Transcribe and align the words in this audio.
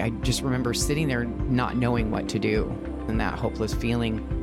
I 0.00 0.10
just 0.22 0.42
remember 0.42 0.74
sitting 0.74 1.08
there 1.08 1.24
not 1.24 1.76
knowing 1.76 2.10
what 2.10 2.28
to 2.30 2.38
do 2.38 2.68
and 3.08 3.20
that 3.20 3.38
hopeless 3.38 3.74
feeling. 3.74 4.36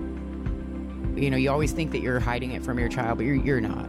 You 1.15 1.31
know, 1.31 1.37
you 1.37 1.49
always 1.49 1.71
think 1.71 1.91
that 1.91 2.01
you're 2.01 2.19
hiding 2.19 2.51
it 2.51 2.63
from 2.63 2.77
your 2.77 2.89
child, 2.89 3.17
but 3.17 3.25
you're, 3.25 3.35
you're 3.35 3.61
not. 3.61 3.87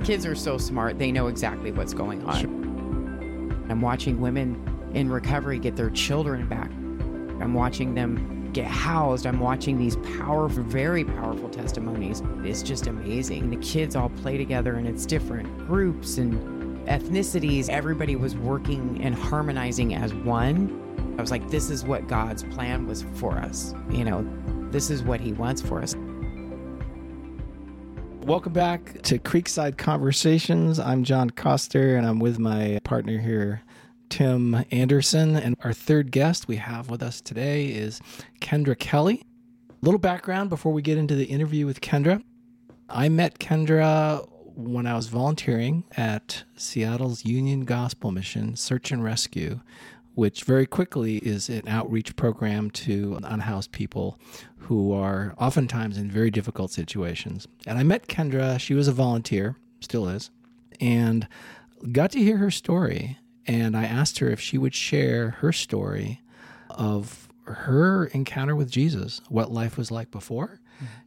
Kids 0.04 0.24
are 0.24 0.34
so 0.34 0.56
smart, 0.56 0.98
they 0.98 1.10
know 1.10 1.26
exactly 1.26 1.72
what's 1.72 1.94
going 1.94 2.22
on. 2.24 3.66
I'm 3.68 3.80
watching 3.80 4.20
women 4.20 4.90
in 4.94 5.10
recovery 5.10 5.58
get 5.58 5.74
their 5.74 5.90
children 5.90 6.48
back. 6.48 6.70
I'm 6.70 7.54
watching 7.54 7.94
them 7.94 8.50
get 8.52 8.66
housed. 8.66 9.26
I'm 9.26 9.40
watching 9.40 9.76
these 9.76 9.96
powerful, 10.18 10.62
very 10.62 11.04
powerful 11.04 11.50
testimonies. 11.50 12.22
It's 12.42 12.62
just 12.62 12.86
amazing. 12.86 13.50
The 13.50 13.56
kids 13.56 13.94
all 13.96 14.08
play 14.08 14.38
together 14.38 14.76
and 14.76 14.86
it's 14.86 15.04
different 15.04 15.58
groups 15.66 16.16
and 16.18 16.55
ethnicities. 16.86 17.68
Everybody 17.68 18.16
was 18.16 18.36
working 18.36 19.00
and 19.02 19.14
harmonizing 19.14 19.94
as 19.94 20.14
one. 20.14 21.14
I 21.18 21.20
was 21.20 21.30
like, 21.30 21.48
this 21.50 21.68
is 21.70 21.84
what 21.84 22.06
God's 22.06 22.44
plan 22.44 22.86
was 22.86 23.02
for 23.14 23.36
us. 23.38 23.74
You 23.90 24.04
know, 24.04 24.24
this 24.70 24.90
is 24.90 25.02
what 25.02 25.20
He 25.20 25.32
wants 25.32 25.60
for 25.60 25.82
us. 25.82 25.94
Welcome 28.22 28.52
back 28.52 29.02
to 29.02 29.18
Creekside 29.18 29.78
Conversations. 29.78 30.78
I'm 30.78 31.04
John 31.04 31.30
Coster 31.30 31.96
and 31.96 32.06
I'm 32.06 32.18
with 32.18 32.38
my 32.38 32.80
partner 32.84 33.18
here, 33.18 33.62
Tim 34.08 34.64
Anderson. 34.70 35.36
And 35.36 35.56
our 35.64 35.72
third 35.72 36.10
guest 36.12 36.48
we 36.48 36.56
have 36.56 36.90
with 36.90 37.02
us 37.02 37.20
today 37.20 37.66
is 37.66 38.00
Kendra 38.40 38.78
Kelly. 38.78 39.22
A 39.70 39.84
Little 39.84 40.00
background 40.00 40.50
before 40.50 40.72
we 40.72 40.82
get 40.82 40.98
into 40.98 41.14
the 41.14 41.26
interview 41.26 41.66
with 41.66 41.80
Kendra. 41.80 42.22
I 42.88 43.08
met 43.08 43.38
Kendra 43.38 44.28
when 44.56 44.86
I 44.86 44.94
was 44.94 45.08
volunteering 45.08 45.84
at 45.96 46.44
Seattle's 46.56 47.26
Union 47.26 47.64
Gospel 47.66 48.10
Mission 48.10 48.56
Search 48.56 48.90
and 48.90 49.04
Rescue, 49.04 49.60
which 50.14 50.44
very 50.44 50.64
quickly 50.64 51.18
is 51.18 51.50
an 51.50 51.68
outreach 51.68 52.16
program 52.16 52.70
to 52.70 53.18
unhoused 53.22 53.70
people 53.70 54.18
who 54.56 54.94
are 54.94 55.34
oftentimes 55.38 55.98
in 55.98 56.10
very 56.10 56.30
difficult 56.30 56.70
situations. 56.70 57.46
And 57.66 57.78
I 57.78 57.82
met 57.82 58.08
Kendra, 58.08 58.58
she 58.58 58.72
was 58.72 58.88
a 58.88 58.92
volunteer, 58.92 59.56
still 59.80 60.08
is, 60.08 60.30
and 60.80 61.28
got 61.92 62.10
to 62.12 62.18
hear 62.18 62.38
her 62.38 62.50
story. 62.50 63.18
And 63.46 63.76
I 63.76 63.84
asked 63.84 64.18
her 64.20 64.30
if 64.30 64.40
she 64.40 64.56
would 64.56 64.74
share 64.74 65.32
her 65.32 65.52
story 65.52 66.22
of 66.70 67.28
her 67.44 68.06
encounter 68.06 68.56
with 68.56 68.70
Jesus, 68.70 69.20
what 69.28 69.52
life 69.52 69.76
was 69.76 69.90
like 69.90 70.10
before, 70.10 70.60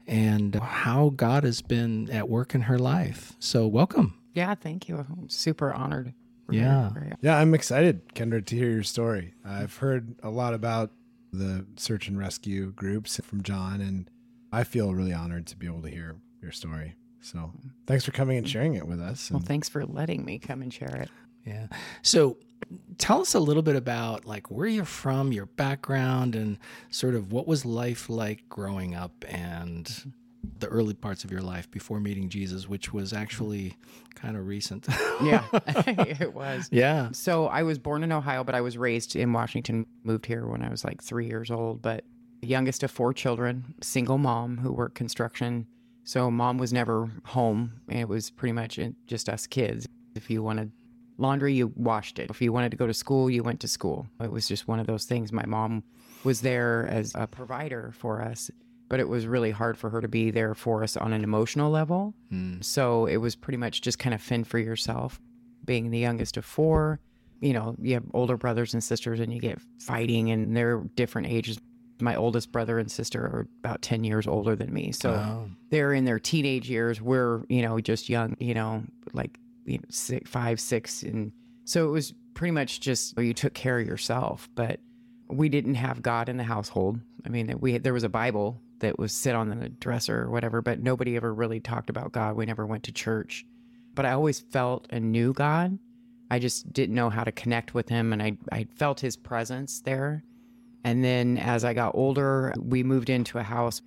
and 0.07 0.55
how 0.55 1.09
God 1.15 1.43
has 1.43 1.61
been 1.61 2.09
at 2.11 2.29
work 2.29 2.55
in 2.55 2.61
her 2.61 2.79
life. 2.79 3.33
So, 3.39 3.67
welcome. 3.67 4.15
Yeah, 4.33 4.55
thank 4.55 4.87
you. 4.87 4.97
I'm 4.97 5.29
super 5.29 5.73
honored. 5.73 6.13
Yeah. 6.49 6.89
Very- 6.89 7.05
very- 7.07 7.15
Yeah, 7.21 7.37
I'm 7.37 7.53
excited, 7.53 8.09
Kendra, 8.15 8.43
to 8.45 8.55
hear 8.55 8.69
your 8.69 8.83
story. 8.83 9.33
I've 9.45 9.77
heard 9.77 10.15
a 10.23 10.29
lot 10.29 10.53
about 10.53 10.91
the 11.31 11.65
search 11.75 12.07
and 12.07 12.17
rescue 12.17 12.71
groups 12.71 13.19
from 13.23 13.43
John, 13.43 13.81
and 13.81 14.09
I 14.51 14.63
feel 14.63 14.95
really 14.95 15.13
honored 15.13 15.45
to 15.47 15.57
be 15.57 15.67
able 15.67 15.81
to 15.83 15.89
hear 15.89 16.15
your 16.41 16.51
story. 16.51 16.95
So 17.21 17.51
thanks 17.85 18.03
for 18.05 18.11
coming 18.11 18.37
and 18.37 18.49
sharing 18.49 18.73
it 18.75 18.87
with 18.87 18.99
us. 18.99 19.29
Well, 19.29 19.41
thanks 19.41 19.69
for 19.69 19.85
letting 19.85 20.25
me 20.25 20.39
come 20.39 20.61
and 20.63 20.73
share 20.73 20.95
it. 20.95 21.09
Yeah. 21.45 21.67
So 22.01 22.37
tell 22.97 23.21
us 23.21 23.33
a 23.33 23.39
little 23.39 23.63
bit 23.63 23.75
about 23.75 24.25
like 24.25 24.49
where 24.51 24.67
you're 24.67 24.85
from, 24.85 25.31
your 25.31 25.45
background, 25.45 26.35
and 26.35 26.57
sort 26.89 27.15
of 27.15 27.31
what 27.31 27.47
was 27.47 27.65
life 27.65 28.09
like 28.09 28.47
growing 28.49 28.95
up 28.95 29.25
and 29.27 30.11
the 30.59 30.67
early 30.67 30.93
parts 30.93 31.23
of 31.23 31.31
your 31.31 31.41
life 31.41 31.69
before 31.71 31.99
meeting 31.99 32.29
Jesus, 32.29 32.67
which 32.67 32.93
was 32.93 33.13
actually 33.13 33.75
kind 34.15 34.35
of 34.37 34.47
recent. 34.47 34.87
Yeah, 35.21 35.45
it 35.53 36.33
was. 36.33 36.69
yeah. 36.71 37.09
So 37.11 37.47
I 37.47 37.63
was 37.63 37.77
born 37.77 38.03
in 38.03 38.11
Ohio, 38.11 38.43
but 38.43 38.55
I 38.55 38.61
was 38.61 38.77
raised 38.77 39.15
in 39.15 39.33
Washington. 39.33 39.85
Moved 40.03 40.25
here 40.25 40.45
when 40.45 40.61
I 40.61 40.69
was 40.69 40.83
like 40.83 41.01
three 41.01 41.27
years 41.27 41.51
old. 41.51 41.81
But 41.81 42.03
youngest 42.41 42.83
of 42.83 42.91
four 42.91 43.13
children, 43.13 43.75
single 43.81 44.17
mom 44.17 44.57
who 44.57 44.71
worked 44.71 44.95
construction. 44.95 45.67
So 46.03 46.31
mom 46.31 46.57
was 46.57 46.73
never 46.73 47.09
home. 47.25 47.81
It 47.87 48.07
was 48.07 48.29
pretty 48.29 48.53
much 48.53 48.79
eh, 48.79 48.91
just 49.07 49.29
us 49.29 49.45
kids. 49.45 49.87
If 50.15 50.29
you 50.29 50.41
wanted 50.41 50.71
laundry, 51.19 51.53
you 51.53 51.71
washed 51.75 52.17
it. 52.19 52.29
If 52.29 52.41
you 52.41 52.51
wanted 52.53 52.71
to 52.71 52.77
go 52.77 52.87
to 52.87 52.93
school, 52.93 53.29
you 53.29 53.43
went 53.43 53.59
to 53.61 53.67
school. 53.67 54.07
It 54.21 54.31
was 54.31 54.47
just 54.47 54.67
one 54.67 54.79
of 54.79 54.87
those 54.87 55.05
things. 55.05 55.31
My 55.31 55.45
mom 55.45 55.83
was 56.23 56.41
there 56.41 56.87
as 56.89 57.11
a 57.15 57.27
provider 57.27 57.91
for 57.97 58.21
us, 58.21 58.49
but 58.87 58.99
it 58.99 59.07
was 59.07 59.27
really 59.27 59.51
hard 59.51 59.77
for 59.77 59.89
her 59.89 60.01
to 60.01 60.07
be 60.07 60.31
there 60.31 60.55
for 60.55 60.83
us 60.83 60.97
on 60.97 61.13
an 61.13 61.23
emotional 61.23 61.69
level. 61.71 62.13
Hmm. 62.29 62.61
So 62.61 63.05
it 63.05 63.17
was 63.17 63.35
pretty 63.35 63.57
much 63.57 63.81
just 63.81 63.99
kind 63.99 64.13
of 64.13 64.21
fend 64.21 64.47
for 64.47 64.57
yourself. 64.59 65.19
Being 65.65 65.91
the 65.91 65.99
youngest 65.99 66.37
of 66.37 66.45
four, 66.45 66.99
you 67.41 67.53
know, 67.53 67.75
you 67.79 67.93
have 67.93 68.03
older 68.13 68.37
brothers 68.37 68.73
and 68.73 68.83
sisters 68.83 69.19
and 69.19 69.31
you 69.33 69.39
get 69.39 69.59
fighting 69.79 70.31
and 70.31 70.55
they're 70.57 70.79
different 70.95 71.27
ages. 71.27 71.59
My 72.01 72.15
oldest 72.15 72.51
brother 72.51 72.79
and 72.79 72.89
sister 72.89 73.21
are 73.21 73.47
about 73.63 73.81
10 73.81 74.03
years 74.03 74.25
older 74.25 74.55
than 74.55 74.73
me. 74.73 74.91
So 74.93 75.11
Oh. 75.11 75.49
they're 75.69 75.93
in 75.93 76.05
their 76.05 76.19
teenage 76.19 76.69
years. 76.69 77.01
We're, 77.01 77.43
you 77.49 77.61
know, 77.61 77.79
just 77.81 78.09
young, 78.09 78.35
you 78.39 78.53
know, 78.53 78.83
like 79.13 79.37
you 79.69 79.77
know, 79.77 79.85
six, 79.89 80.29
five, 80.29 80.59
six. 80.59 81.03
And 81.03 81.31
so 81.65 81.87
it 81.87 81.91
was 81.91 82.13
pretty 82.33 82.51
much 82.51 82.79
just 82.79 83.17
you 83.17 83.33
took 83.33 83.53
care 83.53 83.79
of 83.79 83.87
yourself. 83.87 84.49
But 84.55 84.79
we 85.29 85.49
didn't 85.49 85.75
have 85.75 86.01
God 86.01 86.27
in 86.29 86.37
the 86.37 86.43
household. 86.43 86.99
I 87.25 87.29
mean, 87.29 87.55
we 87.59 87.77
there 87.77 87.93
was 87.93 88.03
a 88.03 88.09
Bible 88.09 88.61
that 88.79 88.97
was 88.97 89.13
sit 89.13 89.35
on 89.35 89.49
the 89.49 89.69
dresser 89.69 90.23
or 90.23 90.29
whatever, 90.29 90.61
but 90.61 90.81
nobody 90.81 91.15
ever 91.15 91.33
really 91.33 91.59
talked 91.59 91.89
about 91.89 92.11
God. 92.11 92.35
We 92.35 92.45
never 92.45 92.65
went 92.65 92.83
to 92.83 92.91
church. 92.91 93.45
But 93.93 94.05
I 94.05 94.13
always 94.13 94.39
felt 94.39 94.87
and 94.89 95.11
knew 95.11 95.33
God. 95.33 95.77
I 96.31 96.39
just 96.39 96.71
didn't 96.71 96.95
know 96.95 97.09
how 97.09 97.23
to 97.23 97.31
connect 97.31 97.73
with 97.73 97.89
him 97.89 98.13
and 98.13 98.21
I 98.21 98.37
I 98.51 98.67
felt 98.75 98.99
his 98.99 99.15
presence 99.15 99.81
there. 99.81 100.23
And 100.83 101.03
then 101.03 101.37
as 101.37 101.65
I 101.65 101.73
got 101.73 101.95
older, 101.95 102.53
we 102.57 102.83
moved 102.83 103.09
into 103.09 103.37
a 103.37 103.43
house. 103.43 103.81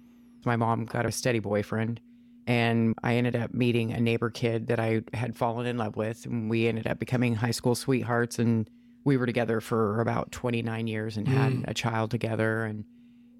My 0.44 0.56
mom 0.56 0.84
got 0.84 1.06
a 1.06 1.12
steady 1.12 1.38
boyfriend 1.38 2.00
and 2.46 2.94
I 3.02 3.16
ended 3.16 3.36
up 3.36 3.54
meeting 3.54 3.92
a 3.92 4.00
neighbor 4.00 4.30
kid 4.30 4.66
that 4.68 4.80
I 4.80 5.02
had 5.14 5.36
fallen 5.36 5.66
in 5.66 5.78
love 5.78 5.96
with 5.96 6.26
and 6.26 6.50
we 6.50 6.66
ended 6.66 6.86
up 6.86 6.98
becoming 6.98 7.34
high 7.34 7.50
school 7.50 7.74
sweethearts 7.74 8.38
and 8.38 8.68
we 9.04 9.16
were 9.16 9.26
together 9.26 9.60
for 9.60 10.00
about 10.00 10.32
29 10.32 10.86
years 10.86 11.16
and 11.16 11.28
had 11.28 11.52
mm. 11.52 11.64
a 11.68 11.74
child 11.74 12.10
together 12.10 12.64
and 12.64 12.84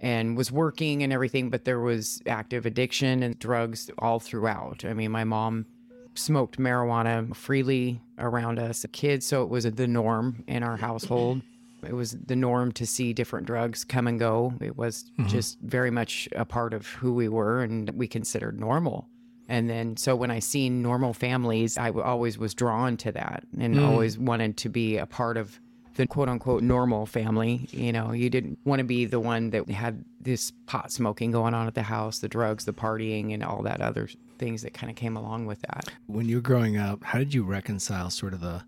and 0.01 0.37
was 0.37 0.51
working 0.51 1.03
and 1.03 1.13
everything 1.13 1.51
but 1.51 1.65
there 1.65 1.81
was 1.81 2.21
active 2.27 2.67
addiction 2.67 3.23
and 3.23 3.39
drugs 3.39 3.91
all 3.99 4.19
throughout. 4.19 4.85
I 4.85 4.95
mean, 4.95 5.11
my 5.13 5.25
mom 5.25 5.67
smoked 6.15 6.59
marijuana 6.59 7.35
freely 7.35 8.01
around 8.19 8.59
us 8.59 8.85
kids 8.93 9.25
so 9.27 9.43
it 9.43 9.49
was 9.49 9.65
the 9.65 9.87
norm 9.87 10.45
in 10.47 10.63
our 10.63 10.77
household 10.77 11.41
it 11.85 11.95
was 11.95 12.13
the 12.13 12.37
norm 12.37 12.73
to 12.73 12.87
see 12.87 13.13
different 13.13 13.47
drugs 13.47 13.85
come 13.85 14.07
and 14.07 14.19
go. 14.19 14.55
It 14.61 14.77
was 14.77 15.05
mm-hmm. 15.19 15.29
just 15.29 15.59
very 15.61 15.91
much 15.91 16.29
a 16.33 16.45
part 16.45 16.75
of 16.75 16.87
who 16.87 17.13
we 17.13 17.29
were 17.29 17.63
and 17.63 17.91
we 17.91 18.07
considered 18.07 18.59
normal. 18.59 19.09
And 19.49 19.69
then 19.69 19.97
so 19.97 20.15
when 20.17 20.31
i 20.31 20.39
seen 20.39 20.83
normal 20.83 21.13
families 21.13 21.77
I 21.77 21.91
always 21.91 22.39
was 22.39 22.55
drawn 22.55 22.97
to 22.99 23.13
that 23.13 23.45
and 23.59 23.75
mm. 23.75 23.87
always 23.87 24.19
wanted 24.19 24.57
to 24.59 24.69
be 24.69 24.97
a 24.97 25.07
part 25.07 25.37
of 25.37 25.61
the 25.95 26.07
quote 26.07 26.29
unquote 26.29 26.63
normal 26.63 27.05
family. 27.07 27.69
You 27.71 27.93
know 27.93 28.13
you 28.13 28.31
didn't 28.31 28.59
want 28.65 28.79
to 28.79 28.85
be 28.85 29.05
the 29.05 29.21
one 29.21 29.51
that 29.51 29.69
had 29.69 30.05
this 30.21 30.53
pot 30.67 30.93
smoking 30.93 31.33
going 31.33 31.55
on 31.55 31.67
at 31.67 31.75
the 31.75 31.83
house 31.83 32.21
the 32.21 32.29
drugs 32.29 32.65
the 32.65 32.73
partying 32.73 33.35
and 33.35 33.43
all 33.43 33.63
that 33.63 33.81
other 33.81 34.09
things 34.39 34.63
that 34.63 34.73
kind 34.73 34.91
of 34.91 34.97
came 34.97 35.17
along 35.17 35.47
with 35.47 35.61
that. 35.63 35.89
When 36.07 36.29
you 36.29 36.37
were 36.37 36.43
growing 36.43 36.77
up, 36.77 37.05
how 37.05 37.19
did 37.19 37.35
you 37.35 37.45
reconcile 37.45 38.11
sort 38.11 38.33
of 38.33 38.41
the 38.41 38.63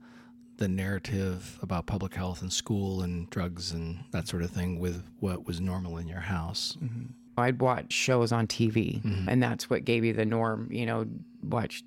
the 0.57 0.69
narrative 0.69 1.59
about 1.63 1.87
public 1.87 2.15
health 2.15 2.43
and 2.43 2.53
school 2.53 3.03
and 3.03 3.29
drugs 3.31 3.73
and 3.73 4.05
that 4.13 4.29
sort 4.29 4.43
of 4.43 4.51
thing 4.51 4.79
with 4.79 5.03
what 5.21 5.47
was 5.47 5.61
normal 5.61 5.99
in 5.99 6.09
your 6.09 6.21
house? 6.21 6.77
Mm-hmm. 6.83 7.07
I'd 7.37 7.61
watch 7.61 7.93
shows 7.93 8.33
on 8.33 8.47
TV, 8.47 9.03
mm-hmm. 9.03 9.29
and 9.29 9.43
that's 9.43 9.69
what 9.69 9.85
gave 9.85 10.05
you 10.05 10.13
the 10.13 10.25
norm. 10.25 10.69
You 10.71 10.87
know, 10.87 11.07
watch. 11.43 11.83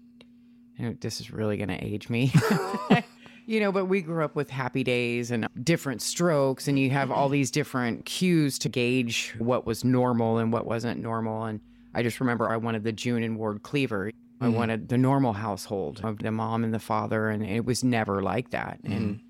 You 0.78 0.90
know, 0.90 0.98
this 1.00 1.20
is 1.20 1.32
really 1.32 1.58
going 1.58 1.70
to 1.70 1.84
age 1.84 2.08
me. 2.10 2.32
you 3.48 3.60
know, 3.60 3.72
but 3.72 3.86
we 3.86 4.02
grew 4.02 4.24
up 4.24 4.36
with 4.36 4.50
happy 4.50 4.84
days 4.84 5.32
and 5.32 5.48
different 5.64 6.02
strokes, 6.02 6.68
and 6.68 6.78
you 6.78 6.90
have 6.92 7.10
all 7.10 7.30
these 7.30 7.50
different 7.50 8.06
cues 8.06 8.60
to 8.60 8.70
gauge 8.70 9.34
what 9.40 9.66
was 9.66 9.84
normal 9.84 10.38
and 10.38 10.52
what 10.52 10.66
wasn't 10.68 11.02
normal. 11.02 11.46
And 11.46 11.62
I 11.94 12.04
just 12.04 12.20
remember 12.20 12.50
I 12.50 12.58
wanted 12.58 12.84
the 12.84 12.92
June 12.92 13.24
and 13.24 13.38
Ward 13.38 13.64
Cleaver. 13.64 14.12
I 14.40 14.48
mm. 14.48 14.54
wanted 14.54 14.90
the 14.90 14.98
normal 14.98 15.34
household 15.34 16.02
of 16.04 16.20
the 16.20 16.32
mom 16.32 16.64
and 16.64 16.74
the 16.74 16.80
father, 16.80 17.30
and 17.30 17.46
it 17.46 17.66
was 17.66 17.84
never 17.84 18.22
like 18.22 18.52
that. 18.52 18.80
And 18.84 19.16
mm-hmm. 19.16 19.22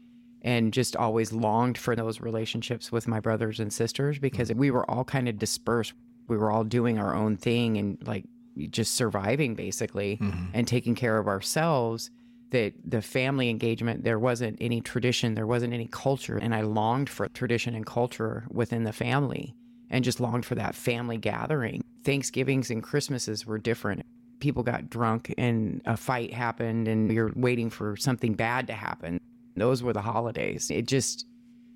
and 0.42 0.74
just 0.74 0.96
always 0.96 1.32
longed 1.32 1.78
for 1.78 1.96
those 1.96 2.20
relationships 2.20 2.92
with 2.92 3.08
my 3.08 3.20
brothers 3.20 3.60
and 3.60 3.72
sisters 3.72 4.20
because 4.20 4.50
mm-hmm. 4.50 4.60
we 4.60 4.72
were 4.72 4.90
all 4.90 5.04
kind 5.04 5.30
of 5.30 5.40
dispersed. 5.40 5.94
We 6.28 6.38
were 6.38 6.52
all 6.52 6.64
doing 6.64 7.00
our 7.00 7.16
own 7.16 7.38
thing 7.38 7.78
and 7.78 7.98
like 8.06 8.26
just 8.70 8.96
surviving 8.96 9.56
basically 9.56 10.18
mm-hmm. 10.18 10.48
and 10.54 10.68
taking 10.68 10.96
care 10.96 11.18
of 11.18 11.28
ourselves. 11.28 12.12
That 12.52 12.74
the 12.86 13.02
family 13.02 13.50
engagement, 13.50 14.06
there 14.06 14.20
wasn't 14.20 14.58
any 14.62 14.80
tradition, 14.80 15.36
there 15.36 15.46
wasn't 15.46 15.74
any 15.74 15.88
culture. 15.88 16.38
And 16.38 16.56
I 16.56 16.62
longed 16.62 17.10
for 17.10 17.28
tradition 17.28 17.76
and 17.76 17.86
culture 17.86 18.48
within 18.50 18.84
the 18.84 18.94
family 18.94 19.54
and 19.90 20.04
just 20.04 20.22
longed 20.22 20.46
for 20.46 20.56
that 20.56 20.74
family 20.74 21.18
gathering. 21.18 21.84
Thanksgivings 22.06 22.72
and 22.72 22.82
Christmases 22.82 23.46
were 23.46 23.58
different. 23.58 24.06
People 24.40 24.64
got 24.64 24.90
drunk 24.90 25.34
and 25.38 25.82
a 25.86 25.98
fight 25.98 26.34
happened, 26.34 26.88
and 26.88 27.12
you're 27.12 27.32
waiting 27.36 27.70
for 27.70 27.96
something 27.96 28.34
bad 28.34 28.68
to 28.68 28.74
happen. 28.74 29.20
Those 29.56 29.82
were 29.82 29.94
the 29.94 30.02
holidays. 30.02 30.70
It 30.70 30.88
just, 30.88 31.26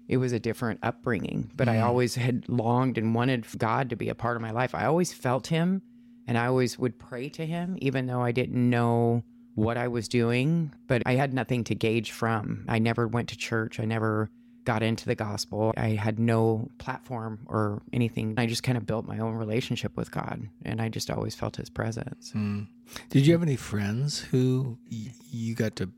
it 0.08 0.18
was 0.18 0.32
a 0.32 0.40
different 0.40 0.80
upbringing, 0.84 1.50
but 1.56 1.68
I 1.68 1.80
always 1.80 2.16
had 2.16 2.48
longed 2.48 2.98
and 2.98 3.16
wanted 3.16 3.46
God 3.58 3.90
to 3.90 3.96
be 3.96 4.10
a 4.10 4.16
part 4.16 4.36
of 4.36 4.42
my 4.42 4.52
life. 4.52 4.76
I 4.76 4.86
always 4.86 5.12
felt 5.12 5.48
Him 5.48 5.82
and 6.28 6.38
I 6.38 6.46
always 6.46 6.78
would 6.78 7.00
pray 7.00 7.30
to 7.30 7.46
Him, 7.46 7.78
even 7.82 8.06
though 8.06 8.22
I 8.22 8.32
didn't 8.32 8.70
know 8.70 9.24
what 9.56 9.78
I 9.78 9.88
was 9.88 10.08
doing, 10.08 10.74
but 10.88 11.02
I 11.06 11.16
had 11.16 11.34
nothing 11.34 11.64
to 11.66 11.76
gauge 11.76 12.12
from. 12.12 12.66
I 12.68 12.80
never 12.80 13.08
went 13.08 13.30
to 13.30 13.38
church. 13.38 13.80
I 13.80 13.86
never 13.86 14.30
got 14.66 14.84
into 14.84 15.06
the 15.06 15.16
gospel. 15.16 15.74
I 15.78 15.90
had 15.90 16.20
no 16.20 16.70
platform 16.78 17.40
or 17.48 17.82
anything. 17.94 18.36
I 18.38 18.46
just 18.46 18.64
kind 18.64 18.78
of 18.78 18.86
built 18.86 19.06
my 19.06 19.20
own 19.20 19.34
relationship 19.36 19.96
with 19.98 20.12
God 20.12 20.48
and 20.66 20.82
I 20.82 20.90
just 20.90 21.10
always 21.10 21.36
felt 21.36 21.56
his 21.56 21.70
presence. 21.70 22.32
Mm. 22.36 22.68
Did 23.10 23.26
you 23.26 23.34
have 23.34 23.42
any 23.44 23.56
friends 23.56 24.20
who 24.20 24.78
y- 24.92 25.14
you 25.32 25.56
got 25.56 25.76
to 25.78 25.90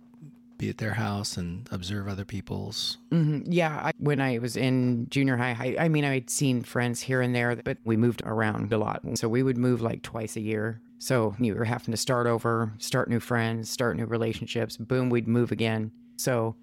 be 0.58 0.70
at 0.70 0.78
their 0.78 0.94
house 0.94 1.36
and 1.36 1.68
observe 1.72 2.08
other 2.08 2.24
people's? 2.26 2.98
hmm 3.12 3.40
Yeah. 3.46 3.88
I, 3.88 3.92
when 3.98 4.22
I 4.22 4.38
was 4.38 4.56
in 4.56 5.08
junior 5.10 5.36
high, 5.36 5.58
I, 5.80 5.86
I 5.86 5.90
mean, 5.90 6.06
I'd 6.06 6.30
seen 6.30 6.62
friends 6.64 7.02
here 7.02 7.22
and 7.22 7.36
there, 7.36 7.56
but 7.56 7.78
we 7.84 7.98
moved 7.98 8.22
around 8.26 8.72
a 8.72 8.78
lot. 8.78 9.02
So 9.16 9.28
we 9.28 9.44
would 9.44 9.58
move 9.58 9.82
like 9.82 10.04
twice 10.04 10.36
a 10.38 10.42
year. 10.42 10.80
So 11.00 11.36
you 11.38 11.54
were 11.56 11.66
having 11.66 11.92
to 11.92 11.98
start 11.98 12.28
over, 12.28 12.72
start 12.78 13.10
new 13.10 13.20
friends, 13.20 13.70
start 13.70 13.98
new 13.98 14.06
relationships. 14.06 14.78
Boom, 14.78 15.10
we'd 15.10 15.28
move 15.28 15.52
again. 15.52 15.92
So 16.16 16.56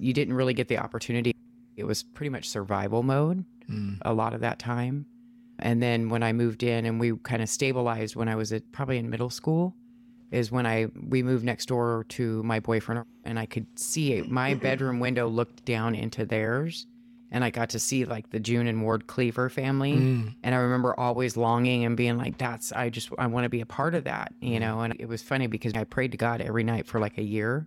you 0.00 0.12
didn't 0.12 0.34
really 0.34 0.54
get 0.54 0.68
the 0.68 0.78
opportunity. 0.78 1.34
It 1.76 1.84
was 1.84 2.02
pretty 2.02 2.30
much 2.30 2.48
survival 2.48 3.02
mode 3.02 3.44
Mm. 3.70 3.98
a 4.02 4.14
lot 4.14 4.32
of 4.32 4.40
that 4.40 4.58
time. 4.58 5.04
And 5.58 5.82
then 5.82 6.08
when 6.08 6.22
I 6.22 6.32
moved 6.32 6.62
in 6.62 6.86
and 6.86 6.98
we 6.98 7.12
kind 7.22 7.42
of 7.42 7.48
stabilized 7.50 8.16
when 8.16 8.28
I 8.28 8.34
was 8.36 8.50
at 8.52 8.70
probably 8.72 8.96
in 8.96 9.10
middle 9.10 9.28
school 9.30 9.74
is 10.30 10.50
when 10.50 10.64
I 10.66 10.86
we 11.08 11.22
moved 11.22 11.44
next 11.44 11.66
door 11.66 12.04
to 12.10 12.42
my 12.44 12.60
boyfriend 12.60 13.04
and 13.24 13.38
I 13.38 13.44
could 13.46 13.66
see 13.78 14.14
it. 14.14 14.30
my 14.30 14.54
bedroom 14.54 15.00
window 15.00 15.26
looked 15.28 15.64
down 15.64 15.94
into 15.94 16.24
theirs 16.24 16.86
and 17.30 17.44
I 17.44 17.50
got 17.50 17.68
to 17.70 17.78
see 17.78 18.04
like 18.06 18.30
the 18.30 18.40
June 18.40 18.66
and 18.68 18.82
Ward 18.82 19.06
Cleaver 19.06 19.50
family 19.50 19.92
Mm. 19.92 20.34
and 20.42 20.54
I 20.54 20.58
remember 20.58 20.98
always 20.98 21.36
longing 21.36 21.84
and 21.84 21.94
being 21.96 22.16
like 22.16 22.38
that's 22.38 22.72
I 22.72 22.88
just 22.88 23.10
I 23.18 23.26
want 23.26 23.44
to 23.44 23.50
be 23.50 23.60
a 23.60 23.66
part 23.66 23.94
of 23.94 24.04
that, 24.04 24.32
you 24.40 24.60
know. 24.60 24.80
And 24.80 24.94
it 24.98 25.08
was 25.08 25.20
funny 25.22 25.46
because 25.46 25.74
I 25.74 25.84
prayed 25.84 26.12
to 26.12 26.18
God 26.18 26.40
every 26.40 26.64
night 26.64 26.86
for 26.86 27.00
like 27.00 27.18
a 27.18 27.22
year. 27.22 27.66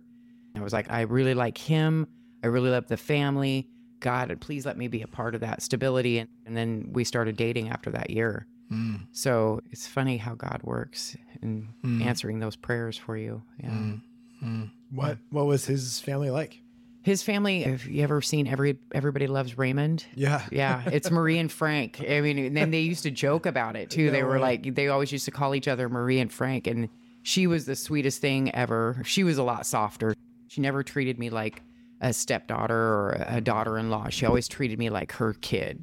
I 0.56 0.60
was 0.60 0.72
like 0.72 0.90
I 0.90 1.02
really 1.02 1.34
like 1.34 1.58
him. 1.58 2.08
I 2.42 2.48
really 2.48 2.70
love 2.70 2.88
the 2.88 2.96
family. 2.96 3.68
God, 4.00 4.36
please 4.40 4.66
let 4.66 4.76
me 4.76 4.88
be 4.88 5.02
a 5.02 5.06
part 5.06 5.34
of 5.34 5.40
that 5.42 5.62
stability. 5.62 6.18
And, 6.18 6.28
and 6.46 6.56
then 6.56 6.88
we 6.92 7.04
started 7.04 7.36
dating 7.36 7.68
after 7.70 7.90
that 7.90 8.10
year. 8.10 8.46
Mm. 8.70 9.06
So 9.12 9.60
it's 9.70 9.86
funny 9.86 10.16
how 10.16 10.34
God 10.34 10.60
works 10.64 11.16
in 11.42 11.68
Mm. 11.84 12.04
answering 12.04 12.38
those 12.40 12.56
prayers 12.56 12.96
for 12.96 13.16
you. 13.16 13.42
Yeah. 13.62 13.70
Mm. 13.70 14.00
Mm. 14.42 14.70
What 14.90 15.18
what 15.30 15.46
was 15.46 15.66
his 15.66 16.00
family 16.00 16.30
like? 16.30 16.60
His 17.04 17.22
family, 17.22 17.62
have 17.62 17.84
you 17.86 18.02
ever 18.04 18.20
seen 18.22 18.46
every 18.46 18.78
Everybody 18.92 19.26
Loves 19.26 19.58
Raymond? 19.58 20.04
Yeah. 20.14 20.42
Yeah, 20.52 20.82
it's 20.86 21.10
Marie 21.10 21.38
and 21.38 21.50
Frank. 21.50 22.00
I 22.08 22.20
mean, 22.20 22.38
and 22.38 22.56
then 22.56 22.70
they 22.70 22.80
used 22.80 23.02
to 23.02 23.10
joke 23.10 23.44
about 23.46 23.74
it 23.76 23.90
too. 23.90 24.10
They 24.10 24.22
were 24.22 24.34
way. 24.34 24.38
like, 24.40 24.74
they 24.74 24.88
always 24.88 25.10
used 25.12 25.24
to 25.26 25.30
call 25.32 25.54
each 25.54 25.66
other 25.68 25.88
Marie 25.88 26.20
and 26.20 26.32
Frank. 26.32 26.66
And 26.68 26.88
she 27.22 27.46
was 27.48 27.66
the 27.66 27.74
sweetest 27.76 28.20
thing 28.20 28.54
ever. 28.54 29.02
She 29.04 29.24
was 29.24 29.36
a 29.38 29.42
lot 29.42 29.66
softer. 29.66 30.14
She 30.48 30.60
never 30.60 30.82
treated 30.84 31.18
me 31.18 31.28
like 31.30 31.62
a 32.02 32.12
stepdaughter 32.12 32.76
or 32.76 33.24
a 33.26 33.40
daughter 33.40 33.78
in 33.78 33.88
law. 33.88 34.08
She 34.08 34.26
always 34.26 34.48
treated 34.48 34.78
me 34.78 34.90
like 34.90 35.12
her 35.12 35.34
kid. 35.34 35.82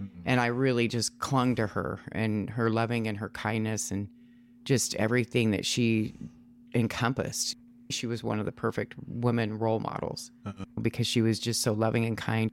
Mm-hmm. 0.00 0.20
And 0.24 0.40
I 0.40 0.46
really 0.46 0.88
just 0.88 1.18
clung 1.18 1.56
to 1.56 1.66
her 1.66 1.98
and 2.12 2.48
her 2.50 2.70
loving 2.70 3.08
and 3.08 3.18
her 3.18 3.28
kindness 3.30 3.90
and 3.90 4.08
just 4.64 4.94
everything 4.94 5.50
that 5.50 5.66
she 5.66 6.14
encompassed. 6.74 7.56
She 7.90 8.06
was 8.06 8.22
one 8.22 8.38
of 8.38 8.46
the 8.46 8.52
perfect 8.52 8.94
women 9.06 9.58
role 9.58 9.80
models 9.80 10.30
uh-huh. 10.44 10.64
because 10.82 11.06
she 11.06 11.20
was 11.20 11.38
just 11.38 11.62
so 11.62 11.72
loving 11.72 12.04
and 12.04 12.16
kind. 12.16 12.50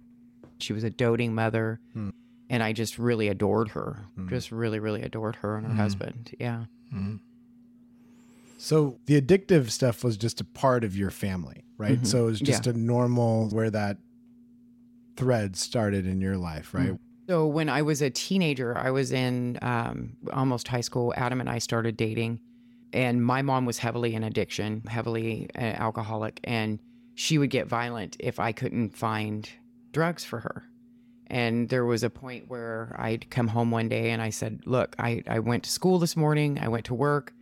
She 0.59 0.73
was 0.73 0.83
a 0.83 0.89
doting 0.89 1.35
mother. 1.35 1.79
Hmm. 1.93 2.09
And 2.49 2.61
I 2.61 2.73
just 2.73 2.99
really 2.99 3.29
adored 3.29 3.69
her. 3.69 4.05
Hmm. 4.15 4.29
Just 4.29 4.51
really, 4.51 4.79
really 4.79 5.01
adored 5.01 5.35
her 5.37 5.55
and 5.55 5.65
her 5.65 5.73
hmm. 5.73 5.79
husband. 5.79 6.35
Yeah. 6.39 6.65
Mm. 8.63 8.67
So 8.67 8.99
the 9.05 9.21
addictive 9.21 9.69
stuff 9.71 10.03
was 10.03 10.17
just 10.17 10.39
a 10.41 10.45
part 10.45 10.83
of 10.83 10.95
your 10.95 11.11
family, 11.11 11.63
right? 11.77 12.01
Mhm. 12.01 12.07
So 12.07 12.23
it 12.23 12.25
was 12.25 12.39
just 12.39 12.65
Yeah. 12.65 12.73
a 12.73 12.75
normal 12.75 13.49
where 13.49 13.69
that 13.69 13.97
thread 15.17 15.55
started 15.55 16.07
in 16.07 16.21
your 16.21 16.37
life, 16.37 16.73
right? 16.73 16.97
So 17.27 17.47
when 17.47 17.69
I 17.69 17.81
was 17.81 18.01
a 18.01 18.09
teenager, 18.09 18.77
I 18.77 18.91
was 18.91 19.11
in 19.11 19.57
um, 19.61 20.17
almost 20.33 20.67
high 20.67 20.81
school. 20.81 21.13
Adam 21.15 21.39
and 21.39 21.49
I 21.49 21.59
started 21.59 21.95
dating, 21.95 22.39
and 22.91 23.23
my 23.23 23.41
mom 23.41 23.65
was 23.65 23.77
heavily 23.77 24.13
in 24.13 24.23
addiction, 24.23 24.81
heavily 24.87 25.49
uh, 25.55 25.59
alcoholic, 25.61 26.39
and 26.43 26.79
she 27.15 27.37
would 27.37 27.49
get 27.49 27.67
violent 27.67 28.17
if 28.19 28.39
I 28.39 28.51
couldn't 28.51 28.95
find 28.97 29.49
drugs 29.93 30.25
for 30.25 30.39
her. 30.39 30.63
And 31.27 31.69
there 31.69 31.85
was 31.85 32.03
a 32.03 32.09
point 32.09 32.49
where 32.49 32.95
I'd 32.99 33.29
come 33.29 33.47
home 33.47 33.71
one 33.71 33.87
day 33.87 34.09
and 34.11 34.21
I 34.21 34.29
said, 34.29 34.61
Look, 34.65 34.95
I, 34.99 35.23
I 35.27 35.39
went 35.39 35.63
to 35.63 35.69
school 35.71 35.99
this 35.99 36.17
morning, 36.17 36.59
I 36.59 36.67
went 36.67 36.85
to 36.85 36.93
work, 36.93 37.33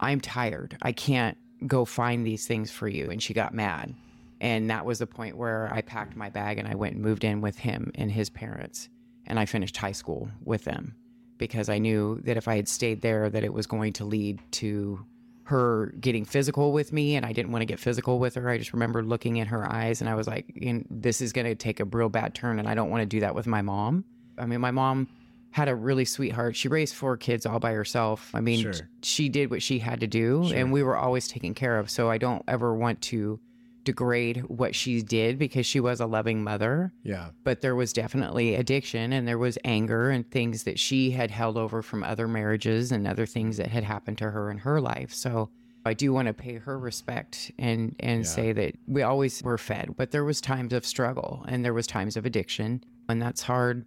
I'm 0.00 0.20
tired. 0.20 0.76
I 0.82 0.92
can't 0.92 1.36
go 1.66 1.84
find 1.84 2.26
these 2.26 2.46
things 2.46 2.70
for 2.70 2.88
you. 2.88 3.10
And 3.10 3.22
she 3.22 3.34
got 3.34 3.52
mad. 3.52 3.94
And 4.40 4.70
that 4.70 4.86
was 4.86 5.00
the 5.00 5.06
point 5.06 5.36
where 5.36 5.68
I 5.72 5.80
packed 5.80 6.16
my 6.16 6.30
bag 6.30 6.58
and 6.58 6.68
I 6.68 6.76
went 6.76 6.94
and 6.94 7.02
moved 7.02 7.24
in 7.24 7.40
with 7.40 7.58
him 7.58 7.90
and 7.96 8.10
his 8.10 8.30
parents. 8.30 8.88
And 9.26 9.38
I 9.38 9.46
finished 9.46 9.76
high 9.76 9.92
school 9.92 10.30
with 10.44 10.64
them 10.64 10.94
because 11.36 11.68
I 11.68 11.78
knew 11.78 12.20
that 12.24 12.36
if 12.36 12.48
I 12.48 12.56
had 12.56 12.68
stayed 12.68 13.02
there, 13.02 13.28
that 13.28 13.44
it 13.44 13.52
was 13.52 13.66
going 13.66 13.92
to 13.94 14.04
lead 14.04 14.40
to 14.52 15.04
her 15.44 15.94
getting 16.00 16.24
physical 16.24 16.72
with 16.72 16.92
me. 16.92 17.16
And 17.16 17.26
I 17.26 17.32
didn't 17.32 17.50
want 17.50 17.62
to 17.62 17.66
get 17.66 17.80
physical 17.80 18.18
with 18.18 18.36
her. 18.36 18.48
I 18.48 18.58
just 18.58 18.72
remember 18.72 19.02
looking 19.02 19.36
in 19.36 19.48
her 19.48 19.70
eyes 19.70 20.00
and 20.00 20.08
I 20.08 20.14
was 20.14 20.26
like, 20.26 20.46
this 20.90 21.20
is 21.20 21.32
going 21.32 21.46
to 21.46 21.54
take 21.54 21.80
a 21.80 21.84
real 21.84 22.08
bad 22.08 22.34
turn. 22.34 22.58
And 22.58 22.68
I 22.68 22.74
don't 22.74 22.90
want 22.90 23.02
to 23.02 23.06
do 23.06 23.20
that 23.20 23.34
with 23.34 23.46
my 23.46 23.62
mom. 23.62 24.04
I 24.36 24.46
mean, 24.46 24.60
my 24.60 24.70
mom 24.70 25.08
had 25.50 25.68
a 25.68 25.74
really 25.74 26.04
sweet 26.04 26.32
heart. 26.32 26.54
She 26.56 26.68
raised 26.68 26.94
four 26.94 27.16
kids 27.16 27.46
all 27.46 27.58
by 27.58 27.72
herself. 27.72 28.30
I 28.34 28.40
mean, 28.40 28.60
Sure. 28.60 28.72
she 29.02 29.28
did 29.28 29.50
what 29.50 29.62
she 29.62 29.78
had 29.78 30.00
to 30.00 30.06
do, 30.06 30.44
Sure. 30.48 30.56
and 30.56 30.72
we 30.72 30.82
were 30.82 30.96
always 30.96 31.26
taken 31.28 31.54
care 31.54 31.78
of. 31.78 31.88
So 31.90 32.10
I 32.10 32.18
don't 32.18 32.42
ever 32.46 32.74
want 32.74 33.00
to 33.02 33.40
degrade 33.84 34.38
what 34.48 34.74
she 34.74 35.00
did 35.02 35.38
because 35.38 35.64
she 35.64 35.80
was 35.80 36.00
a 36.00 36.06
loving 36.06 36.44
mother. 36.44 36.92
Yeah. 37.02 37.30
But 37.44 37.62
there 37.62 37.74
was 37.74 37.92
definitely 37.94 38.54
addiction 38.54 39.12
and 39.14 39.26
there 39.26 39.38
was 39.38 39.56
anger 39.64 40.10
and 40.10 40.30
things 40.30 40.64
that 40.64 40.78
she 40.78 41.12
had 41.12 41.30
held 41.30 41.56
over 41.56 41.80
from 41.80 42.04
other 42.04 42.28
marriages 42.28 42.92
and 42.92 43.06
other 43.06 43.24
things 43.24 43.56
that 43.56 43.68
had 43.68 43.84
happened 43.84 44.18
to 44.18 44.30
her 44.30 44.50
in 44.50 44.58
her 44.58 44.80
life. 44.80 45.14
So 45.14 45.48
I 45.86 45.94
do 45.94 46.12
want 46.12 46.28
to 46.28 46.34
pay 46.34 46.56
her 46.56 46.78
respect 46.78 47.50
and 47.58 47.96
and 48.00 48.20
Yeah. 48.20 48.26
say 48.30 48.52
that 48.52 48.74
we 48.86 49.00
always 49.02 49.42
were 49.42 49.56
fed, 49.56 49.94
but 49.96 50.10
there 50.10 50.24
was 50.24 50.42
times 50.42 50.74
of 50.74 50.84
struggle 50.84 51.46
and 51.48 51.64
there 51.64 51.72
was 51.72 51.86
times 51.86 52.16
of 52.18 52.26
addiction, 52.26 52.82
and 53.08 53.22
that's 53.22 53.42
hard 53.44 53.86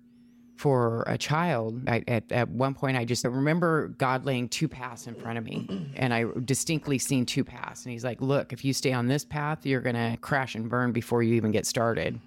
for 0.61 1.03
a 1.07 1.17
child. 1.17 1.81
I, 1.89 2.03
at 2.07 2.31
at 2.31 2.47
one 2.47 2.75
point, 2.75 2.95
I 2.95 3.03
just 3.03 3.25
remember 3.25 3.87
God 3.97 4.25
laying 4.25 4.47
two 4.47 4.67
paths 4.67 5.07
in 5.07 5.15
front 5.15 5.39
of 5.39 5.43
me, 5.43 5.67
and 5.95 6.13
I 6.13 6.25
distinctly 6.45 6.99
seen 6.99 7.25
two 7.25 7.43
paths. 7.43 7.83
And 7.83 7.91
He's 7.91 8.03
like, 8.03 8.21
"Look, 8.21 8.53
if 8.53 8.63
you 8.63 8.71
stay 8.71 8.93
on 8.93 9.07
this 9.07 9.25
path, 9.25 9.65
you're 9.65 9.81
gonna 9.81 10.19
crash 10.21 10.53
and 10.53 10.69
burn 10.69 10.91
before 10.91 11.23
you 11.23 11.33
even 11.33 11.49
get 11.49 11.65
started, 11.65 12.19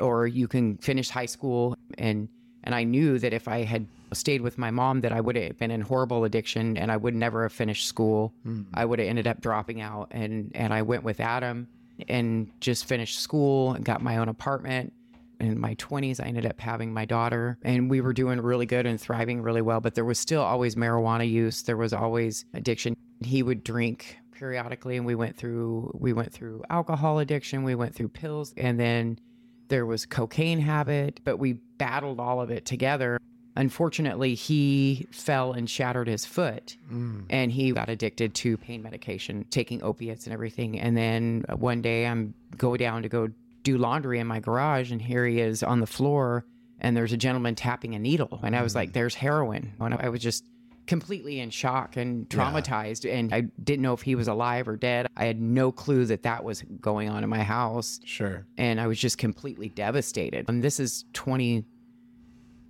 or 0.00 0.26
you 0.26 0.48
can 0.48 0.78
finish 0.78 1.10
high 1.10 1.26
school." 1.26 1.76
And 1.98 2.28
and 2.64 2.74
I 2.74 2.84
knew 2.84 3.18
that 3.18 3.34
if 3.34 3.46
I 3.46 3.62
had 3.62 3.86
stayed 4.14 4.40
with 4.40 4.56
my 4.56 4.70
mom, 4.70 5.02
that 5.02 5.12
I 5.12 5.20
would 5.20 5.36
have 5.36 5.58
been 5.58 5.70
in 5.70 5.82
horrible 5.82 6.24
addiction, 6.24 6.78
and 6.78 6.90
I 6.90 6.96
would 6.96 7.14
never 7.14 7.42
have 7.42 7.52
finished 7.52 7.86
school. 7.86 8.32
Hmm. 8.42 8.62
I 8.72 8.86
would 8.86 9.00
have 9.00 9.08
ended 9.08 9.26
up 9.26 9.42
dropping 9.42 9.82
out, 9.82 10.08
and 10.12 10.50
and 10.54 10.72
I 10.72 10.80
went 10.80 11.04
with 11.04 11.20
Adam 11.20 11.68
and 12.08 12.50
just 12.58 12.86
finished 12.86 13.20
school 13.20 13.74
and 13.74 13.84
got 13.84 14.00
my 14.00 14.16
own 14.16 14.30
apartment 14.30 14.94
in 15.42 15.58
my 15.60 15.74
20s 15.74 16.22
i 16.22 16.26
ended 16.26 16.46
up 16.46 16.58
having 16.60 16.92
my 16.92 17.04
daughter 17.04 17.58
and 17.62 17.90
we 17.90 18.00
were 18.00 18.12
doing 18.12 18.40
really 18.40 18.66
good 18.66 18.86
and 18.86 19.00
thriving 19.00 19.42
really 19.42 19.62
well 19.62 19.80
but 19.80 19.94
there 19.94 20.04
was 20.04 20.18
still 20.18 20.42
always 20.42 20.74
marijuana 20.76 21.28
use 21.28 21.62
there 21.62 21.76
was 21.76 21.92
always 21.92 22.44
addiction 22.54 22.96
he 23.20 23.42
would 23.42 23.62
drink 23.64 24.16
periodically 24.32 24.96
and 24.96 25.04
we 25.06 25.14
went 25.14 25.36
through 25.36 25.90
we 25.94 26.12
went 26.12 26.32
through 26.32 26.62
alcohol 26.70 27.18
addiction 27.18 27.62
we 27.64 27.74
went 27.74 27.94
through 27.94 28.08
pills 28.08 28.54
and 28.56 28.80
then 28.80 29.18
there 29.68 29.86
was 29.86 30.06
cocaine 30.06 30.58
habit 30.60 31.20
but 31.24 31.38
we 31.38 31.52
battled 31.78 32.18
all 32.20 32.40
of 32.40 32.50
it 32.50 32.64
together 32.64 33.18
unfortunately 33.56 34.34
he 34.34 35.06
fell 35.12 35.52
and 35.52 35.68
shattered 35.68 36.08
his 36.08 36.24
foot 36.24 36.76
Mm. 36.90 37.24
and 37.30 37.52
he 37.52 37.72
got 37.72 37.88
addicted 37.88 38.34
to 38.34 38.56
pain 38.56 38.82
medication, 38.82 39.44
taking 39.50 39.82
opiates 39.82 40.26
and 40.26 40.32
everything. 40.34 40.78
And 40.78 40.96
then 40.96 41.44
one 41.56 41.80
day 41.82 42.06
I'm 42.06 42.34
go 42.56 42.76
down 42.76 43.02
to 43.02 43.08
go 43.08 43.28
do 43.62 43.78
laundry 43.78 44.18
in 44.18 44.26
my 44.26 44.40
garage, 44.40 44.90
and 44.92 45.00
here 45.00 45.26
he 45.26 45.40
is 45.40 45.62
on 45.62 45.80
the 45.80 45.86
floor, 45.86 46.44
and 46.80 46.96
there's 46.96 47.12
a 47.12 47.16
gentleman 47.16 47.54
tapping 47.54 47.94
a 47.94 47.98
needle, 47.98 48.40
and 48.42 48.56
I 48.56 48.62
was 48.62 48.74
like, 48.74 48.90
mm. 48.90 48.92
"There's 48.94 49.14
heroin." 49.14 49.72
And 49.80 49.94
I 49.94 50.08
was 50.08 50.20
just 50.20 50.44
completely 50.88 51.38
in 51.38 51.48
shock 51.50 51.96
and 51.96 52.28
traumatized, 52.28 53.08
and 53.08 53.32
I 53.32 53.42
didn't 53.62 53.82
know 53.82 53.92
if 53.92 54.02
he 54.02 54.16
was 54.16 54.26
alive 54.26 54.66
or 54.66 54.76
dead. 54.76 55.06
I 55.16 55.26
had 55.26 55.40
no 55.40 55.70
clue 55.70 56.06
that 56.06 56.24
that 56.24 56.42
was 56.42 56.62
going 56.80 57.08
on 57.08 57.22
in 57.22 57.30
my 57.30 57.44
house 57.44 58.00
Sure. 58.04 58.44
and 58.58 58.80
I 58.80 58.88
was 58.88 58.98
just 58.98 59.16
completely 59.16 59.68
devastated. 59.68 60.46
And 60.48 60.62
this 60.62 60.80
is 60.80 61.04
20 61.12 61.64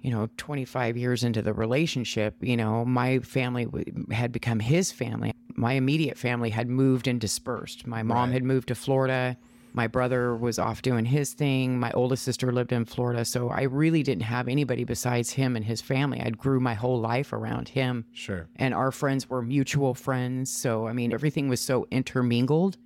you 0.04 0.10
know, 0.10 0.28
25 0.36 0.96
years 0.96 1.22
into 1.22 1.42
the 1.42 1.52
relationship, 1.52 2.34
you 2.40 2.56
know, 2.56 2.84
my 2.84 3.20
family 3.20 3.66
w- 3.66 3.84
had 4.10 4.32
become 4.32 4.58
his 4.58 4.90
family. 4.90 5.32
My 5.54 5.74
immediate 5.74 6.18
family 6.18 6.50
had 6.50 6.68
moved 6.68 7.06
and 7.06 7.20
dispersed. 7.20 7.86
My 7.86 8.02
mom 8.02 8.30
Right. 8.30 8.32
had 8.34 8.42
moved 8.42 8.66
to 8.68 8.74
Florida. 8.74 9.36
My 9.74 9.86
brother 9.86 10.36
was 10.36 10.58
off 10.58 10.82
doing 10.82 11.04
his 11.04 11.32
thing. 11.32 11.78
My 11.78 11.90
oldest 11.92 12.22
sister 12.24 12.52
lived 12.52 12.72
in 12.72 12.84
Florida. 12.84 13.24
So 13.24 13.48
I 13.48 13.62
really 13.62 14.02
didn't 14.02 14.24
have 14.24 14.48
anybody 14.48 14.84
besides 14.84 15.30
him 15.30 15.56
and 15.56 15.64
his 15.64 15.80
family. 15.80 16.20
I 16.20 16.30
grew 16.30 16.60
my 16.60 16.74
whole 16.74 17.00
life 17.00 17.32
around 17.32 17.68
him. 17.68 18.04
Sure. 18.12 18.48
And 18.56 18.74
our 18.74 18.92
friends 18.92 19.30
were 19.30 19.42
mutual 19.42 19.94
friends. 19.94 20.52
So, 20.52 20.86
I 20.86 20.92
mean, 20.92 21.12
everything 21.12 21.48
was 21.48 21.60
so 21.60 21.86
intermingled. 21.90 22.76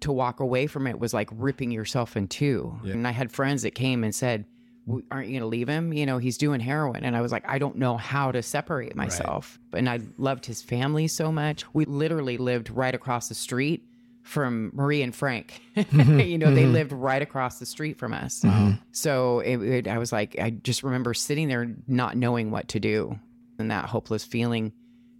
To 0.00 0.12
walk 0.12 0.40
away 0.40 0.66
from 0.66 0.86
it 0.86 1.00
was 1.00 1.14
like 1.14 1.30
ripping 1.32 1.70
yourself 1.70 2.18
in 2.18 2.28
two. 2.28 2.78
Yeah. 2.84 2.92
And 2.92 3.08
I 3.08 3.12
had 3.12 3.32
friends 3.32 3.62
that 3.62 3.74
came 3.74 4.04
and 4.04 4.14
said, 4.14 4.44
"W- 4.86 5.02
Aren't 5.10 5.28
you 5.28 5.32
going 5.32 5.40
to 5.40 5.46
leave 5.46 5.68
him? 5.70 5.90
You 5.94 6.04
know, 6.04 6.18
he's 6.18 6.36
doing 6.36 6.60
heroin. 6.60 7.02
And 7.02 7.16
I 7.16 7.22
was 7.22 7.32
like, 7.32 7.48
I 7.48 7.58
don't 7.58 7.76
know 7.76 7.96
how 7.96 8.30
to 8.30 8.42
separate 8.42 8.94
myself. 8.94 9.58
And 9.72 9.88
I 9.88 10.00
loved 10.18 10.44
his 10.44 10.60
family 10.62 11.08
so 11.08 11.32
much. 11.32 11.64
We 11.72 11.86
literally 11.86 12.36
lived 12.36 12.68
right 12.68 12.94
across 12.94 13.28
the 13.30 13.34
street 13.34 13.84
from 14.26 14.70
Marie 14.74 15.02
and 15.02 15.14
Frank. 15.14 15.62
Mm-hmm. 15.76 16.20
you 16.20 16.38
know, 16.38 16.52
they 16.54 16.62
mm-hmm. 16.62 16.72
lived 16.72 16.92
right 16.92 17.22
across 17.22 17.58
the 17.58 17.66
street 17.66 17.98
from 17.98 18.12
us. 18.12 18.44
Uh-huh. 18.44 18.72
So 18.92 19.40
it, 19.40 19.56
it, 19.58 19.88
I 19.88 19.98
was 19.98 20.10
like, 20.10 20.36
I 20.38 20.50
just 20.50 20.82
remember 20.82 21.14
sitting 21.14 21.48
there 21.48 21.74
not 21.86 22.16
knowing 22.16 22.50
what 22.50 22.68
to 22.68 22.80
do 22.80 23.18
and 23.58 23.70
that 23.70 23.84
hopeless 23.84 24.24
feeling 24.24 24.72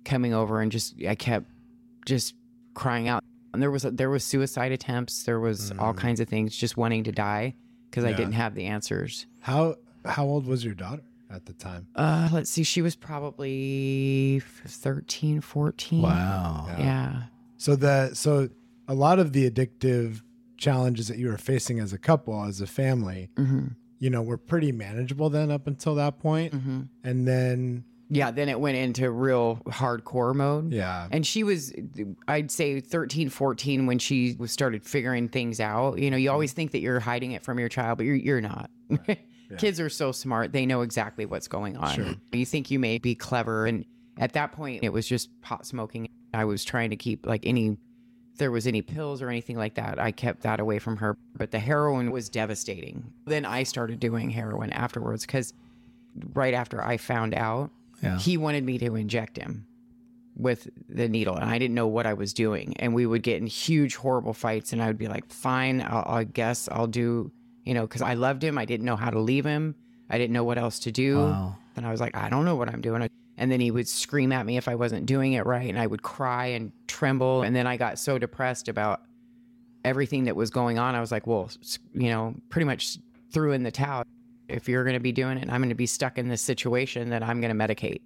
coming 0.05 0.35
over 0.35 0.61
and 0.61 0.73
just, 0.73 0.95
I 1.07 1.15
kept 1.15 1.47
just 2.05 2.35
crying 2.75 3.07
out. 3.07 3.23
And 3.53 3.63
there 3.63 3.71
was, 3.71 3.83
there 3.83 4.11
was 4.11 4.25
suicide 4.25 4.73
attempts. 4.73 5.23
There 5.25 5.41
was 5.41 5.73
all 5.79 5.95
mm. 5.95 5.99
kinds 5.99 6.21
of 6.21 6.29
things, 6.29 6.57
just 6.57 6.77
wanting 6.77 7.05
to 7.05 7.13
die 7.13 7.55
because 7.91 8.05
I 8.05 8.13
didn't 8.13 8.35
have 8.35 8.55
the 8.55 8.67
answers. 8.67 9.27
How 9.41 9.77
how 10.05 10.25
old 10.27 10.47
was 10.47 10.65
your 10.65 10.75
daughter 10.75 11.03
at 11.31 11.47
the 11.47 11.55
time? 11.55 11.87
Uh, 11.95 12.29
let's 12.33 12.51
see. 12.51 12.63
She 12.63 12.83
was 12.83 12.95
probably 12.95 14.43
13, 14.67 15.41
14. 15.41 16.03
Wow. 16.03 16.67
Yeah. 16.79 17.23
So 17.57 17.75
the 17.75 18.13
so 18.15 18.51
a 18.89 18.95
lot 18.95 19.19
of 19.19 19.33
the 19.33 19.49
addictive 19.51 20.23
challenges 20.57 21.09
that 21.09 21.19
you 21.19 21.29
were 21.29 21.39
facing 21.39 21.81
as 21.81 21.93
a 21.93 21.99
couple, 21.99 22.45
as 22.45 22.61
a 22.61 22.67
family, 22.67 23.31
hmm 23.37 23.67
you 23.99 24.11
know, 24.11 24.21
were 24.21 24.37
pretty 24.37 24.73
manageable 24.73 25.31
then 25.31 25.51
up 25.51 25.67
until 25.67 25.95
that 25.95 26.19
point. 26.19 26.53
hmm 26.53 26.83
And 27.03 27.27
then 27.27 27.83
Yeah. 28.11 28.31
Then 28.31 28.51
it 28.51 28.61
went 28.61 28.77
into 28.77 29.11
real 29.11 29.57
hardcore 29.69 30.35
mode. 30.35 30.71
yeah. 30.71 31.09
And 31.11 31.27
she 31.27 31.43
was, 31.43 31.73
I'd 32.29 32.51
say 32.51 32.81
13, 32.81 33.31
14 33.31 33.87
when 33.87 33.99
she 33.99 34.37
was 34.39 34.53
started 34.53 34.85
figuring 34.85 35.31
things 35.31 35.61
out. 35.61 35.99
You 35.99 36.11
know, 36.11 36.19
you 36.19 36.31
always 36.31 36.53
think 36.53 36.73
that 36.73 36.81
you're 36.81 37.01
hiding 37.01 37.33
it 37.33 37.43
from 37.43 37.59
your 37.59 37.71
child, 37.71 37.97
but 37.97 38.05
you're, 38.05 38.17
you're 38.17 38.41
not. 38.43 38.71
Kids 39.57 39.81
are 39.81 39.89
so 39.89 40.13
smart. 40.13 40.53
They 40.53 40.67
know 40.67 40.83
exactly 40.83 41.25
what's 41.25 41.49
going 41.49 41.79
on. 41.79 41.95
Sure. 41.95 42.15
You 42.33 42.45
think 42.45 42.71
you 42.71 42.79
may 42.79 42.99
be 42.99 43.15
clever. 43.15 43.65
And 43.65 43.87
at 44.19 44.35
that 44.35 44.53
point, 44.53 44.85
it 44.85 44.93
was 44.93 45.07
just 45.09 45.31
pot 45.41 45.67
smoking. 45.67 46.07
I 46.35 46.45
was 46.45 46.65
trying 46.65 46.91
to 46.91 46.97
keep 46.97 47.25
like 47.27 47.47
any, 47.47 47.79
there 48.39 48.51
was 48.51 48.67
any 48.67 48.83
pills 48.83 49.23
or 49.23 49.29
anything 49.31 49.57
like 49.57 49.75
that, 49.75 49.99
I 49.99 50.11
kept 50.13 50.43
that 50.43 50.61
away 50.61 50.79
from 50.79 50.97
her. 50.99 51.17
But 51.37 51.51
the 51.51 51.59
heroin 51.59 52.11
was 52.11 52.29
devastating. 52.29 53.13
Then 53.27 53.45
I 53.45 53.63
started 53.63 54.01
doing 54.01 54.31
heroin 54.31 54.71
afterwards 54.73 55.25
because 55.27 55.53
right 56.35 56.55
after 56.55 56.83
I 56.83 56.97
found 56.97 57.35
out, 57.35 57.71
Yeah. 58.03 58.19
he 58.19 58.37
wanted 58.37 58.65
me 58.65 58.79
to 58.79 58.95
inject 58.95 59.37
him 59.39 59.67
with 60.39 60.69
the 60.91 61.09
needle 61.09 61.35
and 61.35 61.47
i 61.49 61.59
didn't 61.59 61.75
know 61.75 61.87
what 61.87 62.05
i 62.05 62.13
was 62.13 62.35
doing 62.35 62.75
and 62.79 62.93
we 62.95 63.07
would 63.07 63.23
get 63.23 63.39
in 63.39 63.47
huge 63.47 63.95
horrible 63.97 64.35
fights 64.35 64.71
and 64.75 64.83
i 64.83 64.87
would 64.87 64.99
be 64.99 65.09
like 65.09 65.27
fine 65.33 65.81
i'll, 65.81 66.05
i 66.07 66.25
guess 66.25 66.69
i'll 66.73 66.87
do 66.87 67.31
you 67.65 67.73
know 67.73 67.81
because 67.87 68.03
i 68.03 68.13
loved 68.13 68.45
him 68.45 68.59
i 68.59 68.67
didn't 68.67 68.85
know 68.85 68.97
how 68.97 69.09
to 69.09 69.19
leave 69.19 69.47
him 69.47 69.75
i 70.11 70.19
didn't 70.19 70.35
know 70.35 70.45
what 70.45 70.59
else 70.59 70.79
to 70.81 70.93
do 70.93 71.21
Wow. 71.21 71.57
and 71.75 71.87
i 71.87 71.91
was 71.91 72.03
like 72.03 72.15
i 72.15 72.29
don't 72.29 72.45
know 72.45 72.55
what 72.55 72.69
i'm 72.69 72.83
doing 72.83 73.01
and 73.39 73.51
then 73.53 73.61
he 73.61 73.71
would 73.71 73.87
scream 73.89 74.33
at 74.33 74.45
me 74.47 74.57
if 74.57 74.69
i 74.69 74.75
wasn't 74.75 75.07
doing 75.07 75.33
it 75.35 75.45
right 75.47 75.69
and 75.69 75.79
i 75.79 75.87
would 75.87 76.03
cry 76.03 76.47
and 76.47 76.73
tremble 76.87 77.43
and 77.43 77.55
then 77.55 77.67
i 77.67 77.77
got 77.77 77.99
so 77.99 78.19
depressed 78.19 78.69
about 78.69 79.03
everything 79.85 80.25
that 80.25 80.35
was 80.37 80.51
going 80.51 80.79
on 80.79 80.95
i 80.95 81.01
was 81.01 81.13
like 81.13 81.27
well 81.27 81.51
you 81.95 82.09
know 82.11 82.35
pretty 82.49 82.65
much 82.65 82.99
threw 83.31 83.53
in 83.53 83.63
the 83.63 83.71
towel 83.71 84.05
if 84.49 84.69
you're 84.69 84.85
going 84.85 84.95
to 84.95 85.01
be 85.01 85.13
doing 85.13 85.39
it 85.39 85.43
and 85.43 85.51
i'm 85.51 85.61
going 85.61 85.69
to 85.69 85.75
be 85.75 85.87
stuck 85.87 86.19
in 86.19 86.29
this 86.29 86.43
situation 86.43 87.09
then 87.11 87.23
i'm 87.23 87.41
going 87.41 87.57
to 87.57 87.65
medicate 87.67 88.01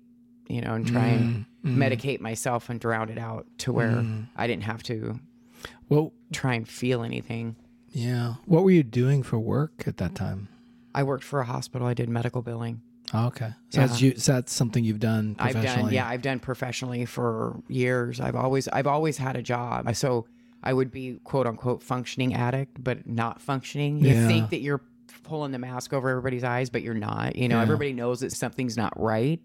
you 0.49 0.60
know 0.60 0.75
and 0.75 0.87
try 0.87 1.06
and 1.06 1.46
Mm, 1.62 1.76
mm. 1.76 1.76
medicate 1.76 2.20
myself 2.20 2.70
and 2.70 2.80
drown 2.80 3.10
it 3.10 3.18
out 3.18 3.46
to 3.58 3.70
where 3.72 3.90
Mm. 3.90 4.28
I 4.34 4.46
didn't 4.46 4.62
have 4.62 4.82
to 4.84 5.20
Well, 5.90 6.14
try 6.32 6.54
and 6.54 6.66
feel 6.66 7.02
anything. 7.02 7.54
yeah. 7.92 8.37
What 8.46 8.64
were 8.64 8.70
you 8.70 8.82
doing 8.82 9.22
for 9.22 9.38
work 9.38 9.84
at 9.87 9.99
that 9.99 10.14
time? 10.14 10.49
I 10.94 11.02
worked 11.02 11.22
for 11.22 11.40
a 11.40 11.44
hospital. 11.44 11.87
I 11.87 11.92
did 11.92 12.08
medical 12.08 12.40
billing. 12.40 12.80
Oh, 13.12 13.26
okay. 13.26 13.50
So 13.71 13.81
that's, 13.81 14.00
you, 14.00 14.14
so 14.17 14.35
that's 14.35 14.52
something 14.52 14.85
you've 14.85 15.00
done 15.00 15.35
I've 15.38 15.55
done 15.62 15.90
yeah, 15.93 16.07
I've 16.09 16.23
done 16.23 16.38
professionally 16.38 17.05
for 17.07 17.61
years. 17.69 18.21
I've 18.21 18.37
always 18.37 18.69
I've 18.69 18.87
always 18.87 19.17
had 19.19 19.37
a 19.37 19.43
job. 19.43 19.95
So 19.97 20.26
I 20.62 20.73
would 20.73 20.90
be 20.90 21.19
quote 21.25 21.47
unquote 21.47 21.83
functioning 21.83 22.35
addict, 22.35 22.83
but 22.83 23.07
not 23.09 23.40
functioning. 23.40 23.99
You 23.99 24.14
Yeah. 24.14 24.29
think 24.29 24.50
that 24.50 24.61
you're 24.61 24.83
pulling 25.25 25.50
the 25.52 25.59
mask 25.59 25.93
over 25.93 26.09
everybody's 26.09 26.45
eyes, 26.45 26.71
but 26.71 26.83
you're 26.83 26.95
not. 26.95 27.37
You 27.37 27.49
know, 27.49 27.57
Yeah. 27.57 27.62
everybody 27.62 27.93
knows 27.93 28.21
that 28.21 28.33
something's 28.33 28.76
not 28.76 28.93
right. 29.00 29.40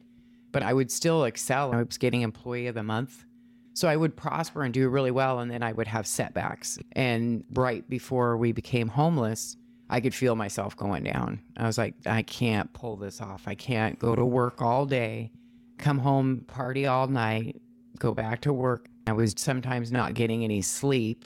But 0.52 0.64
I 0.64 0.72
would 0.74 0.90
still 0.92 1.26
excel. 1.26 1.74
I 1.74 1.82
was 1.84 1.98
getting 1.98 2.22
employee 2.22 2.68
of 2.68 2.76
the 2.76 2.84
month. 2.84 3.26
So 3.74 3.90
I 3.90 3.98
would 3.98 4.16
prosper 4.16 4.64
and 4.64 4.74
do 4.74 4.88
really 4.88 5.12
well, 5.12 5.40
and 5.40 5.52
then 5.52 5.62
I 5.62 5.74
would 5.74 5.88
have 5.88 6.08
setbacks. 6.08 6.80
And 6.94 7.44
right 7.54 7.88
before 7.90 8.38
we 8.38 8.54
became 8.54 8.88
homeless, 8.88 9.58
I 9.90 10.00
could 10.00 10.16
feel 10.16 10.36
myself 10.36 10.76
going 10.76 11.04
down. 11.04 11.40
I 11.58 11.66
was 11.68 11.78
like, 11.78 11.94
I 12.06 12.22
can't 12.24 12.72
pull 12.74 12.96
this 12.96 13.22
off. 13.22 13.44
I 13.48 13.56
can't 13.56 14.00
go 14.00 14.16
to 14.16 14.26
work 14.26 14.62
all 14.62 14.86
day, 14.86 15.32
come 15.78 16.00
home, 16.00 16.44
party 16.48 16.88
all 16.88 17.08
night, 17.08 17.62
go 18.00 18.14
back 18.14 18.42
to 18.42 18.54
work. 18.54 18.88
I 19.08 19.14
was 19.14 19.36
sometimes 19.38 19.92
not 19.92 20.16
getting 20.16 20.44
any 20.44 20.62
sleep 20.64 21.26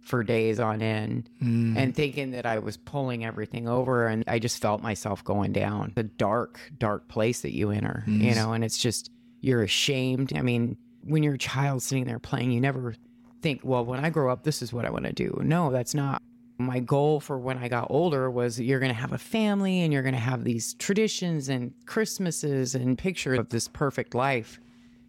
for 0.00 0.24
days 0.24 0.58
on 0.58 0.82
end 0.82 1.30
Mm. 1.40 1.76
and 1.76 1.94
thinking 1.94 2.32
that 2.32 2.46
I 2.46 2.58
was 2.58 2.76
pulling 2.76 3.24
everything 3.24 3.68
over. 3.68 4.06
And 4.08 4.24
I 4.26 4.38
just 4.40 4.60
felt 4.60 4.82
myself 4.82 5.22
going 5.22 5.52
down 5.52 5.92
the 5.94 6.02
dark, 6.02 6.58
dark 6.78 7.06
place 7.06 7.42
that 7.42 7.54
you 7.54 7.70
enter, 7.70 8.02
you 8.08 8.32
Mm. 8.32 8.34
know, 8.34 8.52
and 8.54 8.64
it's 8.64 8.78
just, 8.78 9.10
you're 9.40 9.62
ashamed. 9.62 10.32
I 10.34 10.42
mean, 10.42 10.76
when 11.04 11.22
you're 11.22 11.34
a 11.34 11.38
child 11.38 11.82
sitting 11.82 12.04
there 12.06 12.18
playing, 12.18 12.50
you 12.50 12.60
never 12.60 12.94
think, 13.40 13.60
well, 13.62 13.84
when 13.84 14.04
I 14.04 14.10
grow 14.10 14.32
up, 14.32 14.42
this 14.42 14.62
is 14.62 14.72
what 14.72 14.84
I 14.84 14.90
want 14.90 15.04
to 15.04 15.12
do. 15.12 15.38
No, 15.44 15.70
that's 15.70 15.94
not. 15.94 16.22
My 16.60 16.78
goal 16.78 17.20
for 17.20 17.38
when 17.38 17.56
I 17.58 17.68
got 17.68 17.86
older 17.90 18.30
was 18.30 18.60
you're 18.60 18.80
going 18.80 18.92
to 18.94 19.00
have 19.00 19.12
a 19.12 19.18
family 19.18 19.80
and 19.80 19.92
you're 19.92 20.02
going 20.02 20.14
to 20.14 20.20
have 20.20 20.44
these 20.44 20.74
traditions 20.74 21.48
and 21.48 21.72
Christmases 21.86 22.74
and 22.74 22.98
pictures 22.98 23.38
of 23.38 23.48
this 23.48 23.66
perfect 23.66 24.14
life. 24.14 24.60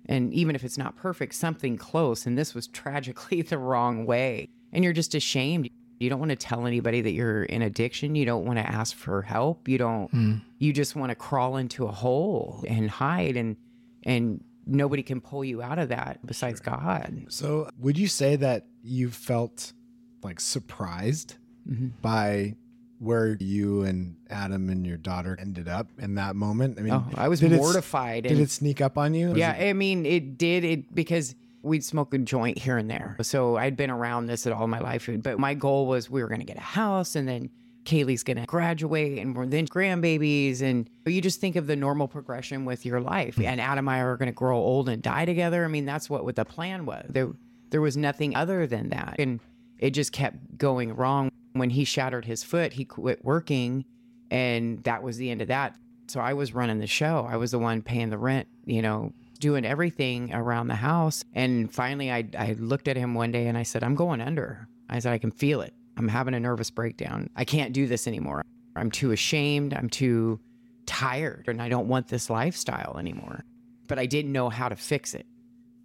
And 0.07 0.33
even 0.33 0.55
if 0.55 0.63
it's 0.63 0.77
not 0.77 0.95
perfect, 0.95 1.35
something 1.35 1.77
close. 1.77 2.25
And 2.25 2.37
this 2.37 2.55
was 2.55 2.67
tragically 2.67 3.41
the 3.41 3.57
wrong 3.57 4.05
way. 4.05 4.47
And 4.71 4.83
you're 4.83 4.93
just 4.93 5.13
ashamed. 5.13 5.69
You 5.99 6.09
don't 6.09 6.19
want 6.19 6.29
to 6.31 6.35
tell 6.35 6.65
anybody 6.65 7.01
that 7.01 7.11
you're 7.11 7.43
in 7.43 7.61
addiction. 7.61 8.15
You 8.15 8.25
don't 8.25 8.45
want 8.45 8.57
to 8.57 8.65
ask 8.65 8.95
for 8.95 9.21
help. 9.21 9.67
You 9.67 9.77
don't, 9.77 10.11
Mm. 10.11 10.41
you 10.57 10.73
just 10.73 10.95
want 10.95 11.09
to 11.11 11.15
crawl 11.15 11.57
into 11.57 11.85
a 11.85 11.91
hole 11.91 12.63
and 12.67 12.89
hide 12.89 13.35
and, 13.37 13.57
and 14.03 14.43
nobody 14.65 15.03
can 15.03 15.19
pull 15.21 15.43
you 15.43 15.61
out 15.61 15.77
of 15.79 15.89
that 15.89 16.25
besides 16.25 16.59
God. 16.59 17.25
So 17.29 17.69
would 17.77 17.97
you 17.97 18.07
say 18.07 18.35
that 18.37 18.65
you 18.83 19.09
felt 19.11 19.73
like 20.23 20.39
surprised 20.39 21.35
Mhm. 21.71 21.91
by 22.01 22.55
where 22.99 23.35
you 23.39 23.81
and 23.83 24.15
Adam 24.29 24.69
and 24.69 24.85
your 24.85 24.97
daughter 24.97 25.35
ended 25.39 25.67
up 25.67 25.87
in 25.99 26.15
that 26.15 26.35
moment? 26.35 26.77
I 26.77 26.81
mean, 26.83 26.93
Oh, 26.93 27.05
I 27.15 27.27
was 27.29 27.39
did 27.39 27.51
it- 27.53 27.57
mortified. 27.57 28.23
did 28.23 28.39
it 28.39 28.49
sneak 28.51 28.79
up 28.81 28.97
on 28.97 29.13
you? 29.13 29.33
Yeah, 29.35 29.53
it- 29.55 29.69
I 29.69 29.73
mean, 29.73 30.05
it 30.05 30.37
did 30.37 30.63
it 30.63 30.93
because 30.93 31.33
we'd 31.63 31.83
smoke 31.83 32.13
a 32.13 32.17
joint 32.17 32.57
here 32.57 32.77
and 32.77 32.89
there. 32.89 33.15
So 33.21 33.55
I'd 33.57 33.75
been 33.77 33.89
around 33.91 34.25
this 34.27 34.45
at 34.47 34.53
all 34.53 34.67
my 34.67 34.79
life. 34.79 35.09
But 35.23 35.39
my 35.39 35.53
goal 35.53 35.87
was 35.87 36.09
we 36.09 36.21
were 36.21 36.27
going 36.27 36.39
to 36.41 36.45
get 36.45 36.57
a 36.57 36.61
house 36.61 37.15
and 37.15 37.27
then 37.27 37.49
Kaylee's 37.85 38.23
going 38.23 38.37
to 38.37 38.45
graduate 38.45 39.17
and 39.19 39.35
we're 39.35 39.45
then 39.47 39.65
grandbabies. 39.67 40.61
And 40.61 40.87
you 41.05 41.21
just 41.21 41.39
think 41.39 41.55
of 41.55 41.65
the 41.67 41.75
normal 41.75 42.07
progression 42.07 42.65
with 42.65 42.85
your 42.85 42.99
life. 42.99 43.39
And 43.39 43.59
Adam 43.61 43.87
and 43.87 43.95
I 43.95 43.99
are 44.01 44.17
going 44.17 44.27
to 44.27 44.33
grow 44.33 44.57
old 44.57 44.89
and 44.89 45.01
die 45.01 45.25
together. 45.25 45.63
I 45.65 45.67
mean, 45.67 45.85
that's 45.85 46.09
what, 46.09 46.23
what 46.23 46.35
the 46.35 46.45
plan 46.45 46.85
was. 46.85 47.05
There, 47.09 47.29
there 47.71 47.81
was 47.81 47.95
nothing 47.97 48.35
other 48.35 48.65
than 48.67 48.89
that. 48.89 49.15
And 49.19 49.39
it 49.79 49.91
just 49.91 50.11
kept 50.11 50.57
going 50.59 50.95
wrong. 50.95 51.31
When 51.53 51.69
he 51.69 51.83
shattered 51.83 52.25
his 52.25 52.43
foot, 52.43 52.73
he 52.73 52.85
quit 52.85 53.23
working. 53.23 53.85
And 54.29 54.83
that 54.83 55.03
was 55.03 55.17
the 55.17 55.29
end 55.29 55.41
of 55.41 55.49
that. 55.49 55.75
So 56.07 56.19
I 56.19 56.33
was 56.33 56.53
running 56.53 56.79
the 56.79 56.87
show. 56.87 57.27
I 57.29 57.37
was 57.37 57.51
the 57.51 57.59
one 57.59 57.81
paying 57.81 58.09
the 58.09 58.17
rent, 58.17 58.47
you 58.65 58.81
know, 58.81 59.13
doing 59.39 59.65
everything 59.65 60.33
around 60.33 60.67
the 60.67 60.75
house. 60.75 61.23
And 61.33 61.73
finally, 61.73 62.11
I, 62.11 62.27
I 62.37 62.53
looked 62.59 62.87
at 62.87 62.95
him 62.97 63.13
one 63.13 63.31
day 63.31 63.47
and 63.47 63.57
I 63.57 63.63
said, 63.63 63.83
I'm 63.83 63.95
going 63.95 64.21
under. 64.21 64.67
I 64.89 64.99
said, 64.99 65.13
I 65.13 65.17
can 65.17 65.31
feel 65.31 65.61
it. 65.61 65.73
I'm 65.97 66.07
having 66.07 66.33
a 66.33 66.39
nervous 66.39 66.69
breakdown. 66.69 67.29
I 67.35 67.43
can't 67.45 67.73
do 67.73 67.87
this 67.87 68.07
anymore. 68.07 68.43
I'm 68.75 68.91
too 68.91 69.11
ashamed. 69.11 69.73
I'm 69.73 69.89
too 69.89 70.39
tired 70.85 71.45
and 71.47 71.61
I 71.61 71.69
don't 71.69 71.87
want 71.87 72.07
this 72.07 72.29
lifestyle 72.29 72.97
anymore. 72.97 73.43
But 73.87 73.99
I 73.99 74.05
didn't 74.05 74.31
know 74.31 74.49
how 74.49 74.69
to 74.69 74.75
fix 74.75 75.13
it. 75.13 75.25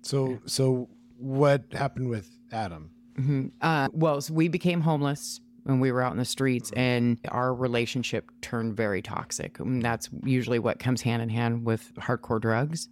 So 0.02 0.38
so 0.46 0.88
what 1.18 1.64
happened 1.72 2.08
with 2.08 2.30
Adam? 2.52 2.90
hmm 3.16 3.46
Uh, 3.60 3.88
well, 3.92 4.20
so 4.20 4.34
we 4.34 4.48
became 4.48 4.80
homeless 4.80 5.40
when 5.66 5.80
we 5.80 5.90
were 5.90 6.00
out 6.00 6.12
in 6.12 6.18
the 6.18 6.24
streets, 6.24 6.70
mm-hmm. 6.70 6.80
and 6.80 7.18
our 7.28 7.52
relationship 7.52 8.30
turned 8.40 8.76
very 8.76 9.02
toxic. 9.02 9.58
And 9.58 9.82
that's 9.82 10.08
usually 10.24 10.58
what 10.58 10.78
comes 10.78 11.02
hand 11.02 11.22
in 11.22 11.28
hand 11.28 11.64
with 11.64 11.92
hardcore 11.96 12.40
drugs. 12.40 12.88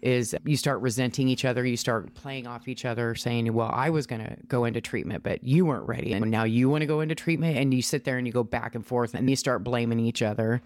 is 0.00 0.34
you 0.44 0.56
start 0.56 0.80
resenting 0.80 1.28
each 1.28 1.44
other. 1.44 1.64
You 1.64 1.76
start 1.76 2.14
playing 2.14 2.46
off 2.46 2.68
each 2.68 2.84
other, 2.84 3.14
saying, 3.14 3.52
Well, 3.52 3.70
I 3.72 3.90
was 3.90 4.06
going 4.06 4.24
to 4.24 4.36
go 4.46 4.64
into 4.64 4.80
treatment, 4.80 5.22
but 5.22 5.42
you 5.44 5.64
weren't 5.64 5.88
ready. 5.88 6.12
And 6.12 6.30
now 6.30 6.44
you 6.44 6.68
want 6.68 6.82
to 6.82 6.86
go 6.86 7.00
into 7.00 7.14
treatment. 7.14 7.56
And 7.56 7.72
you 7.72 7.82
sit 7.82 8.04
there 8.04 8.18
and 8.18 8.26
you 8.26 8.32
go 8.32 8.44
back 8.44 8.74
and 8.74 8.84
forth 8.84 9.14
and 9.14 9.30
you 9.30 9.36
start 9.36 9.64
blaming 9.64 10.00
each 10.00 10.22
other. 10.22 10.60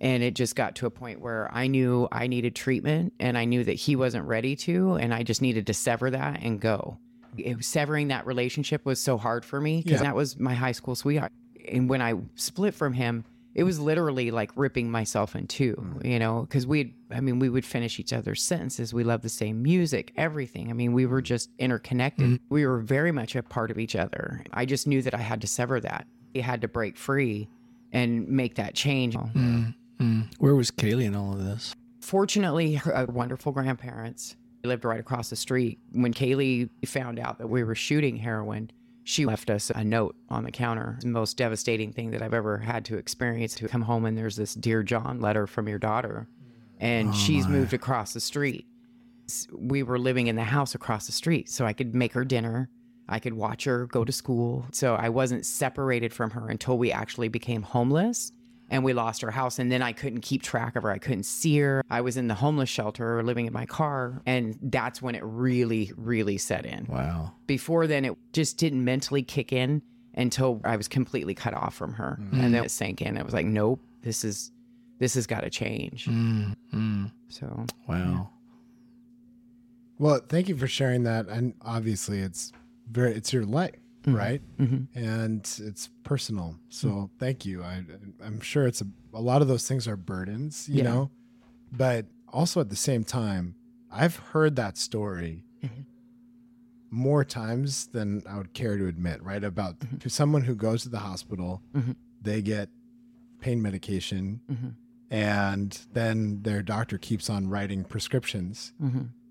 And 0.00 0.22
it 0.24 0.34
just 0.34 0.56
got 0.56 0.74
to 0.76 0.86
a 0.86 0.90
point 0.90 1.20
where 1.20 1.48
I 1.52 1.68
knew 1.68 2.08
I 2.10 2.26
needed 2.26 2.56
treatment 2.56 3.12
and 3.20 3.38
I 3.38 3.44
knew 3.44 3.62
that 3.62 3.74
he 3.74 3.94
wasn't 3.94 4.26
ready 4.26 4.56
to. 4.56 4.94
And 4.94 5.14
I 5.14 5.22
just 5.22 5.42
needed 5.42 5.66
to 5.68 5.74
sever 5.74 6.10
that 6.10 6.40
and 6.42 6.60
go. 6.60 6.98
It, 7.36 7.64
severing 7.64 8.08
that 8.08 8.26
relationship 8.26 8.84
was 8.84 9.00
so 9.00 9.16
hard 9.18 9.44
for 9.44 9.60
me 9.60 9.82
because 9.82 10.00
Yeah. 10.00 10.08
that 10.08 10.16
was 10.16 10.38
my 10.38 10.54
high 10.54 10.72
school 10.72 10.94
sweetheart. 10.94 11.32
And 11.68 11.88
when 11.88 12.02
I 12.02 12.14
split 12.34 12.74
from 12.74 12.92
him, 12.92 13.24
it 13.54 13.64
was 13.64 13.78
literally 13.78 14.30
like 14.30 14.50
ripping 14.56 14.90
myself 14.90 15.36
in 15.36 15.46
two, 15.46 15.74
mm. 15.76 16.04
you 16.10 16.18
know, 16.18 16.42
because 16.42 16.66
we'd, 16.66 16.94
I 17.10 17.20
mean, 17.20 17.38
we 17.38 17.48
would 17.48 17.64
finish 17.64 18.00
each 18.00 18.12
other's 18.12 18.42
sentences. 18.42 18.94
We 18.94 19.04
loved 19.04 19.22
the 19.22 19.28
same 19.28 19.62
music, 19.62 20.12
everything. 20.16 20.70
I 20.70 20.72
mean, 20.72 20.92
we 20.92 21.06
were 21.06 21.20
just 21.20 21.50
interconnected. 21.58 22.26
Mm-hmm. 22.26 22.44
We 22.48 22.66
were 22.66 22.78
very 22.78 23.12
much 23.12 23.36
a 23.36 23.42
part 23.42 23.70
of 23.70 23.78
each 23.78 23.94
other. 23.94 24.42
I 24.52 24.64
just 24.64 24.86
knew 24.86 25.02
that 25.02 25.14
I 25.14 25.18
had 25.18 25.40
to 25.42 25.46
sever 25.46 25.80
that. 25.80 26.06
I 26.34 26.40
had 26.40 26.62
to 26.62 26.68
break 26.68 26.96
free 26.96 27.48
and 27.92 28.26
make 28.26 28.54
that 28.54 28.74
change. 28.74 29.14
Mm-hmm. 29.16 29.64
Mm-hmm. 30.00 30.20
Where 30.38 30.54
was 30.54 30.70
Kaylee 30.70 31.04
in 31.04 31.14
all 31.14 31.32
of 31.34 31.44
this? 31.44 31.74
Fortunately, 32.00 32.74
her 32.74 32.96
uh, 32.96 33.06
wonderful 33.06 33.52
grandparents 33.52 34.34
lived 34.64 34.84
right 34.84 35.00
across 35.00 35.30
the 35.30 35.36
street. 35.36 35.78
When 35.92 36.14
Kaylee 36.14 36.68
found 36.86 37.18
out 37.18 37.38
that 37.38 37.48
we 37.48 37.64
were 37.64 37.74
shooting 37.74 38.16
heroin, 38.16 38.70
she 39.04 39.26
left 39.26 39.50
us 39.50 39.70
a 39.70 39.82
note 39.82 40.14
on 40.28 40.44
the 40.44 40.52
counter. 40.52 40.98
The 41.00 41.08
most 41.08 41.36
devastating 41.36 41.92
thing 41.92 42.10
that 42.12 42.22
I've 42.22 42.34
ever 42.34 42.58
had 42.58 42.84
to 42.86 42.96
experience 42.96 43.54
to 43.56 43.68
come 43.68 43.82
home 43.82 44.04
and 44.04 44.16
there's 44.16 44.36
this 44.36 44.54
Dear 44.54 44.82
John 44.82 45.20
letter 45.20 45.46
from 45.46 45.68
your 45.68 45.78
daughter, 45.78 46.28
and 46.78 47.10
oh, 47.10 47.12
she's 47.12 47.48
moved 47.48 47.74
across 47.74 48.12
the 48.12 48.20
street. 48.20 48.66
We 49.52 49.82
were 49.82 49.98
living 49.98 50.26
in 50.26 50.36
the 50.36 50.44
house 50.44 50.74
across 50.74 51.06
the 51.06 51.12
street, 51.12 51.48
so 51.48 51.64
I 51.64 51.72
could 51.72 51.94
make 51.94 52.12
her 52.12 52.24
dinner. 52.24 52.68
I 53.08 53.18
could 53.18 53.34
watch 53.34 53.64
her 53.64 53.86
go 53.86 54.04
to 54.04 54.12
school. 54.12 54.66
So 54.72 54.94
I 54.94 55.08
wasn't 55.08 55.46
separated 55.46 56.12
from 56.12 56.30
her 56.30 56.48
until 56.48 56.78
we 56.78 56.92
actually 56.92 57.28
became 57.28 57.62
homeless 57.62 58.32
and 58.72 58.82
we 58.82 58.94
lost 58.94 59.22
our 59.22 59.30
house. 59.30 59.58
And 59.58 59.70
then 59.70 59.82
I 59.82 59.92
couldn't 59.92 60.22
keep 60.22 60.42
track 60.42 60.76
of 60.76 60.82
her. 60.82 60.90
I 60.90 60.96
couldn't 60.98 61.24
see 61.24 61.58
her. 61.58 61.84
I 61.90 62.00
was 62.00 62.16
in 62.16 62.26
the 62.26 62.34
homeless 62.34 62.70
shelter 62.70 63.18
or 63.18 63.22
living 63.22 63.46
in 63.46 63.52
my 63.52 63.66
car. 63.66 64.22
And 64.24 64.58
that's 64.62 65.02
when 65.02 65.14
it 65.14 65.22
really, 65.22 65.92
really 65.96 66.38
set 66.38 66.64
in. 66.64 66.86
Wow. 66.88 67.32
Before 67.46 67.86
then, 67.86 68.06
it 68.06 68.16
just 68.32 68.56
didn't 68.56 68.82
mentally 68.82 69.22
kick 69.22 69.52
in 69.52 69.82
until 70.14 70.62
I 70.64 70.76
was 70.76 70.88
completely 70.88 71.34
cut 71.34 71.52
off 71.52 71.74
from 71.74 71.92
her. 71.92 72.18
Mm. 72.20 72.44
And 72.44 72.54
then 72.54 72.64
it 72.64 72.70
sank 72.70 73.02
in. 73.02 73.18
I 73.18 73.22
was 73.22 73.34
like, 73.34 73.46
nope, 73.46 73.78
this 74.02 74.24
is, 74.24 74.50
this 74.98 75.14
has 75.14 75.26
got 75.26 75.40
to 75.40 75.50
change. 75.50 76.06
Mm-hmm. 76.06 77.04
So 77.28 77.66
Wow. 77.86 78.30
Well, 79.98 80.20
thank 80.26 80.48
you 80.48 80.56
for 80.56 80.66
sharing 80.66 81.02
that. 81.04 81.28
And 81.28 81.54
obviously, 81.60 82.20
it's 82.20 82.52
very 82.90 83.14
it's 83.14 83.32
your 83.32 83.44
life, 83.44 83.76
Mm-hmm. 84.02 84.16
right? 84.16 84.42
Mm-hmm. 84.58 84.98
And 84.98 85.40
it's 85.60 85.88
personal. 86.02 86.56
So 86.68 86.88
mm-hmm. 86.88 87.04
thank 87.18 87.44
you. 87.46 87.62
I 87.62 87.82
I'm 88.24 88.40
sure 88.40 88.66
it's 88.66 88.80
a, 88.80 88.86
a 89.14 89.20
lot 89.20 89.42
of 89.42 89.48
those 89.48 89.66
things 89.68 89.86
are 89.86 89.96
burdens, 89.96 90.68
you 90.68 90.78
Yeah. 90.78 90.84
know, 90.90 91.10
but 91.70 92.06
also 92.32 92.60
at 92.60 92.68
the 92.68 92.76
same 92.76 93.04
time, 93.04 93.54
I've 93.90 94.16
heard 94.16 94.56
that 94.56 94.76
story 94.78 95.44
more 96.90 97.24
times 97.24 97.86
than 97.86 98.22
I 98.28 98.36
would 98.36 98.52
care 98.52 98.76
to 98.76 98.86
admit. 98.86 99.22
Right 99.22 99.42
about 99.42 99.76
to 100.00 100.10
someone 100.10 100.42
who 100.42 100.54
goes 100.54 100.82
to 100.82 100.88
the 100.88 100.98
hospital, 100.98 101.62
they 102.20 102.42
get 102.42 102.68
pain 103.40 103.62
medication. 103.62 104.40
And 105.10 105.78
then 105.92 106.42
their 106.42 106.62
doctor 106.62 106.96
keeps 106.98 107.28
on 107.28 107.48
writing 107.48 107.84
prescriptions 107.84 108.72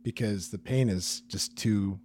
because 0.04 0.50
the 0.50 0.58
pain 0.58 0.90
is 0.90 1.22
just 1.28 1.56
too 1.56 2.00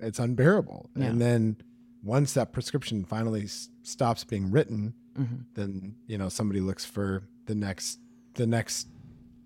it's 0.00 0.18
unbearable 0.18 0.90
Yeah. 0.96 1.06
and 1.06 1.20
then 1.20 1.56
once 2.04 2.34
that 2.34 2.52
prescription 2.52 3.04
finally 3.04 3.44
s- 3.44 3.70
stops 3.82 4.24
being 4.24 4.50
written 4.50 4.94
Mm-hmm. 5.18 5.36
then 5.54 5.94
you 6.08 6.18
know 6.18 6.28
somebody 6.28 6.60
looks 6.60 6.84
for 6.84 7.22
the 7.46 7.54
next 7.54 8.00
the 8.34 8.48
next 8.48 8.88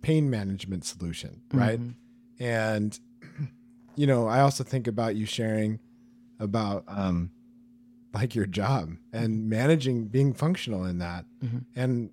pain 0.00 0.30
management 0.30 0.85
solution 0.87 1.42
right 1.52 1.78
Mm-hmm. 1.78 2.42
and 2.42 2.98
you 3.94 4.06
know 4.06 4.26
i 4.26 4.40
also 4.40 4.64
think 4.64 4.87
about 4.87 5.14
you 5.14 5.26
sharing 5.26 5.78
about 6.40 6.85
um 6.88 7.30
like 8.14 8.35
your 8.35 8.46
job 8.46 8.92
and 9.12 9.48
managing 9.50 10.06
being 10.06 10.33
functional 10.33 10.87
in 10.87 10.98
that 11.00 11.26
Mm-hmm. 11.44 11.59
and 11.76 12.11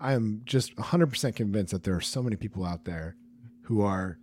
i 0.00 0.14
am 0.14 0.40
just 0.46 0.74
100% 0.76 1.34
convinced 1.36 1.72
that 1.72 1.82
there 1.82 1.94
are 1.94 2.00
so 2.00 2.22
many 2.22 2.36
people 2.36 2.64
out 2.64 2.84
there 2.86 3.16
who 3.64 3.82
are 3.82 4.18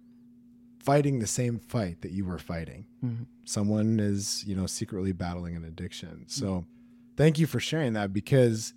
fighting 0.84 1.20
the 1.20 1.28
same 1.28 1.60
fight 1.60 2.02
that 2.02 2.12
you 2.12 2.26
were 2.26 2.38
fighting. 2.38 2.86
Mm-hmm. 3.04 3.24
Someone 3.46 4.00
is, 4.00 4.44
you 4.46 4.56
know, 4.56 4.66
secretly 4.68 5.12
battling 5.12 5.56
an 5.56 5.64
addiction. 5.64 6.26
So 6.28 6.66
thank 7.18 7.40
you 7.40 7.48
for 7.48 7.60
sharing 7.60 7.94
that 7.94 8.14
because 8.14 8.74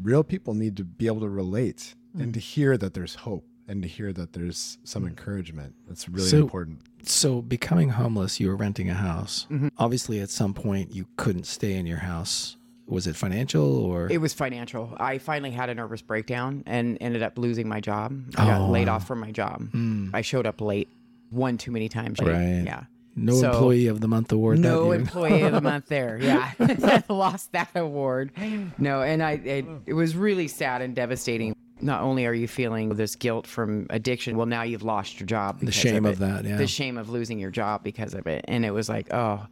real 0.00 0.22
people 0.24 0.54
need 0.54 0.76
to 0.76 0.84
be 0.84 1.06
able 1.06 1.20
to 1.20 1.28
relate 1.28 1.94
and 2.18 2.32
to 2.34 2.40
hear 2.40 2.76
that 2.76 2.94
there's 2.94 3.14
hope 3.16 3.44
and 3.68 3.82
to 3.82 3.88
hear 3.88 4.12
that 4.12 4.32
there's 4.32 4.78
some 4.82 5.06
encouragement. 5.06 5.74
That's 5.86 6.08
really 6.08 6.28
So- 6.28 6.38
important. 6.38 6.80
So, 7.04 7.40
becoming 7.40 7.90
homeless, 7.90 8.40
you 8.40 8.48
were 8.48 8.56
renting 8.56 8.90
a 8.90 8.94
house. 8.94 9.46
Mm-hmm. 9.50 9.68
Obviously, 9.78 10.20
at 10.20 10.30
some 10.30 10.52
point, 10.52 10.92
you 10.94 11.06
couldn't 11.16 11.46
stay 11.46 11.74
in 11.74 11.86
your 11.86 11.98
house. 11.98 12.56
Was 12.88 13.06
it 13.06 13.16
financial 13.16 13.84
or? 13.84 14.10
It 14.10 14.18
was 14.20 14.32
financial. 14.32 14.96
I 14.98 15.18
finally 15.18 15.50
had 15.50 15.68
a 15.68 15.74
nervous 15.74 16.02
breakdown 16.02 16.62
and 16.66 16.96
ended 17.00 17.22
up 17.22 17.36
losing 17.38 17.68
my 17.68 17.80
job. 17.80 18.18
I 18.36 18.46
got 18.46 18.60
Oh, 18.62 18.70
laid 18.70 18.88
wow. 18.88 18.94
off 18.96 19.06
from 19.06 19.20
my 19.20 19.30
job. 19.30 19.68
Hmm. 19.70 20.08
I 20.14 20.22
showed 20.22 20.46
up 20.46 20.60
late, 20.60 20.88
one 21.30 21.58
too 21.58 21.70
many 21.70 21.88
times. 21.88 22.18
Right. 22.20 22.62
Yeah. 22.64 22.84
no 23.14 23.34
so- 23.34 23.50
employee 23.50 23.88
of 23.88 24.00
the 24.00 24.08
month 24.08 24.32
award. 24.32 24.58
No 24.58 24.84
that 24.84 24.86
year? 24.86 24.94
employee 25.00 25.42
of 25.42 25.52
the 25.52 25.60
month 25.60 25.86
there. 25.86 26.18
Yeah. 26.22 27.02
Lost 27.08 27.52
that 27.52 27.70
award. 27.74 28.32
No, 28.78 29.02
and 29.02 29.22
I 29.22 29.32
it, 29.32 29.66
it 29.86 29.92
was 29.94 30.16
really 30.16 30.48
sad 30.48 30.80
and 30.82 30.94
devastating. 30.96 31.54
Not 31.80 32.00
only 32.02 32.26
are 32.26 32.34
you 32.34 32.48
feeling 32.48 32.88
this 32.96 33.14
guilt 33.16 33.46
from 33.46 33.86
addiction, 33.90 34.36
well 34.36 34.46
now 34.46 34.62
you've 34.62 34.82
lost 34.82 35.20
your 35.20 35.26
job. 35.28 35.60
The 35.60 35.70
shame 35.70 36.06
of, 36.06 36.14
of 36.14 36.18
that, 36.20 36.44
yeah. 36.44 36.56
The 36.56 36.66
shame 36.66 36.96
of 36.98 37.08
losing 37.08 37.38
your 37.38 37.50
job 37.52 37.84
because 37.84 38.14
of 38.14 38.26
it. 38.26 38.44
And 38.48 38.64
it 38.64 38.72
was 38.72 38.88
like, 38.88 39.12
oh. 39.14 39.46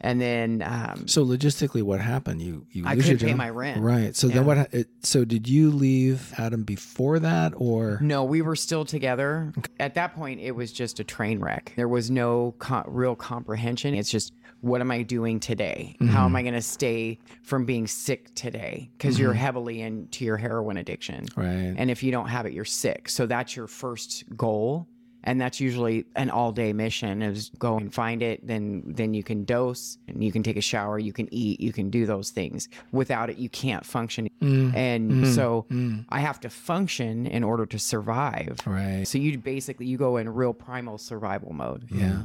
And 0.00 0.20
then 0.20 0.62
um, 0.62 1.08
So 1.08 1.24
logistically, 1.24 1.82
what 1.82 2.00
happened? 2.00 2.40
You 2.40 2.66
you 2.70 2.84
I 2.86 2.94
couldn't 2.94 3.18
pay 3.18 3.34
my 3.34 3.50
rent. 3.50 3.82
Right. 3.82 4.14
So 4.14 4.28
Yeah. 4.28 4.34
then 4.36 4.44
what? 4.46 4.74
It, 4.74 4.88
so 5.02 5.24
did 5.24 5.48
you 5.48 5.70
leave 5.70 6.32
Adam 6.38 6.62
before 6.62 7.18
that, 7.18 7.52
or 7.56 7.98
No, 8.00 8.22
we 8.24 8.40
were 8.42 8.56
still 8.56 8.84
together. 8.84 9.52
At 9.80 9.94
that 9.94 10.14
point, 10.14 10.40
it 10.40 10.52
was 10.52 10.72
just 10.72 11.00
a 11.00 11.04
train 11.04 11.40
wreck. 11.40 11.72
There 11.76 11.88
was 11.88 12.10
no 12.10 12.54
co- 12.58 12.84
real 12.86 13.16
comprehension. 13.16 13.94
It's 13.94 14.10
just, 14.10 14.32
what 14.60 14.80
am 14.80 14.90
I 14.90 15.02
doing 15.02 15.40
today? 15.40 15.96
How 16.08 16.24
am 16.24 16.34
I 16.36 16.42
going 16.42 16.54
to 16.54 16.62
stay 16.62 17.18
from 17.42 17.64
being 17.64 17.86
sick 17.86 18.34
today? 18.34 18.90
Because 18.96 19.18
you're 19.18 19.32
heavily 19.32 19.82
into 19.82 20.24
your 20.24 20.36
heroin 20.36 20.76
addiction. 20.76 21.26
right? 21.36 21.74
And 21.76 21.90
if 21.90 22.02
you 22.02 22.10
don't 22.12 22.28
have 22.28 22.46
it, 22.46 22.52
you're 22.52 22.64
sick. 22.64 23.08
So 23.08 23.26
that's 23.26 23.54
your 23.56 23.66
first 23.68 24.24
goal. 24.36 24.88
And 25.28 25.38
that's 25.38 25.60
usually 25.60 26.06
an 26.16 26.30
all 26.30 26.52
day 26.52 26.72
mission 26.72 27.20
is 27.20 27.50
go 27.58 27.76
and 27.76 27.92
find 27.92 28.22
it. 28.22 28.46
Then, 28.46 28.82
then 28.86 29.12
you 29.12 29.22
can 29.22 29.44
dose 29.44 29.98
and 30.08 30.24
you 30.24 30.32
can 30.32 30.42
take 30.42 30.56
a 30.56 30.62
shower, 30.62 30.98
you 30.98 31.12
can 31.12 31.28
eat, 31.30 31.60
you 31.60 31.70
can 31.70 31.90
do 31.90 32.06
those 32.06 32.30
things. 32.30 32.66
Without 32.92 33.28
it, 33.28 33.36
you 33.36 33.50
can't 33.50 33.84
function. 33.84 34.30
Mm. 34.40 34.74
And 34.74 35.10
mm-hmm. 35.10 35.32
so 35.32 35.66
mm. 35.70 36.06
I 36.08 36.20
have 36.20 36.40
to 36.40 36.48
function 36.48 37.26
in 37.26 37.44
order 37.44 37.66
to 37.66 37.78
survive. 37.78 38.56
Right. 38.64 39.06
So 39.06 39.18
you 39.18 39.36
basically, 39.36 39.84
you 39.84 39.98
go 39.98 40.16
in 40.16 40.30
real 40.30 40.54
primal 40.54 40.96
survival 40.96 41.52
mode. 41.52 41.84
Yeah. 41.90 42.22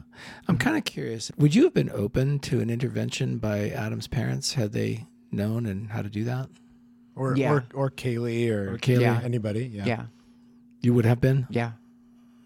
I'm 0.47 0.57
kind 0.57 0.77
of 0.77 0.85
curious. 0.85 1.29
Would 1.37 1.55
you 1.55 1.65
have 1.65 1.73
been 1.73 1.89
open 1.89 2.39
to 2.39 2.61
an 2.61 2.69
intervention 2.69 3.37
by 3.37 3.69
Adam's 3.69 4.07
parents 4.07 4.53
had 4.53 4.71
they 4.71 5.07
known 5.29 5.65
and 5.65 5.89
how 5.89 6.03
to 6.03 6.09
do 6.09 6.23
that? 6.23 6.47
Or 7.17 7.35
Yeah. 7.35 7.51
or 7.51 7.65
or 7.73 7.89
Kaylee 7.91 8.49
or, 8.49 8.75
Or 8.75 8.77
Kaylee? 8.77 9.01
Yeah. 9.01 9.19
anybody. 9.21 9.65
Yeah. 9.65 9.85
Yeah. 9.85 10.05
You 10.79 10.93
would 10.93 11.05
have 11.05 11.19
been. 11.19 11.47
Yeah. 11.49 11.73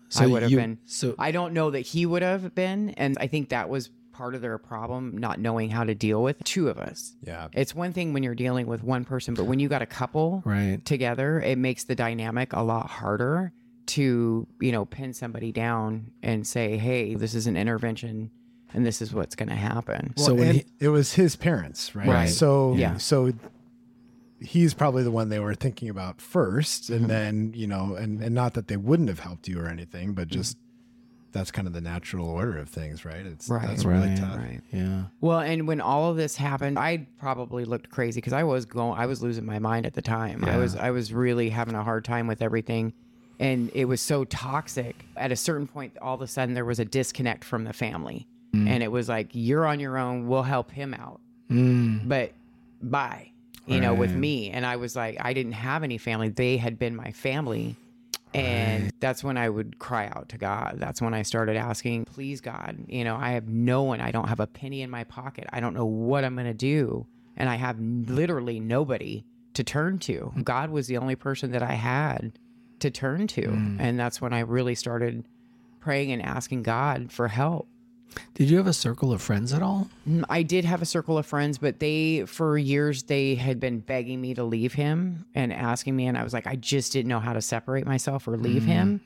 So 0.10 0.24
I 0.24 0.28
would 0.28 0.44
have 0.44 0.52
been. 0.52 0.78
So 0.86 1.16
I 1.20 1.32
don't 1.32 1.54
know 1.54 1.72
that 1.72 1.82
he 1.82 2.06
would 2.06 2.22
have 2.22 2.54
been. 2.56 2.92
And 2.92 3.18
I 3.20 3.28
think 3.28 3.50
that 3.50 3.70
was 3.70 3.90
part 4.14 4.34
of 4.34 4.42
their 4.42 4.58
problem, 4.58 5.18
not 5.18 5.40
knowing 5.40 5.70
how 5.70 5.84
to 5.84 5.94
deal 5.94 6.24
with 6.24 6.44
two 6.44 6.70
of 6.70 6.78
us. 6.80 7.16
Yeah. 7.22 7.50
It's 7.54 7.76
one 7.76 7.94
thing 7.94 8.14
when 8.14 8.24
you're 8.24 8.34
dealing 8.36 8.66
with 8.66 8.84
one 8.84 9.06
person, 9.06 9.36
but 9.36 9.46
when 9.46 9.60
you 9.60 9.70
got 9.70 9.82
a 9.84 9.86
couple 9.86 10.42
right. 10.44 10.84
together, 10.86 11.40
it 11.40 11.58
makes 11.58 11.84
the 11.84 11.94
dynamic 11.94 12.54
a 12.54 12.62
lot 12.64 12.90
harder 12.90 13.52
to, 13.88 14.48
you 14.60 14.72
know, 14.72 14.86
pin 14.86 15.14
somebody 15.14 15.52
down 15.52 16.12
and 16.24 16.46
say, 16.48 16.78
hey, 16.78 17.14
this 17.16 17.36
is 17.36 17.46
an 17.48 17.56
intervention 17.56 18.32
and 18.74 18.86
this 18.86 19.02
is 19.02 19.14
what's 19.14 19.36
going 19.36 19.50
to 19.50 19.56
happen. 19.56 20.14
Well, 20.18 20.26
So 20.26 20.34
when 20.34 20.56
he- 20.56 20.66
it 20.80 20.90
was 20.90 21.14
his 21.14 21.36
parents, 21.36 21.96
right? 21.96 22.08
Right. 22.08 22.30
So 22.30 22.74
Yeah. 22.76 22.98
so 22.98 23.32
he's 24.40 24.74
probably 24.74 25.04
the 25.04 25.12
one 25.12 25.30
they 25.30 25.40
were 25.40 25.56
thinking 25.56 25.90
about 25.90 26.18
1st 26.20 26.90
Mm-hmm. 26.90 26.94
and 26.94 27.10
then 27.10 27.54
you 27.56 27.68
know, 27.68 27.96
and 27.96 28.22
and 28.22 28.34
not 28.36 28.54
that 28.56 28.68
they 28.68 28.78
wouldn't 28.78 29.10
have 29.10 29.20
helped 29.20 29.48
you 29.48 29.60
or 29.60 29.68
anything, 29.68 30.08
Mm-hmm. 30.10 30.14
but 30.16 30.28
just 30.28 30.58
that's 31.34 31.52
kind 31.52 31.68
of 31.68 31.74
the 31.74 31.82
natural 31.82 32.28
order 32.30 32.58
of 32.58 32.70
things, 32.70 33.04
right? 33.06 33.26
It's 33.26 33.50
Right. 33.50 33.68
that's 33.68 33.84
really 33.86 34.08
Right. 34.08 34.18
tough. 34.18 34.38
Right. 34.38 34.62
Yeah. 34.72 35.04
Well, 35.22 35.40
and 35.40 35.68
when 35.68 35.82
all 35.82 36.10
of 36.10 36.18
this 36.18 36.36
happened, 36.38 36.80
I 36.80 37.06
probably 37.20 37.66
looked 37.66 37.90
crazy 37.90 38.20
because 38.20 38.34
I 38.34 38.44
was 38.44 38.66
going, 38.66 38.98
I 38.98 39.06
was 39.06 39.22
losing 39.22 39.46
my 39.46 39.60
mind 39.60 39.86
at 39.86 39.94
the 39.94 40.02
time. 40.02 40.44
I 40.46 40.58
was, 40.58 40.76
I 40.76 40.90
was 40.92 41.14
really 41.14 41.50
having 41.50 41.76
a 41.76 41.84
hard 41.84 42.06
time 42.06 42.28
with 42.28 42.42
everything. 42.42 42.94
And 43.40 43.70
it 43.76 43.86
was 43.86 44.02
so 44.02 44.24
toxic. 44.24 44.96
At 45.16 45.32
a 45.32 45.36
certain 45.36 45.68
point, 45.68 45.96
all 46.02 46.16
of 46.16 46.22
a 46.22 46.28
sudden, 46.28 46.56
there 46.56 46.66
was 46.66 46.80
a 46.80 46.86
disconnect 46.86 47.44
from 47.44 47.66
the 47.66 47.74
family. 47.74 48.26
And 48.54 48.82
it 48.82 48.92
was 48.92 49.08
like, 49.08 49.28
you're 49.34 49.68
on 49.68 49.80
your 49.80 50.00
own. 50.00 50.28
We'll 50.28 50.42
help 50.42 50.72
him 50.72 50.96
out. 50.96 51.20
But 51.50 52.32
bye, 52.82 53.32
you 53.68 53.82
know, 53.82 53.94
with 53.94 54.16
me. 54.16 54.50
And 54.50 54.66
I 54.66 54.78
was 54.78 54.96
like, 54.96 55.18
I 55.20 55.34
didn't 55.34 55.54
have 55.54 55.84
any 55.84 55.98
family. 55.98 56.30
They 56.30 56.58
had 56.58 56.80
been 56.80 56.96
my 56.96 57.12
family. 57.12 57.76
And 58.34 58.92
that's 59.00 59.24
when 59.24 59.38
I 59.38 59.50
would 59.50 59.80
cry 59.80 60.08
out 60.08 60.30
to 60.30 60.38
God. 60.38 60.76
That's 60.78 61.02
when 61.02 61.14
I 61.14 61.22
started 61.24 61.56
asking, 61.56 62.06
please, 62.06 62.42
God, 62.42 62.78
you 62.88 63.04
know, 63.04 63.16
I 63.16 63.32
have 63.32 63.48
no 63.48 63.84
one. 63.84 64.00
I 64.02 64.12
don't 64.12 64.28
have 64.28 64.40
a 64.40 64.48
penny 64.48 64.82
in 64.82 64.90
my 64.90 65.06
pocket. 65.06 65.48
I 65.52 65.60
don't 65.60 65.74
know 65.74 65.86
what 65.86 66.24
I'm 66.24 66.36
going 66.36 66.48
to 66.48 66.54
do. 66.54 67.08
And 67.36 67.50
I 67.50 67.56
have 67.56 67.80
literally 67.80 68.60
nobody 68.60 69.24
to 69.54 69.64
turn 69.64 70.00
to. 70.00 70.34
God 70.44 70.70
was 70.70 70.88
the 70.88 70.98
only 70.98 71.16
person 71.16 71.52
that 71.52 71.64
I 71.64 71.74
had 71.74 72.38
to 72.80 72.92
turn 72.92 73.28
to. 73.28 73.42
Mm. 73.42 73.78
And 73.80 74.00
that's 74.00 74.22
when 74.22 74.34
I 74.34 74.42
really 74.42 74.76
started 74.76 75.26
praying 75.80 76.12
and 76.12 76.22
asking 76.22 76.64
God 76.64 77.12
for 77.12 77.28
help. 77.28 77.68
Did 78.34 78.50
you 78.50 78.58
have 78.58 78.68
a 78.68 78.74
circle 78.74 79.12
of 79.12 79.22
friends 79.22 79.54
at 79.54 79.62
all? 79.62 79.90
Mm, 80.08 80.24
I 80.30 80.44
did 80.44 80.66
have 80.66 80.82
a 80.82 80.86
circle 80.86 81.18
of 81.18 81.26
friends, 81.26 81.58
but 81.58 81.80
they, 81.80 82.26
for 82.26 82.58
years, 82.58 83.04
they 83.04 83.36
had 83.36 83.60
been 83.60 83.80
begging 83.80 84.22
me 84.22 84.34
to 84.36 84.44
leave 84.44 84.74
him 84.74 85.26
and 85.36 85.52
asking 85.52 85.96
me. 85.96 86.06
And 86.08 86.18
I 86.18 86.24
was 86.24 86.34
like, 86.34 86.48
I 86.48 86.56
just 86.56 86.92
didn't 86.94 87.10
know 87.10 87.20
how 87.20 87.34
to 87.34 87.42
separate 87.42 87.86
myself 87.86 88.28
or 88.28 88.38
leave 88.38 88.64
him. 88.64 89.02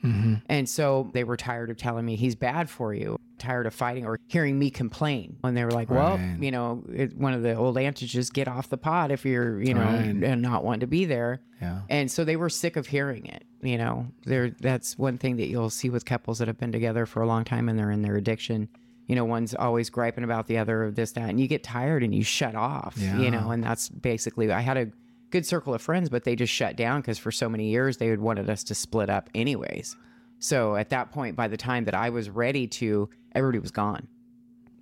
And 0.48 0.68
so 0.68 1.10
they 1.12 1.24
were 1.24 1.36
tired 1.36 1.70
of 1.70 1.76
telling 1.76 2.04
me 2.04 2.16
he's 2.16 2.34
bad 2.34 2.68
for 2.70 2.94
you, 2.94 3.18
tired 3.42 3.66
of 3.66 3.74
fighting 3.74 4.06
or 4.06 4.18
hearing 4.28 4.58
me 4.58 4.70
complain. 4.70 5.36
And 5.44 5.56
they 5.56 5.64
were 5.64 5.70
like, 5.70 5.90
well, 5.90 6.16
Right. 6.16 6.36
you 6.40 6.50
know, 6.50 6.82
it, 6.92 7.16
one 7.16 7.34
of 7.34 7.42
the 7.42 7.54
old 7.54 7.76
antigens, 7.76 8.32
get 8.32 8.48
off 8.48 8.68
the 8.70 8.78
pot 8.78 9.10
if 9.10 9.24
you're, 9.26 9.60
you 9.62 9.74
know, 9.74 9.82
Right. 9.82 10.06
and 10.24 10.40
not 10.40 10.64
want 10.64 10.80
to 10.80 10.86
be 10.86 11.04
there. 11.04 11.40
Yeah. 11.60 11.80
And 11.90 12.10
so 12.10 12.24
they 12.24 12.36
were 12.36 12.48
sick 12.48 12.76
of 12.76 12.86
hearing 12.86 13.26
it. 13.26 13.44
You 13.60 13.78
know, 13.78 14.06
there 14.24 14.50
that's 14.50 14.96
one 14.98 15.18
thing 15.18 15.36
that 15.36 15.48
you'll 15.48 15.70
see 15.70 15.90
with 15.90 16.04
couples 16.04 16.38
that 16.38 16.48
have 16.48 16.58
been 16.58 16.72
together 16.72 17.04
for 17.06 17.22
a 17.22 17.26
long 17.26 17.44
time 17.44 17.68
and 17.68 17.78
they're 17.78 17.90
in 17.90 18.02
their 18.02 18.16
addiction. 18.16 18.68
You 19.06 19.16
know, 19.16 19.24
one's 19.24 19.54
always 19.54 19.90
griping 19.90 20.24
about 20.24 20.46
the 20.46 20.58
other, 20.58 20.90
this, 20.90 21.12
that, 21.12 21.28
and 21.28 21.38
you 21.40 21.46
get 21.48 21.62
tired 21.62 22.02
and 22.02 22.14
you 22.14 22.22
shut 22.24 22.54
off. 22.54 22.94
Yeah. 22.96 23.18
You 23.18 23.30
know, 23.30 23.50
and 23.50 23.62
that's 23.62 23.88
basically 23.88 24.50
I 24.50 24.60
had 24.60 24.76
a 24.76 24.86
good 25.30 25.44
circle 25.46 25.74
of 25.74 25.82
friends, 25.82 26.08
but 26.08 26.24
they 26.24 26.36
just 26.36 26.52
shut 26.52 26.76
down 26.76 27.00
because 27.00 27.18
for 27.18 27.30
so 27.32 27.48
many 27.48 27.70
years 27.70 27.96
they 27.98 28.08
had 28.08 28.20
wanted 28.20 28.48
us 28.50 28.62
to 28.64 28.74
split 28.74 29.10
up 29.10 29.28
anyways. 29.34 29.96
So 30.42 30.74
at 30.76 30.90
that 30.90 31.12
point, 31.12 31.36
by 31.36 31.48
the 31.48 31.56
time 31.56 31.84
that 31.84 31.94
I 31.94 32.10
was 32.10 32.28
ready 32.28 32.66
to, 32.66 33.08
everybody 33.34 33.60
was 33.60 33.70
gone. 33.70 34.08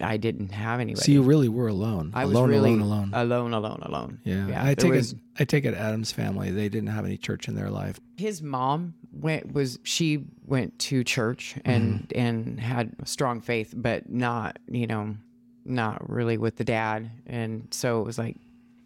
I 0.00 0.16
didn't 0.16 0.52
have 0.52 0.80
anybody. 0.80 1.04
So 1.04 1.12
you 1.12 1.20
really 1.22 1.50
were 1.50 1.68
alone. 1.68 2.12
I 2.14 2.24
was 2.24 2.34
alone, 2.34 2.48
really 2.48 2.70
alone, 2.72 2.80
alone. 2.80 3.10
alone, 3.12 3.52
alone, 3.52 3.82
alone. 3.82 4.20
yeah. 4.24 4.64
I 4.64 4.74
take 4.74 4.92
was- 4.92 5.12
it. 5.12 5.18
I 5.38 5.44
take 5.44 5.66
it. 5.66 5.74
Adam's 5.74 6.12
family. 6.12 6.50
They 6.50 6.70
didn't 6.70 6.88
have 6.88 7.04
any 7.04 7.18
church 7.18 7.48
in 7.48 7.54
their 7.54 7.68
life. 7.70 8.00
his 8.16 8.42
mom 8.42 8.94
went 9.12 9.52
was 9.52 9.78
she 9.82 10.24
went 10.46 10.78
to 10.78 11.04
church 11.04 11.56
and 11.64 12.08
mm-hmm. 12.08 12.18
and 12.18 12.60
had 12.60 12.94
strong 13.04 13.40
faith 13.40 13.74
but 13.76 14.08
not 14.08 14.58
you 14.70 14.86
know 14.86 15.16
not 15.64 16.08
really 16.08 16.38
with 16.38 16.54
the 16.56 16.64
dad 16.64 17.10
and 17.26 17.66
so 17.72 18.00
it 18.00 18.04
was 18.04 18.18
like 18.18 18.36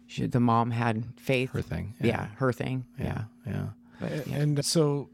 she, 0.07 0.25
the 0.25 0.39
mom 0.39 0.71
had 0.71 1.03
faith 1.15 1.51
Her 1.51 1.61
thing. 1.61 1.93
yeah. 2.01 2.27
her 2.37 2.51
thing 2.51 2.85
yeah, 2.99 3.25
Yeah. 3.45 3.67
But, 3.99 4.27
yeah. 4.27 4.35
And 4.35 4.65
so 4.65 5.09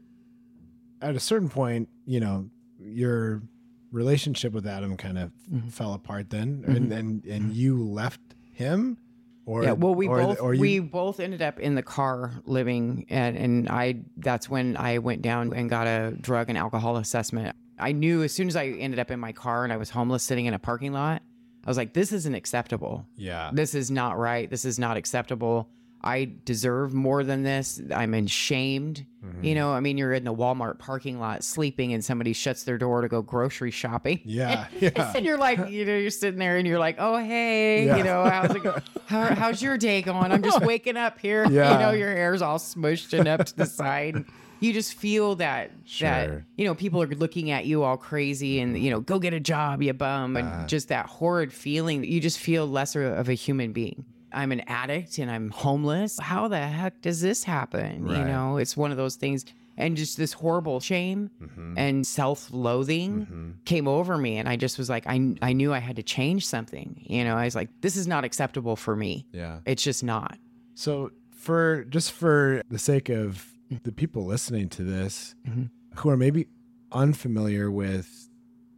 at 1.02 1.16
a 1.16 1.20
certain 1.20 1.48
point, 1.48 1.88
you 2.06 2.20
know, 2.20 2.48
your 2.78 3.42
relationship 3.90 4.52
with 4.52 4.66
Adam 4.66 4.96
kind 4.96 5.18
of 5.18 5.32
Mm-hmm. 5.52 5.68
fell 5.68 5.92
apart 5.92 6.30
then 6.30 6.64
and, 6.66 6.90
and 6.90 7.24
and 7.26 7.52
you 7.52 7.84
left 7.86 8.20
him 8.54 8.96
or 9.44 9.64
yeah 9.64 9.72
well 9.72 9.94
we 9.94 10.08
or, 10.08 10.18
both 10.22 10.40
or 10.40 10.54
you, 10.54 10.60
we 10.62 10.78
both 10.78 11.20
ended 11.20 11.42
up 11.42 11.60
in 11.60 11.74
the 11.74 11.82
car 11.82 12.32
living 12.46 13.04
and 13.10 13.36
and 13.36 13.68
i 13.68 13.96
that's 14.16 14.48
when 14.48 14.78
i 14.78 14.96
went 14.96 15.20
down 15.20 15.52
and 15.52 15.68
got 15.68 15.86
a 15.86 16.14
drug 16.22 16.48
and 16.48 16.56
alcohol 16.56 16.96
assessment 16.96 17.54
i 17.78 17.92
knew 17.92 18.22
as 18.22 18.32
soon 18.32 18.48
as 18.48 18.56
i 18.56 18.64
ended 18.68 18.98
up 18.98 19.10
in 19.10 19.20
my 19.20 19.32
car 19.32 19.62
and 19.64 19.74
i 19.74 19.76
was 19.76 19.90
homeless 19.90 20.22
sitting 20.22 20.46
in 20.46 20.54
a 20.54 20.58
parking 20.58 20.94
lot 20.94 21.20
i 21.66 21.68
was 21.68 21.76
like 21.76 21.92
this 21.92 22.12
isn't 22.12 22.34
acceptable 22.34 23.04
yeah. 23.16 23.50
this 23.52 23.74
is 23.74 23.90
not 23.90 24.16
right. 24.16 24.48
This 24.48 24.64
is 24.64 24.78
not 24.78 24.96
acceptable. 24.96 25.68
I 26.04 26.32
deserve 26.44 26.92
more 26.94 27.22
than 27.22 27.42
this. 27.44 27.80
I'm 27.94 28.12
ashamed. 28.14 29.06
Mm-hmm. 29.24 29.44
You 29.44 29.54
know, 29.54 29.72
I 29.72 29.78
mean, 29.80 29.98
you're 29.98 30.12
in 30.12 30.24
the 30.24 30.34
Walmart 30.34 30.78
parking 30.80 31.20
lot 31.20 31.44
sleeping 31.44 31.92
and 31.92 32.04
somebody 32.04 32.32
shuts 32.32 32.64
their 32.64 32.76
door 32.76 33.02
to 33.02 33.08
go 33.08 33.22
grocery 33.22 33.70
shopping. 33.70 34.20
Yeah. 34.24 34.66
Yeah. 34.80 35.12
And 35.14 35.24
you're 35.24 35.38
like, 35.38 35.58
you 35.70 35.84
know, 35.84 35.96
you're 35.96 36.10
sitting 36.10 36.40
there 36.40 36.56
and 36.56 36.66
you're 36.66 36.80
like, 36.80 36.96
oh, 36.98 37.18
hey, 37.18 37.86
Yeah. 37.86 37.96
you 37.98 38.02
know, 38.04 38.24
how's 38.24 38.54
it? 38.56 38.62
How, 39.06 39.34
how's 39.34 39.62
your 39.62 39.78
day 39.78 40.02
going? 40.02 40.32
I'm 40.32 40.42
just 40.42 40.60
waking 40.64 40.96
up 40.96 41.20
here. 41.20 41.46
Yeah. 41.48 41.72
You 41.74 41.78
know, 41.78 41.90
your 41.92 42.10
hair's 42.10 42.42
all 42.42 42.58
smushed 42.58 43.16
and 43.16 43.28
up 43.28 43.44
to 43.46 43.56
the 43.56 43.66
side. 43.66 44.24
You 44.58 44.72
just 44.72 44.94
feel 44.94 45.36
that, 45.36 45.70
that, 46.00 46.42
you 46.56 46.64
know, 46.64 46.74
people 46.74 47.02
are 47.02 47.06
looking 47.08 47.50
at 47.50 47.64
you 47.66 47.82
all 47.82 47.96
crazy 47.96 48.60
and, 48.60 48.78
you 48.78 48.90
know, 48.90 49.00
go 49.00 49.18
get 49.18 49.34
a 49.34 49.40
job, 49.40 49.82
you 49.82 49.92
bum. 49.92 50.36
And 50.36 50.48
Uh. 50.48 50.66
just 50.66 50.88
that 50.88 51.06
horrid 51.06 51.52
feeling 51.52 52.00
that 52.00 52.08
you 52.08 52.20
just 52.20 52.38
feel 52.38 52.66
lesser 52.66 53.04
of 53.14 53.28
a 53.28 53.34
human 53.34 53.72
being. 53.72 54.04
I'm 54.34 54.52
an 54.52 54.60
addict 54.66 55.18
and 55.18 55.30
I'm 55.30 55.50
homeless. 55.50 56.18
How 56.18 56.48
the 56.48 56.58
heck 56.60 57.00
does 57.02 57.20
this 57.20 57.44
happen? 57.44 58.06
You 58.08 58.24
know, 58.24 58.56
it's 58.58 58.76
one 58.76 58.90
of 58.90 58.96
those 58.96 59.16
things. 59.16 59.44
And 59.76 59.96
just 59.96 60.18
this 60.18 60.34
horrible 60.34 60.80
shame 60.80 61.30
Mm-hmm. 61.42 61.78
and 61.78 62.06
self 62.06 62.48
loathing 62.52 63.58
came 63.64 63.88
over 63.88 64.18
me. 64.18 64.36
And 64.36 64.48
I 64.48 64.56
just 64.56 64.76
was 64.78 64.90
like, 64.90 65.06
I, 65.06 65.34
I 65.40 65.52
knew 65.54 65.72
I 65.72 65.78
had 65.78 65.96
to 65.96 66.02
change 66.02 66.46
something. 66.46 67.00
You 67.08 67.24
know, 67.24 67.36
I 67.36 67.44
was 67.46 67.54
like, 67.54 67.70
this 67.80 67.96
is 67.96 68.06
not 68.06 68.24
acceptable 68.24 68.76
for 68.76 68.94
me. 68.94 69.26
Yeah. 69.32 69.60
It's 69.64 69.82
just 69.82 70.04
not. 70.04 70.36
So 70.74 71.10
for 71.30 71.84
just 71.84 72.12
for 72.12 72.62
the 72.68 72.78
sake 72.78 73.08
of 73.08 73.46
the 73.84 73.92
people 73.92 74.26
listening 74.26 74.68
to 74.70 74.82
this 74.84 75.34
Mm-hmm. 75.48 75.64
who 76.00 76.10
are 76.10 76.16
maybe 76.18 76.48
unfamiliar 76.92 77.70
with 77.70 78.28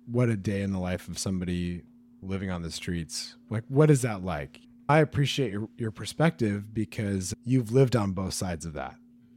what 0.06 0.28
a 0.28 0.36
day 0.36 0.62
in 0.62 0.72
the 0.72 0.78
life 0.78 1.08
of 1.08 1.18
somebody 1.18 1.82
living 2.22 2.50
on 2.50 2.62
the 2.62 2.70
streets, 2.70 3.36
like 3.50 3.64
what 3.68 3.90
is 3.90 4.02
that 4.02 4.24
like? 4.24 4.60
I 4.88 4.99
appreciate 4.99 5.53
your, 5.53 5.68
your 5.79 5.90
perspective 5.90 6.75
because 6.75 7.35
you've 7.44 7.73
lived 7.73 7.97
on 7.97 8.12
both 8.12 8.35
sides 8.35 8.66
of 8.66 8.75
that. 8.75 8.97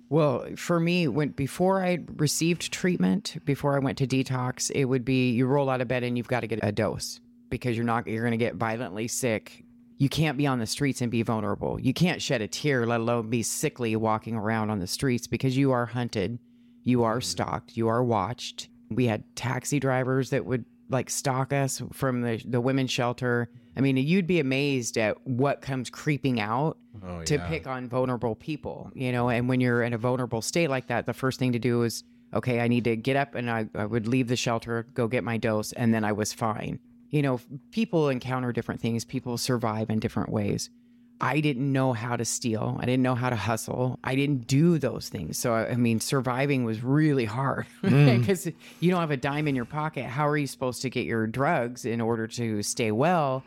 Well, 0.10 0.46
for 0.56 0.80
me, 0.80 1.08
when 1.08 1.30
before 1.30 1.84
I 1.84 2.00
received 2.16 2.72
treatment, 2.72 3.38
before 3.44 3.76
I 3.76 3.80
went 3.80 3.98
to 3.98 4.08
detox, 4.08 4.72
it 4.72 4.86
would 4.86 5.04
be 5.04 5.32
you 5.32 5.46
roll 5.46 5.70
out 5.70 5.82
of 5.82 5.88
bed 5.88 6.04
and 6.04 6.18
you've 6.18 6.30
got 6.30 6.42
to 6.42 6.48
get 6.48 6.60
a 6.64 6.72
dose 6.72 7.20
because 7.50 7.76
you're 7.76 7.86
not 7.86 8.08
you're 8.08 8.24
going 8.24 8.32
to 8.32 8.38
get 8.38 8.56
violently 8.56 9.08
sick. 9.08 9.66
You 9.98 10.10
can't 10.10 10.38
be 10.38 10.48
on 10.48 10.60
the 10.60 10.68
streets 10.68 11.02
and 11.02 11.12
be 11.12 11.24
vulnerable. 11.24 11.80
You 11.80 11.94
can't 11.94 12.22
shed 12.22 12.42
a 12.42 12.48
tear, 12.48 12.86
let 12.86 13.00
alone 13.00 13.30
be 13.30 13.44
sickly 13.44 13.96
walking 13.96 14.36
around 14.36 14.70
on 14.70 14.80
the 14.80 14.88
streets 14.88 15.28
because 15.28 15.58
you 15.58 15.72
are 15.72 15.88
hunted, 15.88 16.40
you 16.84 17.04
are 17.04 17.18
mm-hmm. 17.18 17.24
stalked, 17.24 17.76
you 17.76 17.88
are 17.88 18.04
watched. 18.04 18.70
We 18.90 19.08
had 19.08 19.24
taxi 19.36 19.80
drivers 19.80 20.30
that 20.30 20.46
would 20.46 20.66
like 20.89 21.10
stalk 21.10 21.54
us 21.54 21.82
from 21.91 22.21
the 22.21 22.41
the 22.45 22.62
women's 22.62 22.91
shelter. 22.91 23.50
I 23.76 23.82
mean, 23.82 23.97
you'd 23.97 24.26
be 24.26 24.39
amazed 24.39 24.97
at 24.97 25.26
what 25.28 25.62
comes 25.62 25.89
creeping 25.89 26.39
out 26.39 26.78
Oh, 27.06 27.23
to 27.26 27.38
pick 27.47 27.67
on 27.67 27.88
vulnerable 27.88 28.36
people, 28.36 28.91
you 28.95 29.12
know. 29.12 29.30
And 29.30 29.47
when 29.47 29.62
you're 29.62 29.84
in 29.84 29.93
a 29.93 29.97
vulnerable 30.00 30.41
state 30.41 30.69
like 30.69 30.88
that, 30.88 31.06
the 31.06 31.13
first 31.13 31.38
thing 31.38 31.52
to 31.52 31.60
do 31.60 31.84
is, 31.84 32.04
okay, 32.34 32.60
I 32.60 32.67
need 32.67 32.86
to 32.86 32.95
get 32.95 33.15
up 33.15 33.36
and 33.36 33.52
I, 33.52 33.67
I 33.76 33.86
would 33.86 34.08
leave 34.08 34.28
the 34.30 34.36
shelter, 34.36 34.88
go 34.95 35.08
get 35.08 35.23
my 35.23 35.38
dose, 35.38 35.73
and 35.73 35.93
then 35.93 36.04
I 36.04 36.12
was 36.12 36.34
fine. 36.34 36.80
You 37.12 37.21
know, 37.21 37.39
people 37.71 38.10
encounter 38.10 38.52
different 38.52 38.82
things, 38.82 39.06
people 39.06 39.38
survive 39.38 39.91
in 39.91 40.00
different 40.00 40.30
ways. 40.30 40.71
I 41.19 41.39
didn't 41.39 41.71
know 41.71 41.93
how 41.93 42.15
to 42.15 42.25
steal. 42.25 42.77
I 42.80 42.86
didn't 42.86 43.01
know 43.01 43.15
how 43.15 43.30
to 43.30 43.36
hustle. 43.36 43.99
I 44.03 44.15
didn't 44.15 44.47
do 44.47 44.77
those 44.77 45.10
things. 45.10 45.38
So, 45.38 45.53
I 45.53 45.75
mean, 45.75 45.99
surviving 45.99 46.63
was 46.63 46.84
really 46.84 47.25
hard 47.25 47.65
hmm. 47.82 48.19
because 48.19 48.47
you 48.80 48.91
don't 48.91 48.99
have 48.99 49.12
a 49.12 49.17
dime 49.17 49.47
in 49.47 49.56
your 49.56 49.65
pocket. 49.65 50.06
How 50.06 50.27
are 50.27 50.38
you 50.38 50.47
supposed 50.47 50.82
to 50.84 50.89
get 50.89 51.06
your 51.06 51.25
drugs 51.27 51.86
in 51.86 52.01
order 52.01 52.27
to 52.27 52.62
stay 52.62 52.91
well? 52.91 53.43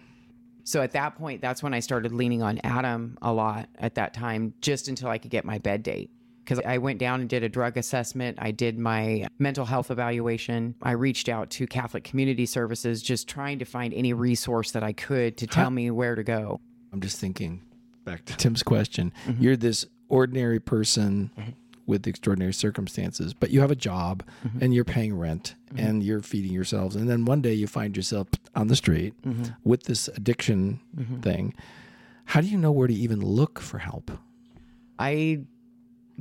So 0.65 0.83
at 0.83 0.93
that 0.93 1.17
point, 1.17 1.41
that's 1.41 1.63
when 1.63 1.75
I 1.75 1.81
started 1.81 2.13
leaning 2.13 2.43
on 2.43 2.61
Adam 2.65 3.19
a 3.23 3.33
lot 3.33 3.69
at 3.79 3.95
that 3.95 4.15
time, 4.15 4.55
just 4.61 4.89
until 4.89 5.09
I 5.09 5.19
could 5.19 5.31
get 5.31 5.45
my 5.45 5.59
bed 5.59 5.83
date. 5.83 6.11
Because 6.45 6.65
I 6.67 6.79
went 6.79 6.99
down 6.99 7.21
and 7.21 7.29
did 7.29 7.45
a 7.45 7.49
drug 7.49 7.77
assessment. 7.77 8.39
I 8.41 8.51
did 8.51 8.77
my 8.77 9.29
mental 9.39 9.65
health 9.65 9.91
evaluation. 9.91 10.75
I 10.83 10.93
reached 10.93 11.29
out 11.29 11.51
to 11.51 11.67
Catholic 11.67 12.03
Community 12.03 12.45
Services, 12.45 13.03
just 13.03 13.29
trying 13.29 13.61
to 13.61 13.65
find 13.65 13.95
any 13.95 14.13
resource 14.13 14.73
that 14.73 14.83
I 14.83 14.93
could 14.93 15.37
to 15.39 15.47
tell 15.47 15.71
me 15.71 15.91
where 15.93 16.17
to 16.17 16.25
go. 16.25 16.61
I'm 16.93 17.01
just 17.01 17.19
thinking 17.19 17.63
back 18.05 18.25
to 18.27 18.37
Tim's 18.37 18.63
question. 18.63 19.13
Mm-hmm. 19.27 19.43
You're 19.43 19.57
this 19.57 19.87
ordinary 20.09 20.61
person 20.61 21.31
mm-hmm. 21.39 21.51
with 21.87 22.07
extraordinary 22.07 22.53
circumstances, 22.53 23.35
but 23.35 23.51
you 23.51 23.61
have 23.61 23.71
a 23.71 23.77
job 23.77 24.25
mm-hmm. 24.45 24.63
and 24.63 24.75
you're 24.75 24.85
paying 24.85 25.17
rent 25.17 25.55
and 25.77 26.03
you're 26.03 26.21
feeding 26.21 26.53
yourselves. 26.53 26.97
And 26.97 27.09
then 27.09 27.25
one 27.25 27.41
day 27.43 27.53
you 27.53 27.67
find 27.67 27.97
yourself 27.97 28.29
on 28.57 28.67
the 28.67 28.77
street 28.77 29.15
with 29.65 29.85
this 29.85 30.09
addiction 30.09 30.81
thing. 31.23 31.55
How 32.25 32.41
do 32.41 32.49
you 32.49 32.59
know 32.59 32.73
where 32.73 32.89
to 32.89 32.95
even 32.95 33.21
look 33.25 33.61
for 33.61 33.79
help? 33.79 34.11
I 34.99 35.41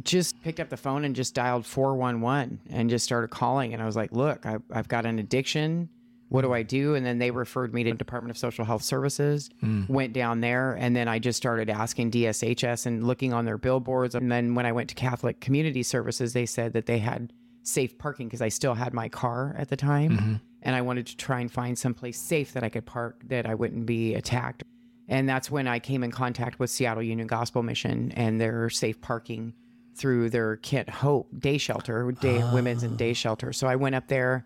just 0.04 0.42
picked 0.42 0.60
up 0.60 0.70
the 0.70 0.78
phone 0.78 1.04
and 1.04 1.16
just 1.16 1.34
dialed 1.34 1.66
411 1.66 2.60
and 2.70 2.90
just 2.90 3.06
started 3.06 3.30
calling. 3.30 3.74
And 3.74 3.82
I 3.82 3.86
was 3.86 3.96
like, 3.96 4.12
look, 4.12 4.46
I, 4.46 4.58
I've 4.72 4.88
got 4.88 5.06
an 5.06 5.20
addiction. 5.20 5.90
What 6.30 6.42
do 6.42 6.50
mm. 6.50 6.56
I 6.56 6.64
do? 6.64 6.96
And 6.96 7.06
then 7.06 7.20
they 7.20 7.32
referred 7.32 7.74
me 7.74 7.84
to 7.84 7.94
Department 7.94 8.32
of 8.32 8.38
Social 8.38 8.66
Health 8.66 8.84
Services, 8.84 9.50
mm. 9.64 9.88
went 9.90 10.14
down 10.14 10.42
there, 10.42 10.74
and 10.74 10.96
then 10.96 11.08
I 11.08 11.20
just 11.20 11.38
started 11.38 11.70
asking 11.70 12.12
DSHS 12.12 12.86
and 12.86 13.06
looking 13.06 13.34
on 13.34 13.46
their 13.46 13.58
billboards. 13.58 14.16
And 14.16 14.32
then 14.32 14.56
when 14.56 14.66
I 14.66 14.72
went 14.72 14.90
to 14.90 14.96
Catholic 14.96 15.42
Community 15.42 15.84
Services, 15.84 16.34
they 16.34 16.46
said 16.46 16.74
that 16.74 16.86
they 16.86 17.00
had 17.00 17.34
safe 17.64 17.98
parking 17.98 18.28
because 18.28 18.42
I 18.42 18.50
still 18.50 18.76
had 18.76 18.94
my 18.94 19.10
car 19.10 19.56
at 19.58 19.70
the 19.70 19.78
time. 19.78 20.12
Mm-hmm. 20.12 20.34
And 20.62 20.76
I 20.76 20.82
wanted 20.82 21.08
to 21.08 21.18
try 21.18 21.40
and 21.40 21.52
find 21.52 21.78
someplace 21.78 22.20
safe 22.20 22.54
that 22.54 22.64
I 22.64 22.70
could 22.70 22.86
park 22.86 23.22
that 23.28 23.46
I 23.46 23.56
wouldn't 23.56 23.86
be 23.86 24.14
attacked. 24.16 24.64
And 25.08 25.28
that's 25.28 25.50
when 25.50 25.68
I 25.68 25.80
came 25.80 26.04
in 26.04 26.12
contact 26.12 26.60
with 26.60 26.70
Seattle 26.70 27.02
Union 27.02 27.28
Gospel 27.28 27.64
Mission 27.64 28.12
and 28.12 28.40
their 28.40 28.70
safe 28.70 29.02
parking 29.02 29.54
through 29.96 30.30
their 30.30 30.58
Kent 30.58 30.90
Hope 30.90 31.28
day 31.38 31.58
shelter, 31.58 32.12
day 32.12 32.44
women's 32.54 32.84
and 32.84 32.94
ah. 32.94 32.98
day 32.98 33.14
shelter. 33.14 33.52
So 33.52 33.68
I 33.68 33.76
went 33.76 33.96
up 33.96 34.08
there, 34.08 34.46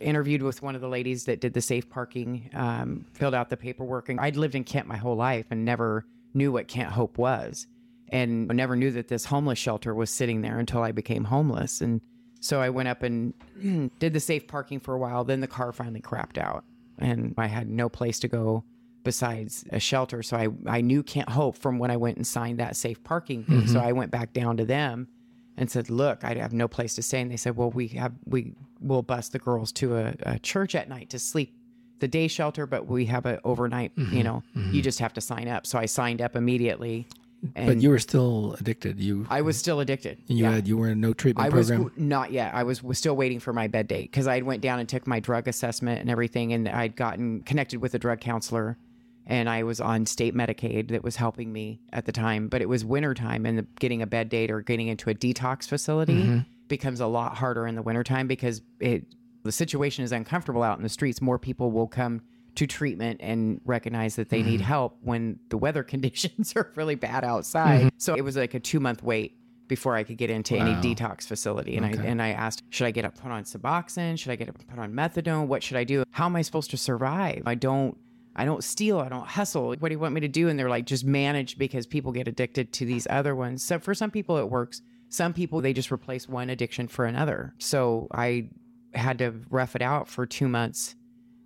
interviewed 0.00 0.42
with 0.42 0.62
one 0.62 0.74
of 0.74 0.80
the 0.80 0.88
ladies 0.88 1.24
that 1.24 1.40
did 1.40 1.54
the 1.54 1.60
safe 1.60 1.88
parking, 1.88 2.50
um, 2.54 3.04
filled 3.14 3.34
out 3.34 3.50
the 3.50 3.56
paperwork. 3.56 4.08
And 4.08 4.20
I'd 4.20 4.36
lived 4.36 4.54
in 4.54 4.64
Kent 4.64 4.86
my 4.86 4.96
whole 4.96 5.16
life 5.16 5.46
and 5.50 5.64
never 5.64 6.06
knew 6.34 6.52
what 6.52 6.68
Kent 6.68 6.90
Hope 6.90 7.18
was. 7.18 7.66
And 8.08 8.50
I 8.50 8.54
never 8.54 8.76
knew 8.76 8.90
that 8.92 9.08
this 9.08 9.24
homeless 9.24 9.58
shelter 9.58 9.94
was 9.94 10.10
sitting 10.10 10.42
there 10.42 10.58
until 10.58 10.82
I 10.82 10.92
became 10.92 11.24
homeless. 11.24 11.80
And 11.80 12.00
so 12.40 12.60
I 12.60 12.70
went 12.70 12.88
up 12.88 13.02
and 13.02 13.32
did 13.98 14.12
the 14.12 14.20
safe 14.20 14.46
parking 14.46 14.80
for 14.80 14.94
a 14.94 14.98
while. 14.98 15.24
Then 15.24 15.40
the 15.40 15.46
car 15.46 15.72
finally 15.72 16.00
crapped 16.00 16.38
out 16.38 16.64
and 16.98 17.34
I 17.38 17.46
had 17.46 17.68
no 17.68 17.88
place 17.88 18.18
to 18.20 18.28
go 18.28 18.64
besides 19.02 19.64
a 19.70 19.80
shelter. 19.80 20.22
So 20.22 20.36
I, 20.36 20.48
I 20.66 20.80
knew 20.80 21.02
Kent 21.02 21.30
Hope 21.30 21.56
from 21.58 21.78
when 21.78 21.90
I 21.90 21.96
went 21.96 22.18
and 22.18 22.26
signed 22.26 22.60
that 22.60 22.76
safe 22.76 23.02
parking 23.02 23.44
thing. 23.44 23.66
So 23.66 23.80
I 23.80 23.92
went 23.92 24.10
back 24.12 24.32
down 24.32 24.58
to 24.58 24.64
them 24.64 25.08
and 25.56 25.70
said, 25.70 25.90
look, 25.90 26.24
I 26.24 26.34
have 26.34 26.52
no 26.52 26.68
place 26.68 26.94
to 26.96 27.02
stay. 27.02 27.20
And 27.20 27.30
they 27.30 27.36
said, 27.36 27.56
well, 27.56 27.70
we 27.70 27.88
have, 27.88 28.12
we 28.24 28.54
will 28.80 29.02
bus 29.02 29.28
the 29.28 29.38
girls 29.38 29.72
to 29.72 29.96
a, 29.96 30.14
a 30.22 30.38
church 30.38 30.74
at 30.74 30.88
night 30.88 31.10
to 31.10 31.18
sleep 31.18 31.54
the 32.00 32.08
day 32.08 32.26
shelter, 32.26 32.66
but 32.66 32.86
we 32.86 33.06
have 33.06 33.26
an 33.26 33.38
overnight, 33.44 33.92
you 33.96 34.04
mm-hmm. 34.04 34.22
know, 34.22 34.42
you 34.54 34.62
mm-hmm. 34.62 34.80
just 34.80 34.98
have 34.98 35.12
to 35.14 35.20
sign 35.20 35.46
up. 35.48 35.66
So 35.66 35.78
I 35.78 35.86
signed 35.86 36.20
up 36.20 36.34
immediately. 36.34 37.06
And 37.54 37.66
But 37.66 37.80
you 37.80 37.90
were 37.90 37.98
still 37.98 38.56
addicted. 38.58 39.00
You 39.00 39.26
I 39.30 39.40
was 39.42 39.56
still 39.56 39.80
addicted. 39.80 40.18
you 40.26 40.44
Yeah. 40.44 40.52
had 40.52 40.68
you 40.68 40.76
were 40.76 40.88
in 40.88 41.00
no 41.00 41.12
treatment 41.12 41.46
I 41.52 41.56
was 41.56 41.68
program. 41.68 41.92
not 41.96 42.32
yet. 42.32 42.54
I 42.54 42.64
was, 42.64 42.82
was 42.82 42.98
still 42.98 43.14
waiting 43.14 43.40
for 43.40 43.52
my 43.52 43.68
bed 43.68 43.88
date 43.88 44.10
because 44.10 44.26
I 44.26 44.40
went 44.40 44.62
down 44.62 44.80
and 44.80 44.88
took 44.88 45.06
my 45.06 45.20
drug 45.20 45.46
assessment 45.48 46.00
and 46.00 46.10
everything, 46.10 46.52
and 46.52 46.68
I'd 46.68 46.96
gotten 46.96 47.42
connected 47.42 47.80
with 47.80 47.94
a 47.94 47.98
drug 47.98 48.20
counselor, 48.20 48.78
and 49.26 49.48
I 49.48 49.62
was 49.62 49.80
on 49.80 50.06
state 50.06 50.34
Medicaid 50.34 50.88
that 50.88 51.02
was 51.04 51.16
helping 51.16 51.52
me 51.52 51.80
at 51.92 52.06
the 52.06 52.12
time. 52.12 52.48
But 52.48 52.62
it 52.62 52.68
was 52.68 52.84
wintertime, 52.84 53.46
and 53.46 53.58
the, 53.58 53.66
getting 53.78 54.02
a 54.02 54.06
bed 54.06 54.28
date 54.28 54.50
or 54.50 54.60
getting 54.60 54.88
into 54.88 55.10
a 55.10 55.14
detox 55.14 55.68
facility 55.68 56.22
mm-hmm. 56.22 56.38
becomes 56.68 57.00
a 57.00 57.06
lot 57.06 57.36
harder 57.36 57.66
in 57.66 57.74
the 57.74 57.82
wintertime 57.82 58.26
because 58.26 58.62
it 58.80 59.04
the 59.44 59.52
situation 59.52 60.04
is 60.04 60.12
uncomfortable 60.12 60.62
out 60.62 60.78
in 60.78 60.82
the 60.82 60.88
streets. 60.88 61.20
More 61.20 61.38
people 61.38 61.70
will 61.70 61.88
come 61.88 62.22
to 62.54 62.66
treatment 62.66 63.20
and 63.22 63.60
recognize 63.64 64.16
that 64.16 64.28
they 64.28 64.42
need 64.42 64.60
mm-hmm. 64.60 64.68
help 64.68 64.98
when 65.00 65.38
the 65.48 65.56
weather 65.56 65.82
conditions 65.82 66.52
are 66.54 66.72
really 66.76 66.94
bad 66.94 67.24
outside. 67.24 67.80
Mm-hmm. 67.80 67.88
So 67.98 68.14
it 68.14 68.22
was 68.22 68.36
like 68.36 68.54
a 68.54 68.60
two 68.60 68.80
month 68.80 69.02
wait 69.02 69.36
before 69.68 69.96
I 69.96 70.02
could 70.02 70.18
get 70.18 70.28
into 70.28 70.56
any 70.56 70.74
detox 70.74 71.22
facility. 71.22 71.76
And 71.76 71.86
I 71.86 71.90
and 71.90 72.20
I 72.20 72.30
asked, 72.30 72.62
should 72.70 72.86
I 72.86 72.90
get 72.90 73.04
up 73.04 73.16
put 73.16 73.30
on 73.30 73.44
Suboxone? 73.44 74.18
Should 74.18 74.30
I 74.30 74.36
get 74.36 74.48
up 74.48 74.58
put 74.68 74.78
on 74.78 74.92
methadone? 74.92 75.46
What 75.46 75.62
should 75.62 75.78
I 75.78 75.84
do? 75.84 76.04
How 76.10 76.26
am 76.26 76.36
I 76.36 76.42
supposed 76.42 76.70
to 76.72 76.76
survive? 76.76 77.42
I 77.46 77.54
don't 77.54 77.96
I 78.34 78.44
don't 78.44 78.64
steal, 78.64 78.98
I 78.98 79.08
don't 79.08 79.26
hustle. 79.26 79.68
What 79.68 79.82
do 79.88 79.92
you 79.92 79.98
want 79.98 80.14
me 80.14 80.20
to 80.20 80.28
do? 80.28 80.48
And 80.48 80.58
they're 80.58 80.70
like, 80.70 80.86
just 80.86 81.04
manage 81.04 81.58
because 81.58 81.86
people 81.86 82.12
get 82.12 82.28
addicted 82.28 82.72
to 82.74 82.86
these 82.86 83.06
other 83.10 83.34
ones. 83.34 83.62
So 83.62 83.78
for 83.78 83.94
some 83.94 84.10
people 84.10 84.38
it 84.38 84.48
works. 84.48 84.80
Some 85.08 85.32
people 85.34 85.60
they 85.60 85.72
just 85.72 85.92
replace 85.92 86.28
one 86.28 86.48
addiction 86.48 86.88
for 86.88 87.04
another. 87.04 87.54
So 87.58 88.08
I 88.12 88.48
had 88.94 89.18
to 89.18 89.34
rough 89.50 89.76
it 89.76 89.82
out 89.82 90.08
for 90.08 90.26
two 90.26 90.48
months 90.48 90.94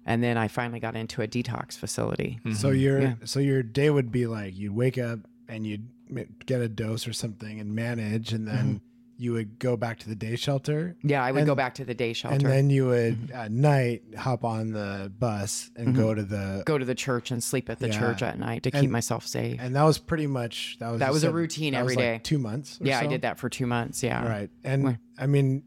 and 0.07 0.23
then 0.23 0.39
I 0.39 0.49
finally 0.49 0.79
got 0.79 0.95
into 0.95 1.21
a 1.21 1.29
detox 1.29 1.77
facility. 1.77 2.39
Mm-hmm. 2.41 2.53
So 2.53 2.71
your 2.71 3.01
Yeah. 3.01 3.15
so 3.25 3.41
your 3.41 3.63
day 3.63 3.91
would 3.91 4.13
be 4.13 4.27
like 4.27 4.57
you'd 4.57 4.75
wake 4.75 4.99
up 4.99 5.19
and 5.49 5.67
you'd 5.67 5.89
get 6.47 6.61
a 6.61 6.69
dose 6.69 7.09
or 7.09 7.13
something 7.13 7.61
and 7.61 7.75
manage, 7.75 8.33
and 8.33 8.47
then 8.47 8.57
mm-hmm. 8.67 8.86
You 9.19 9.33
would 9.33 9.59
go 9.59 9.77
back 9.77 9.99
to 10.01 10.09
the 10.09 10.15
day 10.15 10.37
shelter, 10.37 10.95
Yeah, 11.03 11.25
I 11.25 11.33
would 11.33 11.39
And- 11.41 11.47
go 11.47 11.55
back 11.55 11.75
to 11.77 11.85
the 11.85 11.95
day 11.95 12.13
shelter. 12.13 12.37
and 12.37 12.45
then 12.45 12.69
you 12.71 12.87
would 12.87 13.31
at 13.33 13.51
night 13.51 14.03
hop 14.17 14.45
on 14.45 14.73
the 14.73 15.11
bus 15.19 15.71
and 15.75 15.95
go 15.97 16.15
to 16.15 16.23
the. 16.23 16.63
go 16.67 16.77
to 16.77 16.85
the 16.85 16.95
church 16.95 17.31
and 17.31 17.43
sleep 17.43 17.71
at 17.71 17.79
the 17.79 17.89
Yeah. 17.89 17.99
church 17.99 18.23
at 18.23 18.39
night 18.39 18.63
to 18.65 18.71
And- 18.75 18.83
keep 18.83 18.91
myself 18.91 19.27
safe. 19.27 19.59
And 19.61 19.75
that 19.75 19.85
was 19.85 19.99
pretty 19.99 20.27
much 20.27 20.77
that 20.81 20.91
was 20.91 21.01
That 21.01 21.13
was 21.13 21.23
a 21.25 21.29
said 21.29 21.35
routine 21.35 21.75
every 21.75 21.97
like. 21.97 22.25
Two 22.25 22.39
months. 22.39 22.79
or 22.81 22.87
yeah, 22.87 22.99
I 23.01 23.07
did 23.07 23.23
that 23.23 23.39
for 23.39 23.49
two 23.49 23.67
months. 23.67 24.03
Yeah. 24.03 24.27
Right. 24.29 24.51
And 24.65 24.85
Where- 24.85 25.01
I 25.19 25.27
mean, 25.27 25.63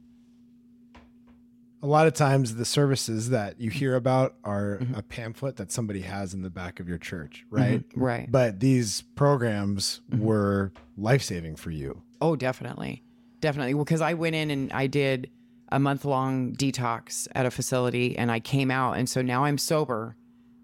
a 1.81 1.87
lot 1.87 2.05
of 2.07 2.13
times 2.13 2.55
the 2.55 2.65
services 2.65 3.29
that 3.29 3.59
you 3.59 3.69
hear 3.69 3.95
about 3.95 4.35
are 4.43 4.79
Mm-hmm. 4.81 4.95
a 4.95 5.01
pamphlet 5.01 5.55
that 5.55 5.71
somebody 5.71 6.01
has 6.01 6.33
in 6.33 6.41
the 6.41 6.49
back 6.49 6.79
of 6.79 6.89
your 6.89 6.97
church, 6.97 7.45
right? 7.49 7.83
Right. 7.95 8.29
But 8.31 8.59
these 8.59 9.01
programs 9.15 10.01
Mm-hmm. 10.11 10.23
were 10.23 10.73
life 10.97 11.23
saving 11.23 11.55
for 11.55 11.71
you. 11.71 12.01
Oh, 12.21 12.35
definitely. 12.35 13.01
Definitely. 13.41 13.73
Well, 13.73 13.85
Because 13.85 14.01
I 14.01 14.13
went 14.13 14.35
in 14.35 14.51
and 14.51 14.71
I 14.73 14.87
did 14.87 15.29
a 15.71 15.79
month 15.79 16.05
long 16.05 16.53
detox 16.53 17.27
at 17.33 17.45
a 17.45 17.51
facility 17.51 18.17
and 18.17 18.31
I 18.31 18.39
came 18.39 18.71
out. 18.71 18.97
And 18.97 19.07
so 19.07 19.21
now 19.21 19.45
I'm 19.45 19.57
sober, 19.57 20.15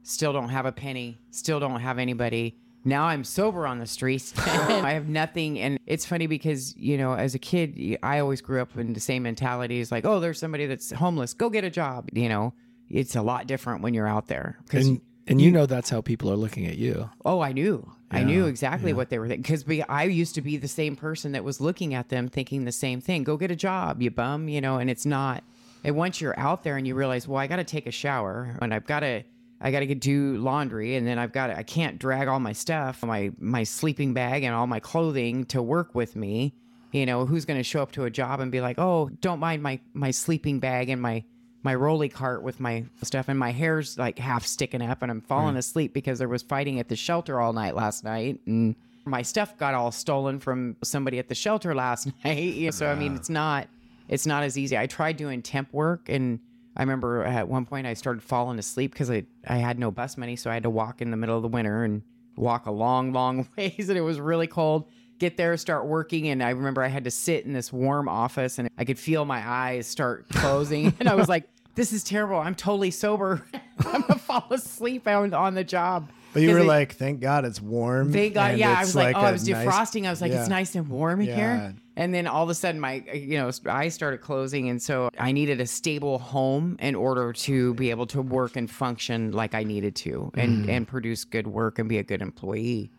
still 0.04 0.34
don't 0.34 0.50
have 0.50 0.66
a 0.66 0.72
penny, 0.72 1.20
still 1.32 1.60
don't 1.60 1.80
have 1.80 2.00
anybody. 2.00 2.58
Now 2.84 3.06
I'm 3.06 3.24
sober 3.24 3.66
on 3.66 3.80
the 3.80 3.88
streets. 3.88 4.34
I 4.38 4.92
have 4.92 5.08
nothing. 5.08 5.60
And 5.60 5.80
it's 5.86 6.06
funny 6.06 6.28
because, 6.28 6.76
you 6.78 6.98
know, 6.98 7.14
as 7.14 7.34
a 7.34 7.40
kid, 7.40 7.98
I 8.04 8.20
always 8.20 8.42
grew 8.42 8.62
up 8.62 8.78
in 8.78 8.94
the 8.94 9.00
same 9.00 9.24
mentality 9.24 9.80
as 9.82 9.92
like, 9.92 10.06
oh, 10.06 10.20
there's 10.20 10.40
somebody 10.40 10.68
that's 10.68 10.92
homeless, 10.92 11.34
go 11.34 11.50
get 11.50 11.64
a 11.64 11.70
job. 11.72 12.10
You 12.14 12.30
know, 12.30 12.54
it's 12.90 13.16
a 13.16 13.22
lot 13.22 13.48
different 13.48 13.82
when 13.82 13.94
you're 13.94 14.08
out 14.08 14.28
there. 14.28 14.60
Because 14.64 14.90
and 15.28 15.36
and 15.36 15.42
you 15.42 15.52
know 15.52 15.66
that's 15.66 15.90
how 15.90 16.02
people 16.02 16.32
are 16.32 16.36
looking 16.36 16.66
at 16.68 16.78
you. 16.78 17.10
Oh, 17.24 17.42
I 17.42 17.52
knew. 17.52 17.92
I 18.12 18.24
knew 18.24 18.46
exactly 18.46 18.94
what 18.94 19.10
they 19.10 19.20
were 19.20 19.28
thinking 19.28 19.42
because 19.44 19.86
I 19.90 20.04
used 20.04 20.36
to 20.36 20.42
be 20.42 20.58
the 20.58 20.68
same 20.68 20.96
person 20.96 21.34
that 21.34 21.44
was 21.44 21.60
looking 21.60 21.94
at 21.94 22.10
them 22.10 22.30
thinking 22.30 22.64
the 22.64 22.72
same 22.72 23.02
thing. 23.02 23.24
Go 23.24 23.36
get 23.36 23.52
a 23.52 23.56
job, 23.56 24.02
you 24.02 24.12
bum, 24.12 24.48
you 24.48 24.62
know, 24.62 24.78
and 24.78 24.90
it's 24.90 25.06
not. 25.06 25.44
And 25.84 25.96
once 25.96 26.22
you're 26.22 26.40
out 26.40 26.64
there 26.64 26.78
and 26.78 26.88
you 26.88 26.96
realize, 26.96 27.28
well, 27.28 27.40
I 27.40 27.48
got 27.48 27.58
to 27.58 27.64
take 27.64 27.88
a 27.88 27.92
shower 27.92 28.58
and 28.62 28.74
I've 28.74 28.86
got 28.86 29.02
to 29.02 29.24
I 29.62 29.72
got 29.72 29.80
to 29.80 29.96
do 29.96 30.38
laundry 30.38 30.96
and 30.96 31.08
then 31.08 31.18
I've 31.18 31.32
got 31.32 31.50
I 31.50 31.64
can't 31.64 32.00
drag 32.00 32.28
all 32.28 32.40
my 32.40 32.54
stuff, 32.54 33.04
my 33.04 33.32
my 33.40 33.64
sleeping 33.64 34.14
bag 34.14 34.44
and 34.44 34.54
all 34.54 34.68
my 34.68 34.80
clothing 34.80 35.46
to 35.46 35.62
work 35.62 35.96
with 35.96 36.16
me. 36.16 36.54
You 36.92 37.06
know, 37.06 37.26
who's 37.26 37.44
going 37.46 37.60
to 37.60 37.64
show 37.64 37.82
up 37.82 37.92
to 37.94 38.06
a 38.06 38.10
job 38.10 38.40
and 38.40 38.52
be 38.52 38.62
like, 38.62 38.80
"Oh, 38.80 39.10
don't 39.20 39.40
mind 39.40 39.62
my 39.62 39.80
my 39.94 40.12
sleeping 40.12 40.60
bag 40.60 40.90
and 40.90 41.02
my 41.02 41.24
my 41.66 41.74
rolly 41.74 42.10
cart 42.10 42.44
with 42.44 42.60
my 42.60 42.86
stuff 43.02 43.28
and 43.28 43.40
my 43.40 43.52
hair's 43.52 43.98
like 43.98 44.20
half 44.20 44.46
sticking 44.46 44.84
up 44.84 45.02
and 45.02 45.10
I'm 45.10 45.22
falling 45.22 45.56
mm. 45.56 45.58
asleep 45.58 45.96
because 45.96 46.20
there 46.20 46.30
was 46.30 46.44
fighting 46.44 46.80
at 46.80 46.90
the 46.90 46.96
shelter 46.96 47.42
all 47.42 47.54
night 47.54 47.76
last 47.76 48.04
night 48.04 48.40
and 48.46 48.76
my 49.04 49.24
stuff 49.24 49.58
got 49.58 49.74
all 49.74 49.92
stolen 49.92 50.38
from 50.40 50.76
somebody 50.84 51.18
at 51.18 51.28
the 51.28 51.34
shelter 51.34 51.74
last 51.74 52.08
night. 52.24 52.72
So 52.76 52.86
I 52.86 52.94
mean, 52.94 53.14
ah. 53.14 53.16
it's 53.16 53.30
not 53.32 53.68
it's 54.08 54.28
not 54.28 54.44
as 54.44 54.60
easy. 54.60 54.78
I 54.78 54.86
tried 54.86 55.18
doing 55.18 55.42
temp 55.42 55.74
work 55.74 56.08
and 56.08 56.40
I 56.78 56.84
remember 56.84 57.24
at 57.24 57.48
one 57.48 57.66
point 57.66 57.88
I 57.88 57.96
started 57.96 58.22
falling 58.22 58.60
asleep 58.60 58.92
because 58.92 59.10
I, 59.10 59.26
I 59.48 59.58
had 59.58 59.80
no 59.80 59.90
bus 59.90 60.18
money, 60.18 60.36
so 60.36 60.52
I 60.52 60.54
had 60.54 60.64
to 60.64 60.70
walk 60.70 61.02
in 61.02 61.10
the 61.10 61.18
middle 61.18 61.36
of 61.36 61.42
the 61.42 61.48
winter 61.48 61.84
and 61.84 62.04
walk 62.36 62.68
a 62.68 62.72
long, 62.72 63.12
long 63.12 63.48
ways, 63.58 63.90
and 63.90 63.98
it 63.98 64.02
was 64.02 64.20
really 64.20 64.46
cold. 64.46 64.86
Get 65.18 65.38
there, 65.38 65.56
start 65.58 65.86
working, 65.86 66.28
and 66.28 66.44
I 66.44 66.50
remember 66.50 66.84
I 66.84 66.90
had 66.90 67.06
to 67.06 67.12
sit 67.12 67.46
in 67.46 67.54
this 67.54 67.72
warm 67.72 68.10
office, 68.10 68.60
and 68.60 68.70
I 68.78 68.84
could 68.86 69.00
feel 69.00 69.24
my 69.26 69.48
eyes 69.48 69.88
start 69.88 70.28
closing, 70.34 70.94
and 71.00 71.08
I 71.08 71.16
was 71.16 71.30
like, 71.30 71.48
"This 71.76 71.94
is 71.94 72.04
terrible. 72.04 72.38
I'm 72.38 72.56
totally 72.56 72.92
sober. 72.92 73.46
I'm 73.86 74.02
gonna 74.02 74.20
fall 74.20 74.46
asleep 74.52 75.08
on, 75.08 75.34
on 75.34 75.54
the 75.54 75.64
job." 75.64 76.10
But 76.34 76.42
you 76.42 76.52
were 76.52 76.60
they- 76.60 76.66
like, 76.66 76.96
thank 76.96 77.22
God 77.22 77.46
it's 77.46 77.62
warm. 77.62 78.12
they 78.12 78.30
got 78.30 78.58
yeah. 78.58 78.76
I 78.78 78.82
was 78.82 78.94
like, 78.94 79.16
oh, 79.16 79.22
I 79.22 79.32
was 79.32 79.48
nice- 79.48 79.66
defrosting. 79.66 80.06
I 80.06 80.10
was 80.10 80.20
like, 80.20 80.34
yeah. 80.34 80.42
it's 80.42 80.50
nice 80.50 80.76
and 80.76 80.90
warm 80.90 81.22
in 81.22 81.28
Yeah. 81.28 81.36
here. 81.36 81.76
And 81.96 82.14
then 82.14 82.28
all 82.28 82.44
of 82.44 82.50
a 82.50 82.54
sudden, 82.54 82.82
my 82.82 82.96
you 83.14 83.38
know 83.38 83.50
eyes 83.68 83.94
started 83.94 84.18
closing, 84.20 84.68
and 84.68 84.82
so 84.82 85.10
I 85.18 85.32
needed 85.32 85.62
a 85.62 85.66
stable 85.66 86.20
home 86.20 86.76
in 86.82 86.94
order 86.94 87.32
to 87.32 87.74
be 87.76 87.90
able 87.90 88.06
to 88.08 88.22
work 88.22 88.58
and 88.58 88.70
function 88.70 89.32
like 89.32 89.56
I 89.56 89.64
needed 89.64 89.96
to, 89.98 90.30
and 90.34 90.66
mm. 90.66 90.70
and 90.70 90.86
produce 90.86 91.24
good 91.24 91.48
work 91.48 91.80
and 91.80 91.88
be 91.88 91.98
a 92.00 92.04
good 92.04 92.22
employee. 92.22 92.92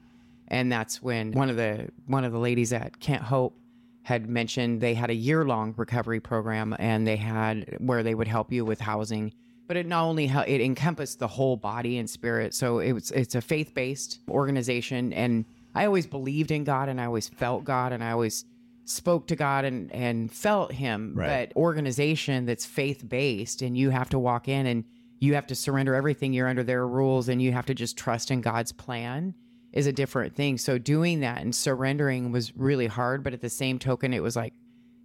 And 0.49 0.71
that's 0.71 1.03
when 1.03 1.33
one 1.33 1.51
of 1.51 1.57
the 1.57 1.89
one 2.07 2.25
of 2.25 2.33
the 2.33 2.39
ladies 2.39 2.73
at 2.73 3.01
Kent 3.01 3.23
Hope 3.23 3.59
had 4.03 4.29
mentioned 4.29 4.81
they 4.81 4.95
had 4.95 5.11
a 5.11 5.15
year 5.15 5.45
long 5.45 5.75
recovery 5.77 6.21
program, 6.21 6.77
and 6.79 7.07
they 7.07 7.17
had 7.17 7.77
where 7.81 8.05
they 8.05 8.15
would 8.15 8.29
help 8.29 8.53
you 8.53 8.65
with 8.65 8.81
housing. 8.81 9.33
But 9.67 9.77
it 9.77 9.87
not 9.87 10.05
only 10.05 10.29
hel- 10.29 10.45
it 10.47 10.61
encompassed 10.61 11.19
the 11.19 11.27
whole 11.27 11.57
body 11.57 11.99
and 11.99 12.09
spirit. 12.09 12.55
So 12.55 12.79
it 12.79 12.93
was 12.93 13.11
it's 13.11 13.35
a 13.35 13.41
faith-based 13.41 14.21
organization. 14.31 15.13
And 15.13 15.45
i 15.75 15.85
always 15.85 16.07
believed 16.07 16.51
in 16.51 16.65
god 16.65 16.89
and 16.89 16.99
i 16.99 17.05
always 17.05 17.29
felt 17.29 17.63
god 17.65 17.93
and 17.93 18.03
i 18.03 18.11
always 18.11 18.47
spoke 18.87 19.27
to 19.27 19.37
god 19.37 19.65
and 19.65 19.93
and 19.93 20.33
felt 20.33 20.73
him. 20.73 21.13
Right. 21.15 21.51
but 21.51 21.57
organization 21.57 22.47
that's 22.47 22.65
faith-based 22.65 23.61
and 23.61 23.77
you 23.77 23.91
have 23.91 24.09
to 24.11 24.19
walk 24.19 24.49
in 24.49 24.67
and 24.67 24.85
you 25.19 25.35
have 25.35 25.47
to 25.49 25.55
surrender 25.55 25.95
everything. 25.95 26.33
You're 26.33 26.47
under 26.47 26.63
their 26.63 26.87
rules 26.87 27.29
and 27.29 27.43
you 27.43 27.51
have 27.53 27.67
to 27.67 27.75
just 27.75 27.97
trust 27.97 28.31
in 28.31 28.41
god's 28.41 28.71
plan 28.73 29.35
is 29.77 29.87
a 29.87 29.93
different 29.93 30.35
thing 30.35 30.59
so 30.59 30.79
doing 30.79 31.21
that 31.21 31.41
and 31.43 31.55
surrendering 31.55 32.33
was 32.33 32.57
really 32.57 32.87
hard 32.89 33.23
but 33.23 33.33
at 33.33 33.41
the 33.41 33.51
same 33.51 33.79
token 33.79 34.13
it 34.13 34.23
was 34.23 34.35
like 34.35 34.53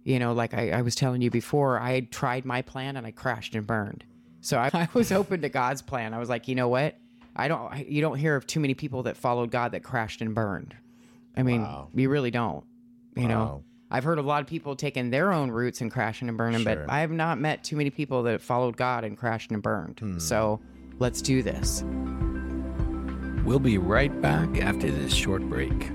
you 0.04 0.18
know, 0.18 0.32
like 0.32 0.52
I, 0.52 0.70
I 0.70 0.82
was 0.82 0.96
telling 0.96 1.22
you 1.22 1.30
before, 1.30 1.78
I 1.78 1.92
had 1.92 2.10
tried 2.10 2.44
my 2.44 2.60
plan 2.62 2.96
and 2.96 3.06
I 3.06 3.12
crashed 3.12 3.54
and 3.54 3.64
burned. 3.64 4.02
So 4.40 4.58
I, 4.58 4.68
I 4.74 4.88
was 4.94 5.12
open 5.12 5.42
to 5.42 5.48
God's 5.48 5.80
plan. 5.80 6.12
I 6.12 6.18
was 6.18 6.28
like, 6.28 6.48
you 6.48 6.56
know 6.56 6.66
what? 6.66 6.96
I 7.36 7.46
don't. 7.46 7.86
You 7.88 8.00
don't 8.00 8.18
hear 8.18 8.34
of 8.34 8.44
too 8.44 8.58
many 8.58 8.74
people 8.74 9.04
that 9.04 9.16
followed 9.16 9.52
God 9.52 9.70
that 9.72 9.84
crashed 9.84 10.20
and 10.20 10.34
burned. 10.34 10.74
I 11.36 11.44
mean, 11.44 11.62
Wow. 11.62 11.88
you 11.94 12.10
really 12.10 12.32
don't. 12.32 12.64
You 13.16 13.28
know, 13.28 13.62
I've 13.92 14.02
heard 14.02 14.18
a 14.18 14.22
lot 14.22 14.40
of 14.40 14.48
people 14.48 14.74
taking 14.74 15.10
their 15.10 15.32
own 15.32 15.52
routes 15.52 15.80
and 15.80 15.88
crashing 15.88 16.28
and 16.28 16.36
burning, 16.36 16.62
Sure. 16.62 16.74
but 16.74 16.90
I 16.90 16.98
have 16.98 17.12
not 17.12 17.38
met 17.38 17.62
too 17.62 17.76
many 17.76 17.90
people 17.90 18.24
that 18.24 18.40
followed 18.40 18.76
God 18.76 19.04
and 19.04 19.16
crashed 19.16 19.52
and 19.52 19.62
burned. 19.62 20.00
Hmm. 20.00 20.18
So 20.18 20.60
let's 20.98 21.22
do 21.22 21.44
this. 21.44 21.84
We'll 23.44 23.58
be 23.58 23.76
right 23.76 24.20
back 24.20 24.60
after 24.60 24.90
this 24.90 25.12
short 25.12 25.42
break. 25.42 25.90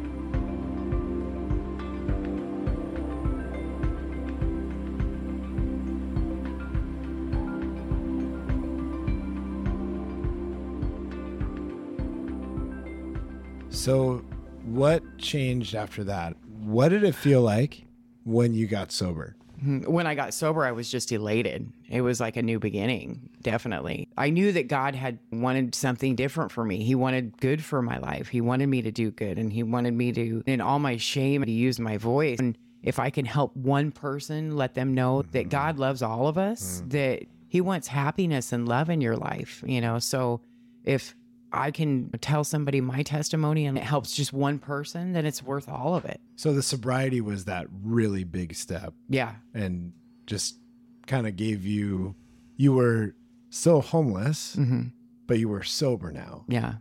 So, 13.70 14.26
what 14.66 15.18
changed 15.18 15.74
after 15.74 16.04
that? 16.04 16.36
What 16.46 16.90
did 16.90 17.06
it 17.06 17.16
feel 17.16 17.42
like 17.42 17.86
when 18.26 18.54
you 18.54 18.68
got 18.68 18.92
sober? 18.92 19.38
When 19.60 20.06
I 20.06 20.14
got 20.14 20.34
sober, 20.34 20.66
I 20.66 20.72
was 20.72 20.90
just 20.90 21.12
elated. 21.12 21.72
It 21.90 22.02
was 22.02 22.20
like 22.20 22.38
a 22.38 22.44
new 22.44 22.60
beginning, 22.60 23.30
definitely. 23.42 24.08
I 24.16 24.30
knew 24.30 24.52
that 24.52 24.68
God 24.68 24.94
had 24.94 25.18
wanted 25.32 25.74
something 25.74 26.16
different 26.16 26.52
for 26.52 26.64
me. 26.64 26.84
He 26.84 26.94
wanted 26.94 27.38
good 27.40 27.64
for 27.64 27.82
my 27.82 27.98
life. 27.98 28.28
He 28.28 28.40
wanted 28.40 28.68
me 28.68 28.84
to 28.84 28.92
do 28.92 29.10
good, 29.10 29.40
and 29.40 29.52
He 29.52 29.64
wanted 29.64 29.94
me 29.94 30.12
to, 30.12 30.44
in 30.46 30.62
all 30.62 30.78
my 30.78 30.98
shame, 30.98 31.44
to 31.44 31.52
use 31.52 31.80
my 31.80 31.98
voice. 31.98 32.38
And 32.40 32.56
if 32.84 33.00
I 33.00 33.10
can 33.10 33.26
help 33.26 33.56
one 33.56 33.92
person, 33.92 34.56
let 34.56 34.76
them 34.76 34.94
know 34.94 35.24
that 35.24 35.40
mm-hmm. 35.40 35.50
God 35.50 35.80
loves 35.80 36.04
all 36.04 36.28
of 36.28 36.38
us, 36.38 36.84
mm. 36.86 36.92
that 36.92 37.24
He 37.48 37.60
wants 37.60 37.88
happiness 37.88 38.54
and 38.54 38.68
love 38.68 38.92
in 38.92 39.02
your 39.02 39.18
life, 39.18 39.64
you 39.66 39.82
know? 39.82 39.98
So 39.98 40.42
if 40.84 41.16
I 41.52 41.72
can 41.72 42.10
tell 42.22 42.44
somebody 42.44 42.82
my 42.82 43.04
testimony 43.04 43.66
and 43.66 43.78
it 43.78 43.84
helps 43.84 44.14
just 44.16 44.34
one 44.34 44.60
person, 44.60 45.14
then 45.14 45.26
it's 45.26 45.42
worth 45.42 45.70
all 45.70 45.96
of 45.96 46.06
it. 46.06 46.20
So, 46.36 46.54
the 46.54 46.62
sobriety 46.62 47.22
was 47.22 47.46
that 47.46 47.68
really 47.84 48.24
big 48.24 48.54
step 48.56 48.94
Yeah. 49.10 49.36
and 49.54 49.94
just 50.26 50.58
kind 51.08 51.26
of 51.26 51.36
gave 51.38 51.66
you, 51.66 52.16
you 52.58 52.74
were 52.74 53.16
still 53.50 53.82
homeless, 53.82 54.56
hmm 54.56 54.84
but 55.26 55.40
you 55.40 55.50
were 55.50 55.64
sober 55.64 56.10
now. 56.12 56.46
Yeah. 56.48 56.76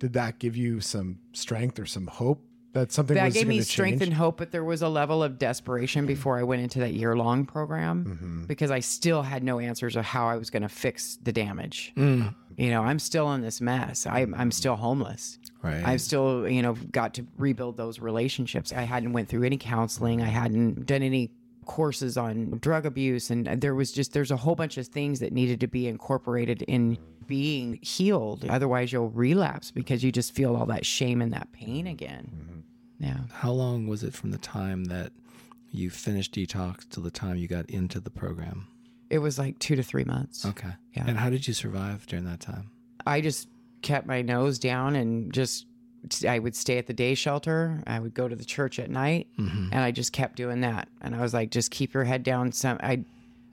Did 0.00 0.14
that 0.14 0.40
give 0.40 0.56
you 0.56 0.80
some 0.80 1.18
strength 1.32 1.78
or 1.78 1.86
some 1.86 2.08
hope 2.08 2.44
that 2.74 2.92
something 2.92 3.14
that 3.16 3.32
gave 3.32 3.46
me 3.48 3.60
strength 3.62 4.00
change? 4.00 4.02
and 4.02 4.14
hope 4.14 4.36
but 4.36 4.52
there 4.52 4.62
was 4.64 4.82
a 4.82 4.88
level 4.88 5.22
of 5.22 5.38
desperation 5.38 6.04
before 6.06 6.38
i 6.38 6.42
went 6.42 6.60
into 6.62 6.78
that 6.80 6.92
year 6.92 7.16
long 7.16 7.46
program 7.46 8.04
Mm-hmm. 8.04 8.44
because 8.44 8.70
i 8.70 8.80
still 8.80 9.22
had 9.22 9.42
no 9.42 9.58
answers 9.58 9.96
of 9.96 10.04
how 10.04 10.28
i 10.28 10.36
was 10.36 10.50
going 10.50 10.62
to 10.62 10.68
fix 10.68 11.16
the 11.22 11.32
damage. 11.32 11.92
Mm, 11.96 12.34
you 12.58 12.70
know 12.70 12.82
i'm 12.82 12.98
still 12.98 13.32
in 13.32 13.40
this 13.40 13.60
mess. 13.60 14.06
I'm, 14.06 14.34
I'm 14.34 14.50
still 14.50 14.76
homeless. 14.76 15.38
Right. 15.62 15.82
i've 15.86 16.00
still 16.02 16.46
you 16.48 16.60
know 16.62 16.74
got 16.92 17.14
to 17.14 17.26
rebuild 17.38 17.76
those 17.78 17.98
relationships. 17.98 18.72
I 18.72 18.82
hadn't 18.82 19.12
went 19.14 19.28
through 19.30 19.44
any 19.44 19.56
counseling. 19.56 20.20
I 20.20 20.26
hadn't 20.26 20.84
done 20.86 21.02
any 21.02 21.30
courses 21.66 22.18
on 22.18 22.58
drug 22.60 22.84
abuse. 22.84 23.30
And 23.30 23.46
there 23.46 23.74
was 23.74 23.90
just 23.90 24.12
there's 24.12 24.30
a 24.30 24.36
whole 24.36 24.54
bunch 24.54 24.76
of 24.76 24.86
things 24.86 25.20
that 25.20 25.32
needed 25.32 25.60
to 25.60 25.66
be 25.66 25.86
incorporated 25.88 26.60
in 26.62 26.98
being 27.26 27.78
healed 27.82 28.44
otherwise 28.48 28.92
you'll 28.92 29.10
relapse 29.10 29.70
because 29.70 30.02
you 30.04 30.10
just 30.12 30.32
feel 30.34 30.54
all 30.56 30.66
that 30.66 30.84
shame 30.86 31.20
and 31.22 31.32
that 31.32 31.50
pain 31.52 31.86
again 31.86 32.64
yeah 32.98 33.18
How 33.32 33.50
long 33.50 33.86
was 33.86 34.02
it 34.04 34.14
from 34.14 34.30
the 34.30 34.38
time 34.38 34.84
that 34.84 35.12
you 35.70 35.90
finished 35.90 36.34
detox 36.34 36.88
till 36.88 37.02
the 37.02 37.10
time 37.10 37.36
you 37.36 37.48
got 37.48 37.68
into 37.68 37.98
the 37.98 38.10
program? 38.10 38.68
It 39.10 39.18
was 39.18 39.38
like 39.40 39.58
two 39.58 39.74
to 39.74 39.82
three 39.82 40.04
months. 40.04 40.46
Okay. 40.46 40.70
Yeah. 40.92 41.04
And 41.08 41.18
how 41.18 41.30
did 41.30 41.48
you 41.48 41.52
survive 41.54 42.06
during 42.06 42.24
that 42.26 42.38
time? 42.38 42.70
I 43.04 43.20
just 43.20 43.48
kept 43.82 44.06
my 44.06 44.22
nose 44.22 44.60
down 44.60 44.94
and 44.94 45.32
just, 45.32 45.66
I 46.26 46.38
would 46.38 46.54
stay 46.54 46.78
at 46.78 46.86
the 46.86 46.92
day 46.92 47.14
shelter. 47.16 47.82
I 47.88 47.98
would 47.98 48.14
go 48.14 48.28
to 48.28 48.36
the 48.36 48.44
church 48.44 48.78
at 48.78 48.88
night 48.88 49.26
Mm-hmm. 49.38 49.70
and 49.72 49.80
I 49.82 49.90
just 49.90 50.12
kept 50.12 50.36
doing 50.36 50.60
that. 50.60 50.88
And 51.00 51.14
I 51.16 51.20
was 51.20 51.34
like, 51.34 51.50
just 51.50 51.72
keep 51.72 51.92
your 51.92 52.04
head 52.04 52.22
down. 52.22 52.52
Some, 52.52 52.78
I, 52.80 53.04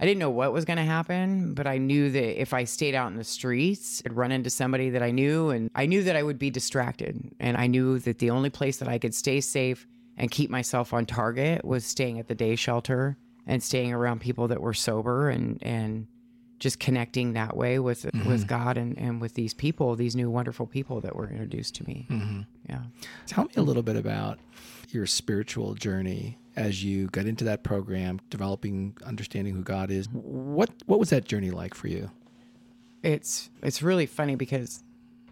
I 0.01 0.05
didn't 0.05 0.19
know 0.19 0.31
what 0.31 0.51
was 0.51 0.65
going 0.65 0.77
to 0.77 0.83
happen, 0.83 1.53
but 1.53 1.67
I 1.67 1.77
knew 1.77 2.09
that 2.09 2.41
if 2.41 2.55
I 2.55 2.63
stayed 2.63 2.95
out 2.95 3.11
in 3.11 3.17
the 3.17 3.23
streets, 3.23 4.01
I'd 4.03 4.13
run 4.13 4.31
into 4.31 4.49
somebody 4.49 4.89
that 4.89 5.03
I 5.03 5.11
knew, 5.11 5.51
and 5.51 5.69
I 5.75 5.85
knew 5.85 6.01
that 6.03 6.15
I 6.15 6.23
would 6.23 6.39
be 6.39 6.49
distracted. 6.49 7.31
And 7.39 7.55
I 7.55 7.67
knew 7.67 7.99
that 7.99 8.17
the 8.17 8.31
only 8.31 8.49
place 8.49 8.77
that 8.77 8.87
I 8.87 8.97
could 8.97 9.13
stay 9.13 9.41
safe 9.41 9.85
and 10.17 10.31
keep 10.31 10.49
myself 10.49 10.91
on 10.91 11.05
target 11.05 11.63
was 11.63 11.85
staying 11.85 12.17
at 12.17 12.27
the 12.27 12.33
day 12.33 12.55
shelter 12.55 13.15
and 13.45 13.61
staying 13.61 13.93
around 13.93 14.21
people 14.21 14.47
that 14.47 14.59
were 14.59 14.73
sober 14.73 15.29
and 15.29 15.61
and 15.61 16.07
just 16.57 16.79
connecting 16.79 17.33
that 17.33 17.55
way 17.55 17.77
with 17.77 18.03
mm-hmm. 18.03 18.27
with 18.27 18.47
God 18.47 18.77
and, 18.77 18.97
and 18.97 19.21
with 19.21 19.35
these 19.35 19.53
people, 19.53 19.95
these 19.95 20.15
new 20.15 20.31
wonderful 20.31 20.65
people 20.65 20.99
that 21.01 21.15
were 21.15 21.29
introduced 21.29 21.75
to 21.75 21.83
me. 21.85 22.07
Mm-hmm. 22.09 22.41
Yeah. 22.69 22.81
Tell 23.27 23.43
me 23.43 23.51
a 23.55 23.61
little 23.61 23.83
bit 23.83 23.95
about 23.95 24.39
your 24.89 25.05
spiritual 25.05 25.75
journey 25.75 26.39
as 26.55 26.83
you 26.83 27.07
got 27.07 27.25
into 27.25 27.45
that 27.45 27.63
program, 27.63 28.19
developing 28.29 28.97
understanding 29.05 29.55
who 29.55 29.63
God 29.63 29.91
is. 29.91 30.07
What 30.11 30.69
what 30.85 30.99
was 30.99 31.09
that 31.09 31.25
journey 31.25 31.51
like 31.51 31.73
for 31.73 31.87
you? 31.87 32.11
It's 33.03 33.49
it's 33.63 33.81
really 33.81 34.05
funny 34.05 34.35
because 34.35 34.83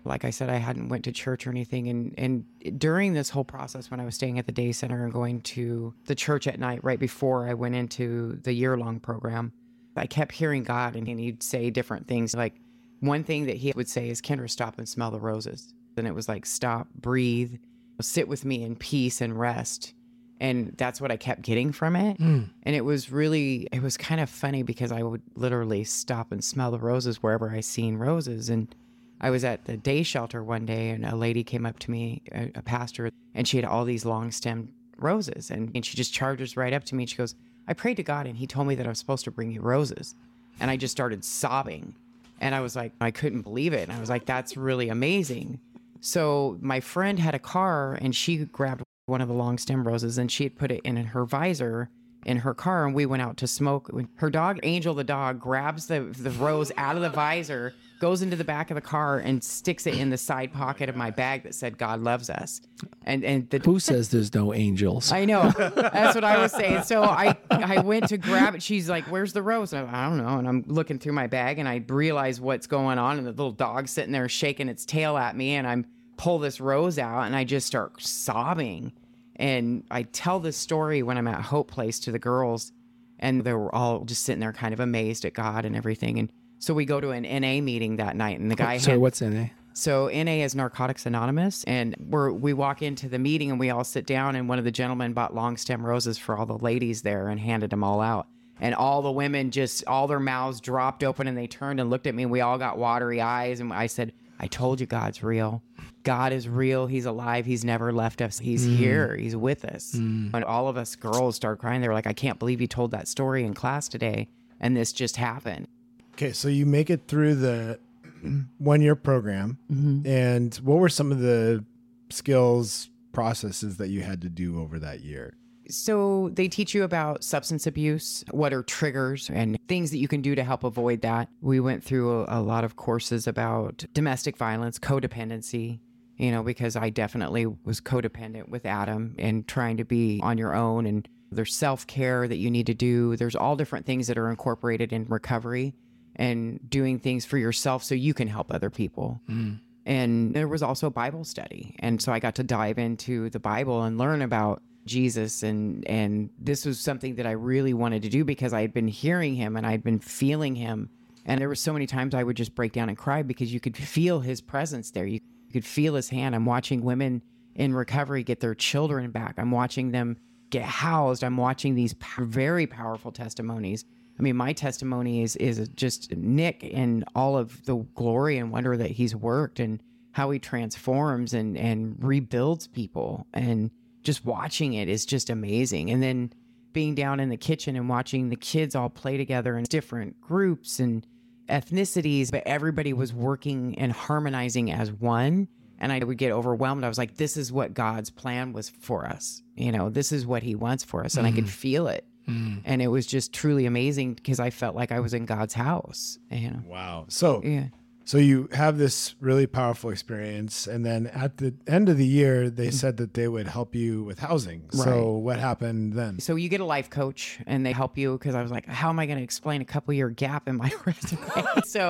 like 0.05 0.23
I 0.25 0.29
said 0.29 0.49
I 0.49 0.55
hadn't 0.55 0.89
went 0.89 1.03
to 1.05 1.11
church 1.11 1.45
or 1.45 1.49
anything 1.49 1.87
and 1.87 2.13
and 2.17 2.79
during 2.79 3.13
this 3.13 3.29
whole 3.29 3.43
process 3.43 3.91
when 3.91 3.99
I 3.99 4.05
was 4.05 4.15
staying 4.15 4.39
at 4.39 4.45
the 4.45 4.51
day 4.51 4.71
center 4.71 5.03
and 5.03 5.13
going 5.13 5.41
to 5.41 5.93
the 6.05 6.15
church 6.15 6.47
at 6.47 6.59
night 6.59 6.83
right 6.83 6.99
before 6.99 7.47
I 7.47 7.53
went 7.53 7.75
into 7.75 8.39
the 8.43 8.53
year 8.53 8.77
long 8.77 8.99
program 8.99 9.51
I 9.95 10.07
kept 10.07 10.31
hearing 10.31 10.63
God 10.63 10.95
and 10.95 11.07
he'd 11.07 11.43
say 11.43 11.69
different 11.69 12.07
things 12.07 12.33
like 12.33 12.55
one 13.01 13.23
thing 13.23 13.45
that 13.47 13.57
he 13.57 13.73
would 13.75 13.89
say 13.89 14.09
is 14.09 14.21
Kendra 14.21 14.49
stop 14.49 14.77
and 14.77 14.87
smell 14.87 15.11
the 15.11 15.19
roses 15.19 15.73
and 15.97 16.07
it 16.07 16.15
was 16.15 16.29
like 16.29 16.45
stop 16.45 16.87
breathe 16.95 17.57
sit 18.01 18.27
with 18.27 18.45
me 18.45 18.63
in 18.63 18.77
peace 18.77 19.19
and 19.19 19.37
rest 19.37 19.93
and 20.39 20.73
that's 20.77 21.01
what 21.01 21.11
I 21.11 21.17
kept 21.17 21.41
getting 21.41 21.71
from 21.71 21.95
it. 21.95 22.17
Hmm. 22.17 22.43
And 22.63 22.75
it 22.75 22.85
was 22.85 23.11
really 23.11 23.67
it 23.71 23.81
was 23.81 23.97
kind 23.97 24.21
of 24.21 24.29
funny 24.29 24.63
because 24.63 24.91
I 24.91 25.03
would 25.03 25.21
literally 25.35 25.83
stop 25.83 26.31
and 26.31 26.43
smell 26.43 26.71
the 26.71 26.79
roses 26.79 27.21
wherever 27.21 27.51
I 27.51 27.59
seen 27.59 27.97
roses. 27.97 28.49
And 28.49 28.73
I 29.19 29.29
was 29.31 29.43
at 29.43 29.65
the 29.65 29.75
day 29.75 30.03
shelter 30.03 30.43
one 30.43 30.65
day 30.65 30.89
and 30.89 31.05
a 31.05 31.15
lady 31.15 31.43
came 31.43 31.65
up 31.65 31.79
to 31.79 31.91
me 31.91 32.21
a, 32.31 32.51
a 32.55 32.61
pastor 32.61 33.11
and 33.35 33.47
she 33.47 33.57
had 33.57 33.65
all 33.65 33.83
these 33.83 34.05
long 34.05 34.31
stemmed 34.31 34.71
roses. 34.97 35.51
And, 35.51 35.71
and 35.75 35.85
she 35.85 35.97
just 35.97 36.13
charges 36.13 36.55
right 36.55 36.73
up 36.73 36.85
to 36.85 36.95
me. 36.95 37.03
And 37.03 37.09
she 37.09 37.17
goes 37.17 37.35
I 37.67 37.73
prayed 37.73 37.97
to 37.97 38.03
God 38.03 38.25
and 38.25 38.37
he 38.37 38.47
told 38.47 38.67
me 38.67 38.75
that 38.75 38.87
I'm 38.87 38.95
supposed 38.95 39.25
to 39.25 39.31
bring 39.31 39.51
you 39.51 39.61
roses. 39.61 40.15
And 40.61 40.71
I 40.71 40.77
just 40.77 40.91
started 40.91 41.23
sobbing. 41.25 41.95
And 42.39 42.55
I 42.55 42.61
was 42.61 42.77
like 42.77 42.93
I 43.01 43.11
couldn't 43.11 43.41
believe 43.41 43.73
it. 43.73 43.89
And 43.89 43.97
I 43.97 43.99
was 43.99 44.09
like 44.09 44.25
that's 44.25 44.55
really 44.55 44.87
amazing. 44.87 45.59
So 45.99 46.57
my 46.61 46.79
friend 46.79 47.19
had 47.19 47.35
a 47.35 47.39
car 47.39 47.95
and 48.01 48.15
she 48.15 48.37
grabbed 48.37 48.83
one 49.09 49.21
of 49.21 49.27
the 49.27 49.33
long 49.33 49.57
stem 49.57 49.87
roses 49.87 50.17
and 50.17 50.31
she 50.31 50.43
had 50.43 50.57
put 50.57 50.71
it 50.71 50.81
in 50.83 50.95
her 50.97 51.25
visor 51.25 51.89
in 52.25 52.37
her 52.37 52.53
car 52.53 52.85
and 52.85 52.93
we 52.93 53.05
went 53.05 53.21
out 53.21 53.37
to 53.37 53.47
smoke. 53.47 53.89
Her 54.15 54.29
dog, 54.29 54.59
Angel 54.63 54.93
the 54.93 55.03
dog, 55.03 55.39
grabs 55.39 55.87
the, 55.87 56.01
the 56.01 56.31
rose 56.31 56.71
out 56.77 56.95
of 56.95 57.01
the 57.01 57.09
visor, 57.09 57.73
goes 57.99 58.21
into 58.21 58.35
the 58.35 58.43
back 58.43 58.71
of 58.71 58.75
the 58.75 58.81
car 58.81 59.19
and 59.19 59.43
sticks 59.43 59.85
it 59.87 59.95
in 59.95 60.09
the 60.09 60.17
side 60.17 60.53
pocket 60.53 60.89
of 60.89 60.95
my 60.95 61.11
bag 61.11 61.43
that 61.43 61.55
said 61.55 61.77
God 61.77 62.01
loves 62.01 62.29
us. 62.29 62.61
And 63.03 63.23
and 63.23 63.49
the 63.49 63.59
Who 63.59 63.79
says 63.79 64.09
there's 64.09 64.33
no 64.33 64.53
angels? 64.53 65.11
I 65.11 65.25
know. 65.25 65.49
That's 65.51 66.15
what 66.15 66.23
I 66.23 66.37
was 66.41 66.51
saying. 66.51 66.83
So 66.83 67.03
I, 67.03 67.37
I 67.49 67.79
went 67.81 68.07
to 68.09 68.17
grab 68.17 68.55
it. 68.55 68.63
She's 68.63 68.89
like, 68.89 69.05
"Where's 69.05 69.33
the 69.33 69.41
rose?" 69.41 69.73
And 69.73 69.87
I'm, 69.87 69.95
I 69.95 70.07
don't 70.07 70.17
know. 70.17 70.39
And 70.39 70.47
I'm 70.47 70.63
looking 70.67 70.99
through 70.99 71.13
my 71.13 71.27
bag, 71.27 71.59
and 71.59 71.67
I 71.67 71.83
realize 71.87 72.39
what's 72.39 72.67
going 72.67 72.99
on. 72.99 73.17
And 73.17 73.27
the 73.27 73.31
little 73.31 73.51
dog's 73.51 73.91
sitting 73.91 74.11
there 74.11 74.29
shaking 74.29 74.69
its 74.69 74.85
tail 74.85 75.17
at 75.17 75.35
me, 75.35 75.55
and 75.55 75.67
I'm 75.67 75.85
pull 76.17 76.39
this 76.39 76.59
rose 76.59 76.99
out, 76.99 77.23
and 77.23 77.35
I 77.35 77.45
just 77.45 77.65
start 77.65 78.01
sobbing. 78.01 78.91
And 79.39 79.83
I 79.89 80.03
tell 80.03 80.39
this 80.39 80.57
story 80.57 81.01
when 81.01 81.17
I'm 81.17 81.27
at 81.27 81.41
Hope 81.41 81.71
Place 81.71 81.99
to 82.01 82.11
the 82.11 82.19
girls, 82.19 82.71
and 83.17 83.43
they 83.43 83.53
were 83.53 83.73
all 83.73 84.03
just 84.03 84.23
sitting 84.23 84.41
there, 84.41 84.53
kind 84.53 84.73
of 84.73 84.79
amazed 84.79 85.23
at 85.25 85.33
God 85.33 85.65
and 85.65 85.75
everything. 85.75 86.19
And 86.19 86.31
so 86.59 86.73
we 86.73 86.83
go 86.85 86.99
to 86.99 87.11
an 87.11 87.23
NA 87.23 87.61
meeting 87.61 87.95
that 87.95 88.15
night, 88.17 88.39
and 88.39 88.51
the 88.51 88.55
guy 88.55 88.77
Sorry, 88.77 88.93
had- 88.95 89.01
what's 89.01 89.21
NA? 89.21 89.45
so 89.73 90.07
NA 90.09 90.43
is 90.43 90.55
Narcotics 90.55 91.05
Anonymous, 91.05 91.63
and 91.63 91.95
we're 92.09 92.31
we 92.33 92.51
walk 92.53 92.81
into 92.81 93.07
the 93.07 93.17
meeting 93.19 93.49
and 93.49 93.59
we 93.59 93.69
all 93.69 93.85
sit 93.85 94.05
down, 94.05 94.35
and 94.35 94.49
one 94.49 94.59
of 94.59 94.65
the 94.65 94.71
gentlemen 94.71 95.13
bought 95.13 95.33
long 95.33 95.55
stem 95.55 95.85
roses 95.85 96.17
for 96.17 96.37
all 96.37 96.45
the 96.45 96.57
ladies 96.57 97.01
there 97.01 97.29
and 97.29 97.39
handed 97.39 97.69
them 97.69 97.83
all 97.83 98.01
out. 98.01 98.27
And 98.59 98.75
all 98.75 99.01
the 99.01 99.11
women 99.11 99.51
just 99.51 99.85
all 99.87 100.05
their 100.07 100.19
mouths 100.19 100.59
dropped 100.59 101.01
open 101.01 101.27
and 101.27 101.37
they 101.37 101.47
turned 101.47 101.79
and 101.79 101.89
looked 101.89 102.07
at 102.07 102.13
me. 102.13 102.23
and 102.23 102.31
We 102.31 102.41
all 102.41 102.57
got 102.57 102.77
watery 102.77 103.21
eyes, 103.21 103.61
and 103.61 103.71
I 103.71 103.87
said, 103.87 104.11
"I 104.39 104.47
told 104.47 104.79
you 104.79 104.85
God's 104.85 105.23
real. 105.23 105.61
God 106.03 106.31
is 106.31 106.47
real. 106.47 106.87
He's 106.87 107.05
alive. 107.05 107.45
He's 107.45 107.65
never 107.65 107.91
left 107.91 108.21
us. 108.21 108.39
He's 108.39 108.65
mm. 108.65 108.75
here. 108.75 109.15
He's 109.15 109.35
with 109.35 109.65
us." 109.65 109.93
Mm. 109.93 110.33
And 110.33 110.43
all 110.43 110.67
of 110.67 110.77
us 110.77 110.95
girls 110.95 111.35
started 111.35 111.59
crying. 111.59 111.81
They 111.81 111.87
were 111.87 111.93
like, 111.93 112.07
"I 112.07 112.13
can't 112.13 112.39
believe 112.39 112.61
you 112.61 112.67
told 112.67 112.91
that 112.91 113.07
story 113.07 113.43
in 113.43 113.53
class 113.53 113.87
today, 113.87 114.29
and 114.59 114.75
this 114.75 114.93
just 114.93 115.17
happened." 115.17 115.67
Okay, 116.13 116.33
so 116.33 116.47
you 116.47 116.65
make 116.65 116.89
it 116.89 117.07
through 117.07 117.35
the 117.35 117.79
one 118.57 118.81
year 118.81 118.95
program. 118.95 119.57
Mm-hmm. 119.71 120.07
And 120.07 120.55
what 120.55 120.79
were 120.79 120.89
some 120.89 121.11
of 121.11 121.19
the 121.19 121.63
skills, 122.09 122.89
processes 123.11 123.77
that 123.77 123.89
you 123.89 124.01
had 124.01 124.21
to 124.21 124.29
do 124.29 124.59
over 124.59 124.79
that 124.79 125.01
year? 125.01 125.35
So 125.69 126.29
they 126.33 126.47
teach 126.47 126.73
you 126.73 126.83
about 126.83 127.23
substance 127.23 127.67
abuse, 127.67 128.23
what 128.31 128.53
are 128.53 128.63
triggers 128.63 129.29
and 129.29 129.57
things 129.67 129.91
that 129.91 129.99
you 129.99 130.07
can 130.07 130.21
do 130.21 130.35
to 130.35 130.43
help 130.43 130.63
avoid 130.63 131.01
that. 131.01 131.29
We 131.41 131.59
went 131.59 131.83
through 131.83 132.23
a, 132.23 132.39
a 132.39 132.41
lot 132.41 132.63
of 132.63 132.75
courses 132.75 133.27
about 133.27 133.85
domestic 133.93 134.35
violence, 134.35 134.79
codependency, 134.79 135.79
you 136.17 136.31
know, 136.31 136.43
because 136.43 136.75
I 136.75 136.89
definitely 136.89 137.45
was 137.45 137.79
codependent 137.79 138.49
with 138.49 138.65
Adam 138.65 139.15
and 139.17 139.47
trying 139.47 139.77
to 139.77 139.85
be 139.85 140.19
on 140.23 140.37
your 140.37 140.55
own 140.55 140.85
and 140.85 141.07
There's 141.31 141.55
self 141.55 141.85
care 141.85 142.27
that 142.27 142.37
you 142.37 142.49
need 142.49 142.65
to 142.65 142.73
do. 142.73 143.15
There's 143.15 143.35
all 143.35 143.55
different 143.55 143.85
things 143.85 144.07
that 144.07 144.17
are 144.17 144.29
incorporated 144.29 144.91
in 144.91 145.05
recovery 145.05 145.75
and 146.15 146.59
doing 146.69 146.99
things 146.99 147.25
for 147.25 147.37
yourself 147.37 147.83
so 147.83 147.95
you 147.95 148.13
can 148.13 148.27
help 148.27 148.51
other 148.51 148.69
people. 148.69 149.21
Mm. 149.29 149.59
And 149.85 150.33
there 150.35 150.47
was 150.47 150.61
also 150.61 150.89
Bible 150.89 151.23
study. 151.23 151.75
And 151.79 152.01
so 152.01 152.11
I 152.11 152.19
got 152.19 152.35
to 152.35 152.43
dive 152.43 152.77
into 152.77 153.29
the 153.29 153.39
Bible 153.39 153.83
and 153.83 153.97
learn 153.97 154.21
about 154.21 154.61
Jesus 154.89 155.43
and 155.43 155.87
and 155.87 156.29
this 156.37 156.65
was 156.65 156.79
something 156.79 157.15
that 157.15 157.25
I 157.25 157.31
really 157.31 157.73
wanted 157.73 158.01
to 158.01 158.09
do 158.09 158.25
because 158.25 158.53
I 158.53 158.61
had 158.61 158.73
been 158.73 158.87
hearing 158.87 159.35
him 159.35 159.55
and 159.55 159.65
I'd 159.65 159.83
been 159.83 159.99
feeling 159.99 160.55
him 160.55 160.89
and 161.25 161.39
there 161.39 161.47
were 161.47 161.55
so 161.55 161.73
many 161.73 161.85
times 161.85 162.15
I 162.15 162.23
would 162.23 162.35
just 162.35 162.55
break 162.55 162.73
down 162.73 162.89
and 162.89 162.97
cry 162.97 163.21
because 163.21 163.53
you 163.53 163.59
could 163.59 163.77
feel 163.77 164.19
his 164.19 164.41
presence 164.41 164.91
there. 164.91 165.05
You, 165.05 165.19
could 165.51 165.65
feel 165.65 165.95
his 165.95 166.09
hand. 166.09 166.35
I'm 166.35 166.45
watching 166.45 166.83
women 166.83 167.21
in 167.55 167.73
recovery 167.73 168.23
get 168.23 168.39
their 168.39 168.55
children 168.55 169.11
back. 169.11 169.35
I'm 169.37 169.51
watching 169.51 169.91
them 169.91 170.17
get 170.49 170.63
housed. 170.63 171.23
I'm 171.23 171.37
watching 171.37 171.75
these 171.75 171.93
p- 171.95 172.23
very 172.23 172.67
powerful 172.67 173.11
testimonies. 173.11 173.85
I 174.19 174.21
mean, 174.21 174.35
my 174.35 174.53
testimony 174.53 175.23
is 175.23 175.35
is 175.37 175.69
just 175.69 176.15
Nick 176.15 176.69
and 176.73 177.05
all 177.15 177.37
of 177.37 177.65
the 177.65 177.77
glory 177.95 178.37
and 178.37 178.51
wonder 178.51 178.75
that 178.77 178.91
he's 178.91 179.15
worked 179.15 179.59
and 179.59 179.81
how 180.11 180.29
he 180.31 180.39
transforms 180.39 181.33
and 181.33 181.57
and 181.57 181.95
rebuilds 181.99 182.67
people 182.67 183.27
and 183.33 183.71
just 184.03 184.25
watching 184.25 184.73
it 184.73 184.87
is 184.87 185.05
just 185.05 185.29
amazing. 185.29 185.89
And 185.89 186.01
then 186.01 186.33
being 186.73 186.95
down 186.95 187.19
in 187.19 187.29
the 187.29 187.37
kitchen 187.37 187.75
and 187.75 187.89
watching 187.89 188.29
the 188.29 188.35
kids 188.35 188.75
all 188.75 188.89
play 188.89 189.17
together 189.17 189.57
in 189.57 189.63
different 189.65 190.19
groups 190.21 190.79
and 190.79 191.05
ethnicities, 191.49 192.31
but 192.31 192.43
everybody 192.45 192.93
was 192.93 193.13
working 193.13 193.77
and 193.77 193.91
harmonizing 193.91 194.71
as 194.71 194.91
one. 194.91 195.47
And 195.81 195.91
I 195.91 195.99
would 195.99 196.17
get 196.17 196.31
overwhelmed. 196.31 196.83
I 196.83 196.89
was 196.89 196.97
like, 196.97 197.15
this 197.15 197.37
is 197.37 197.51
what 197.51 197.73
God's 197.73 198.09
plan 198.09 198.51
was 198.51 198.69
for 198.69 199.05
us. 199.05 199.41
You 199.55 199.71
know, 199.71 199.89
this 199.89 200.11
is 200.11 200.25
what 200.25 200.43
he 200.43 200.53
wants 200.53 200.83
for 200.83 201.05
us. 201.05 201.15
And 201.15 201.25
I 201.25 201.31
could 201.31 201.45
mm-hmm. 201.45 201.51
feel 201.51 201.87
it. 201.87 202.05
Mm. 202.27 202.61
And 202.65 202.81
it 202.81 202.87
was 202.87 203.05
just 203.05 203.33
truly 203.33 203.65
amazing 203.65 204.15
because 204.15 204.39
I 204.39 204.49
felt 204.49 204.75
like 204.75 204.91
I 204.91 204.99
was 204.99 205.13
in 205.13 205.25
God's 205.25 205.53
house. 205.53 206.19
You 206.29 206.51
know, 206.51 206.61
Wow. 206.67 207.05
So 207.07 207.41
yeah. 207.43 207.67
So 208.09 208.17
you 208.17 208.49
have 208.53 208.77
this 208.79 209.13
really 209.19 209.45
powerful 209.45 209.89
experience 209.91 210.65
and 210.73 210.83
then 210.83 211.01
at 211.25 211.37
the 211.37 211.53
end 211.67 211.89
of 211.89 211.97
the 211.97 212.07
year 212.19 212.35
Mm. 212.49 212.55
they 212.55 212.71
said 212.71 212.97
that 212.97 213.13
they 213.13 213.27
would 213.27 213.47
help 213.47 213.75
you 213.75 214.03
with 214.09 214.19
housing. 214.29 214.61
So 214.71 215.11
what 215.27 215.37
happened 215.49 215.93
then? 215.93 216.13
So 216.19 216.31
you 216.41 216.49
get 216.49 216.59
a 216.59 216.65
life 216.65 216.89
coach 216.89 217.39
and 217.45 217.63
they 217.65 217.71
help 217.81 217.97
you 217.97 218.07
because 218.17 218.33
I 218.33 218.41
was 218.41 218.51
like, 218.51 218.65
how 218.65 218.89
am 218.89 218.97
I 218.99 219.05
going 219.05 219.19
to 219.19 219.23
explain 219.23 219.61
a 219.61 219.65
couple 219.73 219.93
year 219.93 220.09
gap 220.09 220.47
in 220.47 220.55
my 220.57 220.71
resume? 220.85 221.21
so 221.65 221.83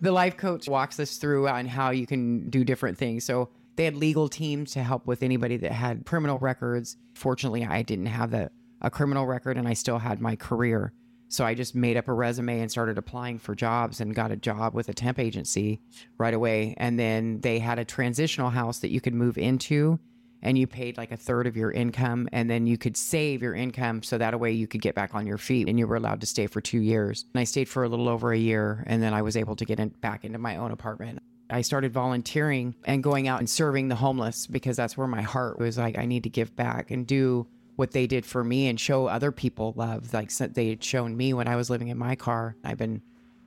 the 0.00 0.12
life 0.12 0.36
coach 0.36 0.68
walks 0.68 1.00
us 1.00 1.16
through 1.16 1.48
on 1.48 1.66
how 1.66 1.90
you 1.90 2.06
can 2.06 2.48
do 2.48 2.64
different 2.64 2.96
things. 2.98 3.24
So 3.24 3.48
they 3.76 3.84
had 3.84 3.96
legal 3.96 4.28
teams 4.28 4.72
to 4.72 4.82
help 4.84 5.06
with 5.06 5.22
anybody 5.22 5.56
that 5.58 5.72
had 5.72 6.06
criminal 6.06 6.38
records. 6.38 6.96
Fortunately, 7.14 7.64
I 7.64 7.82
didn't 7.82 8.06
have 8.20 8.32
a, 8.34 8.50
a 8.82 8.90
criminal 8.90 9.26
record 9.26 9.56
and 9.58 9.66
I 9.66 9.74
still 9.74 9.98
had 9.98 10.20
my 10.20 10.36
career. 10.36 10.92
So 11.28 11.44
I 11.44 11.54
just 11.54 11.74
made 11.74 11.96
up 11.96 12.08
a 12.08 12.12
resume 12.12 12.60
and 12.60 12.70
started 12.70 12.98
applying 12.98 13.38
for 13.38 13.54
jobs 13.54 14.00
and 14.00 14.14
got 14.14 14.30
a 14.30 14.36
job 14.36 14.74
with 14.74 14.88
a 14.88 14.94
temp 14.94 15.18
agency 15.18 15.80
right 16.18 16.34
away. 16.34 16.74
And 16.78 16.98
then 16.98 17.40
they 17.40 17.58
had 17.58 17.78
a 17.78 17.84
transitional 17.84 18.50
house 18.50 18.78
that 18.80 18.90
you 18.90 19.00
could 19.00 19.14
move 19.14 19.36
into 19.36 19.98
and 20.42 20.56
you 20.56 20.66
paid 20.66 20.96
like 20.96 21.10
a 21.10 21.16
third 21.16 21.46
of 21.46 21.56
your 21.56 21.70
income 21.70 22.28
and 22.32 22.48
then 22.48 22.66
you 22.66 22.78
could 22.78 22.96
save 22.96 23.42
your 23.42 23.54
income 23.54 24.02
so 24.02 24.18
that 24.18 24.38
way 24.38 24.52
you 24.52 24.66
could 24.66 24.80
get 24.80 24.94
back 24.94 25.14
on 25.14 25.26
your 25.26 25.38
feet 25.38 25.68
and 25.68 25.78
you 25.78 25.86
were 25.86 25.96
allowed 25.96 26.20
to 26.20 26.26
stay 26.26 26.46
for 26.46 26.60
two 26.60 26.80
years 26.80 27.24
and 27.34 27.40
i 27.40 27.44
stayed 27.44 27.68
for 27.68 27.84
a 27.84 27.88
little 27.88 28.08
over 28.08 28.32
a 28.32 28.38
year 28.38 28.84
and 28.86 29.02
then 29.02 29.14
i 29.14 29.22
was 29.22 29.36
able 29.36 29.56
to 29.56 29.64
get 29.64 29.80
in, 29.80 29.88
back 29.88 30.24
into 30.24 30.38
my 30.38 30.56
own 30.56 30.70
apartment 30.70 31.18
i 31.50 31.60
started 31.60 31.92
volunteering 31.92 32.74
and 32.84 33.02
going 33.02 33.28
out 33.28 33.40
and 33.40 33.50
serving 33.50 33.88
the 33.88 33.94
homeless 33.94 34.46
because 34.46 34.76
that's 34.76 34.96
where 34.96 35.06
my 35.06 35.22
heart 35.22 35.58
was 35.58 35.78
like 35.78 35.98
i 35.98 36.04
need 36.04 36.22
to 36.22 36.30
give 36.30 36.54
back 36.54 36.90
and 36.90 37.06
do 37.06 37.46
what 37.76 37.92
they 37.92 38.06
did 38.06 38.26
for 38.26 38.42
me 38.42 38.68
and 38.68 38.80
show 38.80 39.06
other 39.06 39.30
people 39.30 39.72
love 39.76 40.12
like 40.12 40.30
they 40.32 40.68
had 40.70 40.82
shown 40.82 41.16
me 41.16 41.32
when 41.32 41.46
i 41.48 41.56
was 41.56 41.70
living 41.70 41.88
in 41.88 41.98
my 41.98 42.16
car. 42.16 42.56
I've 42.64 42.78
been 42.78 43.02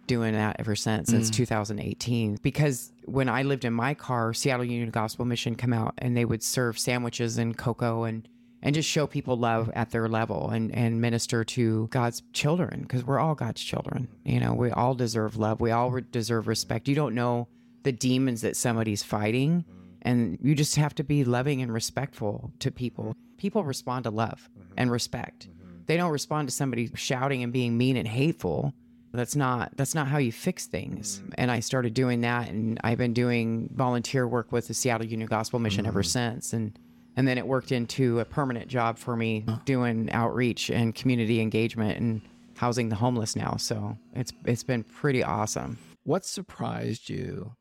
doing 0.07 0.33
that 0.33 0.55
ever 0.57 0.75
since 0.75 1.09
since 1.09 1.29
mm. 1.29 1.35
2018 1.35 2.39
because 2.41 2.91
when 3.05 3.29
i 3.29 3.43
lived 3.43 3.63
in 3.63 3.71
my 3.71 3.93
car 3.93 4.33
seattle 4.33 4.65
union 4.65 4.89
gospel 4.89 5.23
mission 5.23 5.53
come 5.53 5.71
out 5.71 5.93
and 5.99 6.17
they 6.17 6.25
would 6.25 6.41
serve 6.41 6.79
sandwiches 6.79 7.37
and 7.37 7.55
cocoa 7.55 8.05
and 8.05 8.27
and 8.61 8.75
just 8.75 8.89
show 8.89 9.07
people 9.07 9.37
love 9.37 9.69
at 9.73 9.91
their 9.91 10.07
level 10.07 10.49
and 10.49 10.73
and 10.73 10.99
minister 10.99 11.43
to 11.43 11.87
god's 11.87 12.21
children 12.33 12.81
because 12.81 13.03
we're 13.03 13.19
all 13.19 13.35
god's 13.35 13.61
children. 13.61 14.07
You 14.23 14.39
know 14.39 14.53
we 14.53 14.71
all 14.71 14.95
deserve 14.95 15.37
love. 15.37 15.61
We 15.61 15.71
all 15.71 15.91
re- 15.91 16.05
deserve 16.11 16.47
respect. 16.47 16.87
You 16.87 16.95
don't 16.95 17.15
know 17.15 17.47
the 17.83 17.91
demons 17.91 18.41
that 18.41 18.55
somebody's 18.55 19.03
fighting 19.03 19.65
and 20.01 20.37
you 20.41 20.55
just 20.55 20.75
have 20.75 20.95
to 20.95 21.03
be 21.03 21.23
loving 21.23 21.61
and 21.61 21.73
respectful 21.73 22.51
to 22.59 22.71
people 22.71 23.15
people 23.39 23.63
respond 23.63 24.03
to 24.03 24.11
love 24.11 24.49
mm-hmm. 24.51 24.73
and 24.77 24.91
respect. 24.91 25.47
Mm-hmm. 25.47 25.77
They 25.87 25.97
don't 25.97 26.11
respond 26.11 26.47
to 26.49 26.53
somebody 26.53 26.91
shouting 26.93 27.41
and 27.41 27.51
being 27.51 27.77
mean 27.77 27.97
and 27.97 28.07
hateful. 28.07 28.73
That's 29.11 29.35
not 29.35 29.75
that's 29.75 29.95
not 29.95 30.07
how 30.07 30.19
you 30.19 30.31
fix 30.31 30.67
things. 30.67 31.19
Mm. 31.19 31.33
And 31.39 31.51
i 31.51 31.61
started 31.61 31.95
doing 31.95 32.21
that 32.21 32.49
and 32.49 32.79
i've 32.83 32.99
been 32.99 33.13
doing 33.13 33.67
volunteer 33.73 34.27
work 34.27 34.51
with 34.51 34.67
the 34.67 34.75
seattle 34.75 35.07
union 35.07 35.27
gospel 35.27 35.57
mission 35.57 35.87
ever 35.87 36.03
mm. 36.03 36.05
since. 36.05 36.53
And 36.53 36.77
and 37.15 37.27
then 37.27 37.37
it 37.39 37.47
worked 37.47 37.71
into 37.71 38.19
a 38.19 38.25
permanent 38.25 38.67
job 38.67 38.99
for 38.99 39.15
me 39.15 39.45
doing 39.65 40.11
outreach 40.11 40.69
and 40.69 40.93
community 40.93 41.41
engagement 41.41 41.99
and 41.99 42.21
housing 42.55 42.89
the 42.89 42.95
homeless 42.95 43.35
now. 43.35 43.55
So 43.57 43.97
it's 44.13 44.31
it's 44.45 44.63
been 44.63 44.83
pretty 44.83 45.23
awesome. 45.23 45.79
What 46.03 46.23
surprised 46.23 47.09
you 47.09 47.55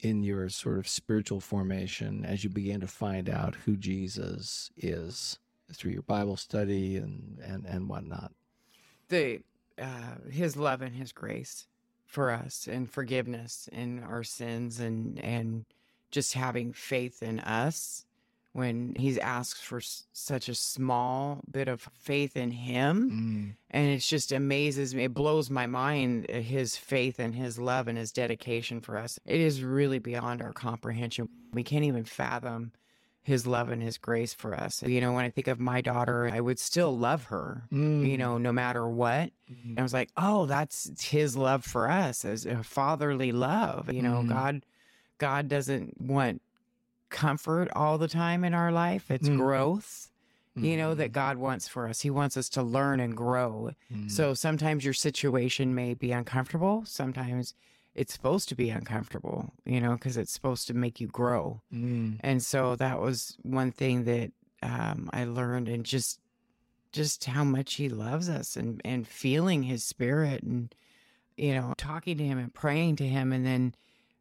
in 0.00 0.22
your 0.22 0.48
sort 0.48 0.78
of 0.78 0.88
spiritual 0.88 1.40
formation 1.40 2.24
as 2.24 2.44
you 2.44 2.50
began 2.50 2.80
to 2.80 2.86
find 2.86 3.28
out 3.28 3.54
who 3.64 3.76
Jesus 3.76 4.70
is 4.76 5.38
through 5.72 5.92
your 5.92 6.02
Bible 6.02 6.36
study 6.36 6.96
and 6.96 7.38
and 7.42 7.66
and 7.66 7.88
whatnot? 7.88 8.32
the 9.08 9.40
uh, 9.80 10.14
his 10.30 10.56
love 10.56 10.82
and 10.82 10.94
his 10.96 11.12
grace 11.12 11.66
for 12.06 12.30
us 12.30 12.66
and 12.70 12.90
forgiveness 12.90 13.68
in 13.72 14.02
our 14.02 14.22
sins 14.22 14.80
and 14.80 15.18
and 15.18 15.66
just 16.10 16.34
having 16.34 16.72
faith 16.72 17.22
in 17.22 17.40
us 17.40 18.05
when 18.56 18.94
he's 18.98 19.18
asked 19.18 19.62
for 19.62 19.78
s- 19.78 20.06
such 20.12 20.48
a 20.48 20.54
small 20.54 21.42
bit 21.50 21.68
of 21.68 21.88
faith 21.92 22.36
in 22.36 22.50
him 22.50 22.96
and 23.70 23.88
it 23.90 23.98
just 23.98 24.32
amazes 24.32 24.94
me 24.94 25.04
it 25.04 25.14
blows 25.14 25.50
my 25.50 25.66
mind 25.66 26.26
uh, 26.30 26.40
his 26.40 26.76
faith 26.76 27.18
and 27.18 27.34
his 27.34 27.58
love 27.58 27.86
and 27.88 27.98
his 27.98 28.12
dedication 28.12 28.80
for 28.80 28.96
us. 28.96 29.18
It 29.26 29.40
is 29.40 29.62
really 29.62 29.98
beyond 29.98 30.40
our 30.42 30.52
comprehension. 30.52 31.28
We 31.52 31.62
can't 31.62 31.84
even 31.84 32.04
fathom 32.04 32.72
his 33.22 33.46
love 33.46 33.68
and 33.70 33.82
his 33.82 33.98
grace 33.98 34.32
for 34.32 34.54
us. 34.54 34.82
You 34.82 35.00
know 35.00 35.12
when 35.12 35.24
i 35.24 35.30
think 35.30 35.48
of 35.48 35.58
my 35.60 35.80
daughter 35.80 36.30
i 36.32 36.40
would 36.40 36.58
still 36.58 36.96
love 36.96 37.24
her 37.24 37.64
you 38.06 38.16
know 38.16 38.38
no 38.38 38.52
matter 38.52 38.88
what. 38.88 39.30
And 39.48 39.78
i 39.78 39.82
was 39.82 39.92
like 39.92 40.10
oh 40.16 40.46
that's 40.46 40.78
his 41.04 41.36
love 41.36 41.62
for 41.64 41.90
us 41.90 42.24
as 42.24 42.46
a 42.46 42.62
fatherly 42.62 43.32
love. 43.32 43.92
You 43.92 44.00
know 44.02 44.22
Mhm. 44.22 44.28
god 44.28 44.64
god 45.18 45.48
doesn't 45.48 46.00
want 46.00 46.40
comfort 47.08 47.68
all 47.74 47.98
the 47.98 48.08
time 48.08 48.44
in 48.44 48.52
our 48.54 48.72
life 48.72 49.10
it's 49.10 49.28
Mm. 49.28 49.36
growth 49.36 50.10
you 50.56 50.76
know 50.78 50.94
that 50.94 51.12
god 51.12 51.36
wants 51.36 51.68
for 51.68 51.86
us. 51.86 52.00
He 52.00 52.08
wants 52.08 52.34
us 52.36 52.48
to 52.50 52.62
learn 52.62 52.98
and 52.98 53.14
grow. 53.14 53.72
So 54.08 54.32
sometimes 54.32 54.84
your 54.86 54.94
situation 54.94 55.74
may 55.74 55.92
be 55.94 56.12
uncomfortable 56.12 56.84
sometimes 56.86 57.54
it's 57.94 58.12
supposed 58.14 58.48
to 58.48 58.54
be 58.54 58.70
uncomfortable 58.70 59.52
you 59.66 59.80
know 59.82 59.92
because 59.92 60.16
it's 60.16 60.32
supposed 60.32 60.66
to 60.68 60.74
make 60.74 60.98
you 61.00 61.08
grow. 61.08 61.60
Mm. 61.72 62.18
and 62.20 62.42
so 62.42 62.74
that 62.76 63.00
was 63.00 63.36
one 63.42 63.70
thing 63.70 64.04
that 64.04 64.32
um, 64.62 65.10
I 65.12 65.24
learned, 65.24 65.68
and 65.68 65.84
just 65.84 66.18
just 66.92 67.24
how 67.26 67.44
much 67.44 67.74
he 67.74 67.88
loves 67.90 68.28
us, 68.30 68.56
and 68.56 68.80
and 68.84 69.06
feeling 69.06 69.62
his 69.64 69.84
spirit, 69.84 70.42
and 70.42 70.74
you 71.36 71.52
know, 71.54 71.74
talking 71.76 72.16
to 72.16 72.24
him 72.24 72.38
and 72.38 72.52
praying 72.54 72.96
to 72.96 73.06
him, 73.06 73.32
and 73.34 73.44
then 73.44 73.74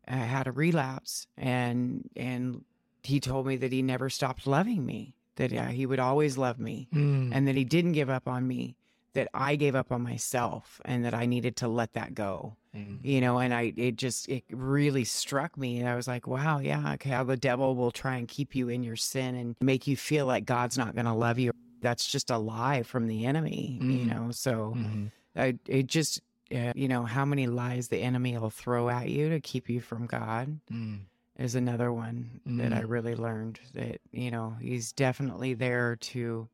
I 0.07 0.17
had 0.17 0.47
a 0.47 0.51
relapse, 0.51 1.27
and 1.37 2.09
and 2.17 2.65
he 3.05 3.19
told 3.19 3.45
me 3.47 3.55
that 3.57 3.71
he 3.71 3.81
never 3.81 4.09
stopped 4.09 4.47
loving 4.47 4.85
me, 4.85 5.15
that 5.35 5.51
uh, 5.53 5.67
he 5.67 5.85
would 5.85 5.99
always 5.99 6.37
love 6.37 6.59
me, 6.59 6.87
Mm. 6.93 7.29
and 7.33 7.47
that 7.47 7.55
he 7.55 7.63
didn't 7.63 7.93
give 7.93 8.09
up 8.09 8.27
on 8.27 8.47
me, 8.47 8.75
that 9.13 9.27
I 9.33 9.55
gave 9.55 9.75
up 9.75 9.91
on 9.91 10.01
myself, 10.01 10.81
and 10.85 11.03
that 11.05 11.13
I 11.13 11.25
needed 11.25 11.55
to 11.57 11.67
let 11.67 11.93
that 11.93 12.13
go 12.15 12.57
Mm. 12.75 12.99
you 13.03 13.21
know 13.21 13.37
and 13.37 13.53
i 13.53 13.71
it 13.77 13.95
just 13.95 14.27
it 14.27 14.43
really 14.51 15.05
struck 15.05 15.57
me 15.57 15.79
and 15.79 15.87
i 15.87 15.95
was 15.95 16.09
like 16.09 16.27
wow 16.27 16.59
yeah 16.59 16.91
okay 16.95 17.11
how 17.11 17.23
the 17.23 17.37
devil 17.37 17.73
will 17.73 17.89
try 17.91 18.17
and 18.17 18.27
keep 18.27 18.53
you 18.53 18.67
in 18.67 18.83
your 18.83 18.97
sin 18.97 19.33
and 19.35 19.55
make 19.61 19.87
you 19.87 19.95
feel 19.95 20.25
like 20.25 20.43
god's 20.45 20.77
not 20.77 20.93
going 20.93 21.05
to 21.05 21.13
love 21.13 21.39
you 21.39 21.51
that's 21.79 22.05
just 22.05 22.29
a 22.29 22.37
lie 22.37 22.83
from 22.83 23.07
the 23.07 23.25
enemy 23.25 23.77
you 23.81 24.03
Mm. 24.03 24.07
know 24.07 24.31
so 24.31 24.73
Mhm. 24.75 25.11
I, 25.37 25.57
it 25.69 25.87
just 25.87 26.21
uh, 26.53 26.73
you 26.75 26.89
know 26.89 27.03
how 27.05 27.23
many 27.23 27.47
lies 27.47 27.87
the 27.87 27.99
enemy 28.01 28.37
will 28.37 28.49
throw 28.49 28.89
at 28.89 29.07
you 29.09 29.29
to 29.29 29.39
keep 29.39 29.69
you 29.69 29.79
from 29.79 30.05
god 30.05 30.59
Mm. 30.69 31.05
Is 31.37 31.55
another 31.55 31.91
one 31.91 32.39
that 32.45 32.73
i 32.73 32.79
really 32.81 33.15
learned 33.15 33.59
that 33.73 33.99
you 34.11 34.31
know 34.31 34.55
he's 34.61 34.91
definitely 34.93 35.53
there 35.53 35.95
to 35.97 36.47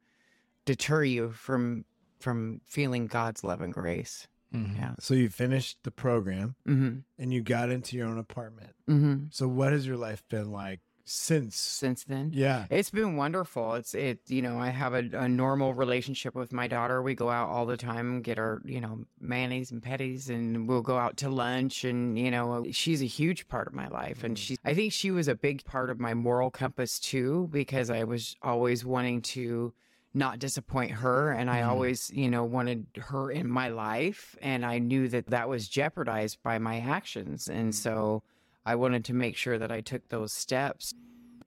deter 0.65 1.03
you 1.03 1.31
from 1.31 1.85
from 2.19 2.61
feeling 2.65 3.07
god's 3.07 3.43
love 3.43 3.61
and 3.61 3.73
grace. 3.73 4.27
Mhm. 4.53 4.75
yeah. 4.77 4.95
So 4.99 5.13
you 5.13 5.29
finished 5.29 5.77
the 5.83 5.91
program 5.91 6.55
mm-hmm. 6.67 6.99
and 7.17 7.33
you 7.33 7.41
got 7.41 7.69
into 7.71 7.95
your 7.97 8.07
own 8.07 8.19
apartment. 8.19 8.73
mm-hmm. 8.89 9.25
So 9.31 9.47
what 9.47 9.71
has 9.71 9.87
your 9.87 9.97
life 9.97 10.23
been 10.29 10.51
like 10.51 10.81
since 11.11 11.55
since 11.55 12.03
then. 12.05 12.31
yeah 12.33 12.65
It's 12.69 12.89
been 12.89 13.15
wonderful. 13.15 13.73
It's 13.73 13.93
it 13.93 14.19
you 14.27 14.41
know 14.41 14.59
I 14.59 14.69
have 14.69 14.93
a, 14.93 15.03
a 15.13 15.27
normal 15.27 15.73
relationship 15.73 16.35
with 16.35 16.53
my 16.53 16.67
daughter. 16.67 17.01
We 17.01 17.15
go 17.15 17.29
out 17.29 17.49
all 17.49 17.65
the 17.65 17.77
time, 17.77 18.21
get 18.21 18.39
our 18.39 18.61
you 18.65 18.79
know 18.79 19.05
manis 19.19 19.71
and 19.71 19.81
pedis, 19.81 20.29
and 20.29 20.67
we'll 20.67 20.81
go 20.81 20.97
out 20.97 21.17
to 21.17 21.29
lunch. 21.29 21.83
And 21.83 22.17
you 22.17 22.31
know 22.31 22.65
she's 22.71 23.01
a 23.01 23.05
huge 23.05 23.47
part 23.47 23.67
of 23.67 23.73
my 23.73 23.87
life, 23.87 24.23
and 24.23 24.35
mm-hmm. 24.35 24.55
she 24.55 24.57
I 24.63 24.73
think 24.73 24.93
she 24.93 25.11
was 25.11 25.27
a 25.27 25.35
big 25.35 25.65
part 25.65 25.89
of 25.89 25.99
my 25.99 26.13
moral 26.13 26.49
compass 26.49 26.99
too 26.99 27.49
because 27.51 27.89
I 27.89 28.03
was 28.05 28.35
always 28.41 28.85
wanting 28.85 29.21
to 29.21 29.73
not 30.13 30.39
disappoint 30.39 30.91
her 30.91 31.31
and 31.31 31.49
I 31.49 31.61
mm-hmm. 31.61 31.69
always 31.69 32.11
you 32.13 32.29
know 32.29 32.43
wanted 32.43 32.85
her 32.97 33.31
in 33.31 33.49
my 33.49 33.69
life 33.69 34.35
and 34.41 34.65
I 34.65 34.79
knew 34.79 35.07
that 35.07 35.27
that 35.27 35.47
was 35.47 35.69
jeopardized 35.69 36.39
by 36.43 36.57
my 36.57 36.79
actions 36.79 37.47
and 37.47 37.69
mm-hmm. 37.69 37.71
so 37.71 38.23
I 38.65 38.75
wanted 38.75 39.05
to 39.05 39.13
make 39.13 39.35
sure 39.37 39.57
that 39.57 39.71
I 39.71 39.81
took 39.81 40.09
those 40.09 40.33
steps 40.33 40.93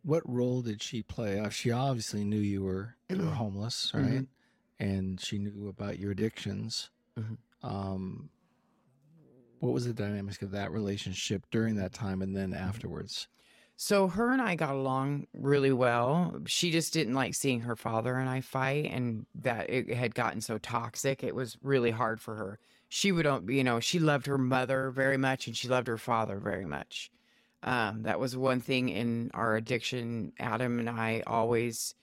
What 0.03 0.29
role 0.29 0.62
did 0.62 0.83
she 0.83 1.03
play? 1.03 1.41
Uh, 1.41 1.49
She 1.49 1.71
obviously 1.71 2.25
knew 2.25 2.39
you 2.41 2.62
were 2.62 2.97
you 3.09 3.19
were 3.19 3.31
homeless, 3.33 3.93
right? 3.95 4.27
And 4.79 5.21
she 5.21 5.39
knew 5.39 5.69
about 5.69 5.99
your 5.99 6.12
addictions. 6.12 6.91
Mhm. 7.19 7.39
Um, 7.62 8.31
what 9.61 9.73
was 9.73 9.87
the 9.87 9.95
dynamics 9.95 10.43
of 10.43 10.51
that 10.51 10.71
relationship 10.73 11.47
during 11.51 11.77
that 11.77 11.93
time 11.93 12.21
and 12.23 12.37
then 12.37 12.53
afterwards? 12.53 13.29
So 13.77 14.09
her 14.09 14.31
and 14.31 14.41
I 14.41 14.55
got 14.55 14.75
along 14.75 15.27
really 15.33 15.73
well. 15.73 16.41
She 16.47 16.71
just 16.71 16.93
didn't 16.93 17.15
like 17.15 17.35
seeing 17.35 17.61
her 17.62 17.75
father 17.77 18.17
and 18.17 18.29
I 18.29 18.41
fight, 18.41 18.87
and 18.87 19.27
that 19.35 19.69
it 19.71 19.89
had 19.89 20.15
gotten 20.15 20.41
so 20.41 20.59
toxic. 20.59 21.25
It 21.25 21.35
was 21.35 21.57
really 21.62 21.91
hard 21.91 22.21
for 22.21 22.37
her. 22.37 22.59
She 22.97 23.11
would, 23.11 23.26
you 23.49 23.64
know, 23.64 23.80
she 23.80 23.99
loved 23.99 24.26
her 24.26 24.38
mother 24.38 24.88
very 24.88 25.16
much, 25.16 25.49
and 25.49 25.57
she 25.57 25.66
loved 25.66 25.88
her 25.88 25.99
father 25.99 26.38
very 26.38 26.64
much. 26.64 27.11
Um, 27.64 28.05
that 28.05 28.20
was 28.20 28.36
one 28.36 28.61
thing 28.61 28.88
in 28.88 29.32
our 29.34 29.57
addiction. 29.57 30.32
Adam 30.38 30.78
and 30.78 30.88
I 30.88 31.24
always, 31.26 31.97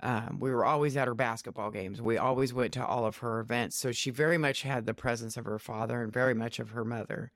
um, 0.00 0.38
we 0.40 0.50
were 0.50 0.64
always 0.64 0.96
at 0.96 1.06
her 1.06 1.14
basketball 1.14 1.70
games. 1.70 2.00
We 2.00 2.16
always 2.16 2.54
went 2.54 2.72
to 2.72 2.86
all 2.86 3.04
of 3.04 3.18
her 3.18 3.40
events. 3.40 3.76
So 3.76 3.92
she 3.92 4.08
very 4.08 4.38
much 4.38 4.62
had 4.62 4.86
the 4.86 4.94
presence 4.94 5.36
of 5.36 5.44
her 5.44 5.58
father 5.58 6.02
and 6.02 6.10
very 6.10 6.32
much 6.32 6.58
of 6.58 6.70
her 6.70 6.82
mother. 6.82 7.30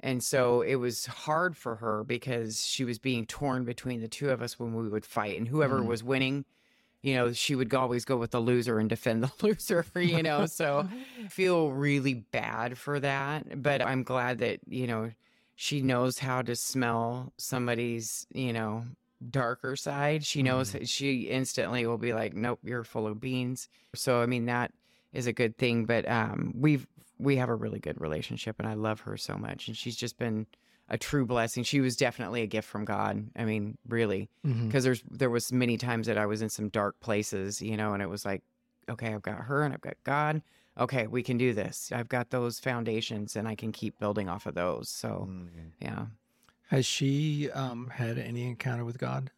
And 0.00 0.24
so 0.24 0.62
it 0.62 0.76
was 0.76 1.04
hard 1.04 1.58
for 1.58 1.76
her 1.76 2.04
because 2.04 2.64
she 2.64 2.84
was 2.84 2.98
being 2.98 3.26
torn 3.26 3.66
between 3.66 4.00
the 4.00 4.08
two 4.08 4.30
of 4.30 4.40
us 4.40 4.58
when 4.58 4.72
we 4.72 4.88
would 4.88 5.04
fight. 5.04 5.36
And 5.36 5.48
whoever 5.48 5.82
was 5.82 6.02
winning, 6.02 6.46
you 7.02 7.14
know, 7.14 7.32
she 7.32 7.54
would 7.54 7.72
always 7.74 8.04
go 8.04 8.16
with 8.16 8.32
the 8.32 8.40
loser 8.40 8.78
and 8.78 8.88
defend 8.88 9.22
the 9.22 9.30
loser, 9.42 9.84
you 9.96 10.22
know. 10.22 10.46
so 10.46 10.88
feel 11.28 11.70
really 11.70 12.14
bad 12.14 12.78
for 12.78 13.00
that. 13.00 13.62
But 13.62 13.82
I'm 13.82 14.02
glad 14.02 14.38
that, 14.38 14.60
you 14.68 14.86
know, 14.86 15.12
she 15.54 15.82
knows 15.82 16.18
how 16.18 16.42
to 16.42 16.54
smell 16.56 17.32
somebody's, 17.38 18.26
you 18.32 18.52
know, 18.52 18.84
darker 19.30 19.76
side. 19.76 20.24
She 20.24 20.42
knows 20.42 20.76
she 20.84 21.22
instantly 21.22 21.86
will 21.86 21.96
be 21.96 22.12
like, 22.12 22.34
nope, 22.34 22.60
you're 22.62 22.84
full 22.84 23.06
of 23.06 23.20
beans. 23.20 23.68
So, 23.94 24.20
I 24.20 24.26
mean, 24.26 24.46
that 24.46 24.72
is 25.12 25.26
a 25.26 25.32
good 25.32 25.56
thing. 25.56 25.86
But 25.86 26.06
um, 26.08 26.52
we've, 26.54 26.86
we 27.18 27.36
have 27.36 27.48
a 27.48 27.54
really 27.54 27.78
good 27.78 28.00
relationship 28.00 28.56
and 28.58 28.68
I 28.68 28.74
love 28.74 29.00
her 29.00 29.16
so 29.16 29.36
much. 29.36 29.68
And 29.68 29.76
she's 29.76 29.96
just 29.96 30.18
been 30.18 30.46
a 30.88 30.96
true 30.98 31.26
blessing. 31.26 31.64
She 31.64 31.80
was 31.80 31.96
definitely 31.96 32.42
a 32.42 32.46
gift 32.46 32.68
from 32.68 32.84
God. 32.84 33.28
I 33.36 33.44
mean, 33.44 33.76
really, 33.88 34.28
mm-hmm. 34.46 34.66
because 34.66 34.84
there's, 34.84 35.02
there 35.10 35.30
was 35.30 35.52
many 35.52 35.76
times 35.76 36.06
that 36.06 36.18
I 36.18 36.26
was 36.26 36.42
in 36.42 36.48
some 36.48 36.68
dark 36.68 36.98
places, 37.00 37.60
you 37.60 37.76
know, 37.76 37.92
and 37.92 38.02
it 38.02 38.08
was 38.08 38.24
like, 38.24 38.42
okay, 38.88 39.12
I've 39.12 39.22
got 39.22 39.40
her 39.40 39.62
and 39.62 39.74
I've 39.74 39.80
got 39.80 39.96
God. 40.04 40.42
Okay, 40.78 41.06
we 41.06 41.22
can 41.22 41.38
do 41.38 41.54
this. 41.54 41.90
I've 41.92 42.08
got 42.08 42.30
those 42.30 42.60
foundations 42.60 43.34
and 43.34 43.48
I 43.48 43.54
can 43.54 43.72
keep 43.72 43.98
building 43.98 44.28
off 44.28 44.46
of 44.46 44.54
those. 44.54 44.88
So, 44.88 45.28
mm-hmm. 45.30 45.68
yeah. 45.80 46.06
Has 46.68 46.84
she 46.84 47.50
um, 47.52 47.88
had 47.88 48.18
any 48.18 48.46
encounter 48.46 48.84
with 48.84 48.98
God? 48.98 49.30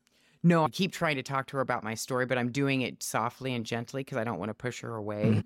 No, 0.42 0.64
I 0.64 0.68
keep 0.68 0.92
trying 0.92 1.16
to 1.16 1.22
talk 1.22 1.46
to 1.49 1.57
her 1.57 1.61
about 1.61 1.82
my 1.82 1.94
story, 1.94 2.26
but 2.26 2.38
I'm 2.38 2.51
doing 2.51 2.82
it 2.82 3.03
softly 3.03 3.55
and 3.55 3.64
gently 3.64 4.03
because 4.03 4.18
I 4.18 4.24
don't 4.24 4.38
want 4.38 4.51
to 4.51 4.55
push 4.55 4.80
her 4.82 4.94
away. 4.94 5.24
Mm-hmm. 5.24 5.40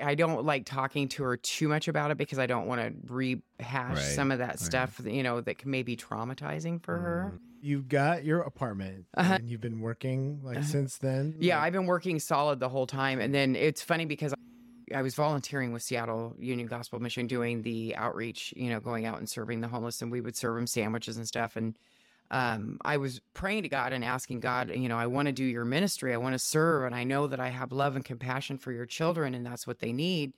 I 0.00 0.14
don't 0.14 0.44
like 0.44 0.64
talking 0.64 1.08
to 1.08 1.24
her 1.24 1.36
too 1.36 1.68
much 1.68 1.88
about 1.88 2.10
it 2.10 2.18
because 2.18 2.38
I 2.38 2.46
don't 2.46 2.66
want 2.66 2.80
to 2.80 3.12
rehash 3.12 3.96
Right, 3.96 3.98
some 3.98 4.30
of 4.30 4.38
that 4.38 4.60
stuff, 4.60 5.00
you 5.04 5.22
know, 5.22 5.40
that 5.40 5.58
can 5.58 5.70
maybe 5.70 5.96
traumatizing 5.96 6.82
for 6.82 6.98
her. 6.98 7.34
You've 7.60 7.88
got 7.88 8.24
your 8.24 8.40
apartment 8.40 9.06
Uh-huh. 9.16 9.34
and 9.34 9.48
you've 9.48 9.60
been 9.60 9.80
working 9.80 10.40
like 10.42 10.64
since 10.64 10.98
then 10.98 11.36
Yeah, 11.38 11.56
Like, 11.58 11.66
I've 11.66 11.72
been 11.72 11.86
working 11.86 12.18
solid 12.18 12.58
the 12.60 12.68
whole 12.68 12.86
time. 12.86 13.20
And 13.20 13.34
then 13.34 13.54
it's 13.54 13.82
funny 13.82 14.04
because 14.04 14.34
I 14.92 15.02
was 15.02 15.14
volunteering 15.14 15.72
with 15.72 15.82
Seattle 15.82 16.34
Union 16.38 16.66
Gospel 16.66 17.00
Mission 17.00 17.26
doing 17.26 17.62
the 17.62 17.94
outreach, 17.96 18.52
you 18.56 18.68
know, 18.68 18.80
going 18.80 19.06
out 19.06 19.18
and 19.18 19.28
serving 19.28 19.60
the 19.60 19.68
homeless, 19.68 20.02
and 20.02 20.10
we 20.10 20.20
would 20.20 20.36
serve 20.36 20.56
them 20.56 20.66
sandwiches 20.66 21.16
and 21.16 21.26
stuff. 21.26 21.56
And 21.56 21.76
um, 22.32 22.78
I 22.84 22.96
was 22.96 23.20
praying 23.34 23.62
to 23.62 23.68
God 23.68 23.92
and 23.92 24.02
asking 24.04 24.40
God, 24.40 24.70
you 24.74 24.88
know, 24.88 24.96
I 24.96 25.06
want 25.06 25.26
to 25.26 25.32
do 25.32 25.44
your 25.44 25.64
ministry. 25.64 26.12
I 26.14 26.16
want 26.16 26.32
to 26.34 26.38
serve. 26.38 26.84
And 26.86 26.94
I 26.94 27.04
know 27.04 27.26
that 27.28 27.38
I 27.38 27.50
have 27.50 27.70
love 27.72 27.94
and 27.94 28.04
compassion 28.04 28.56
for 28.58 28.72
your 28.72 28.86
children, 28.86 29.34
and 29.34 29.44
that's 29.46 29.66
what 29.66 29.80
they 29.80 29.92
need. 29.92 30.32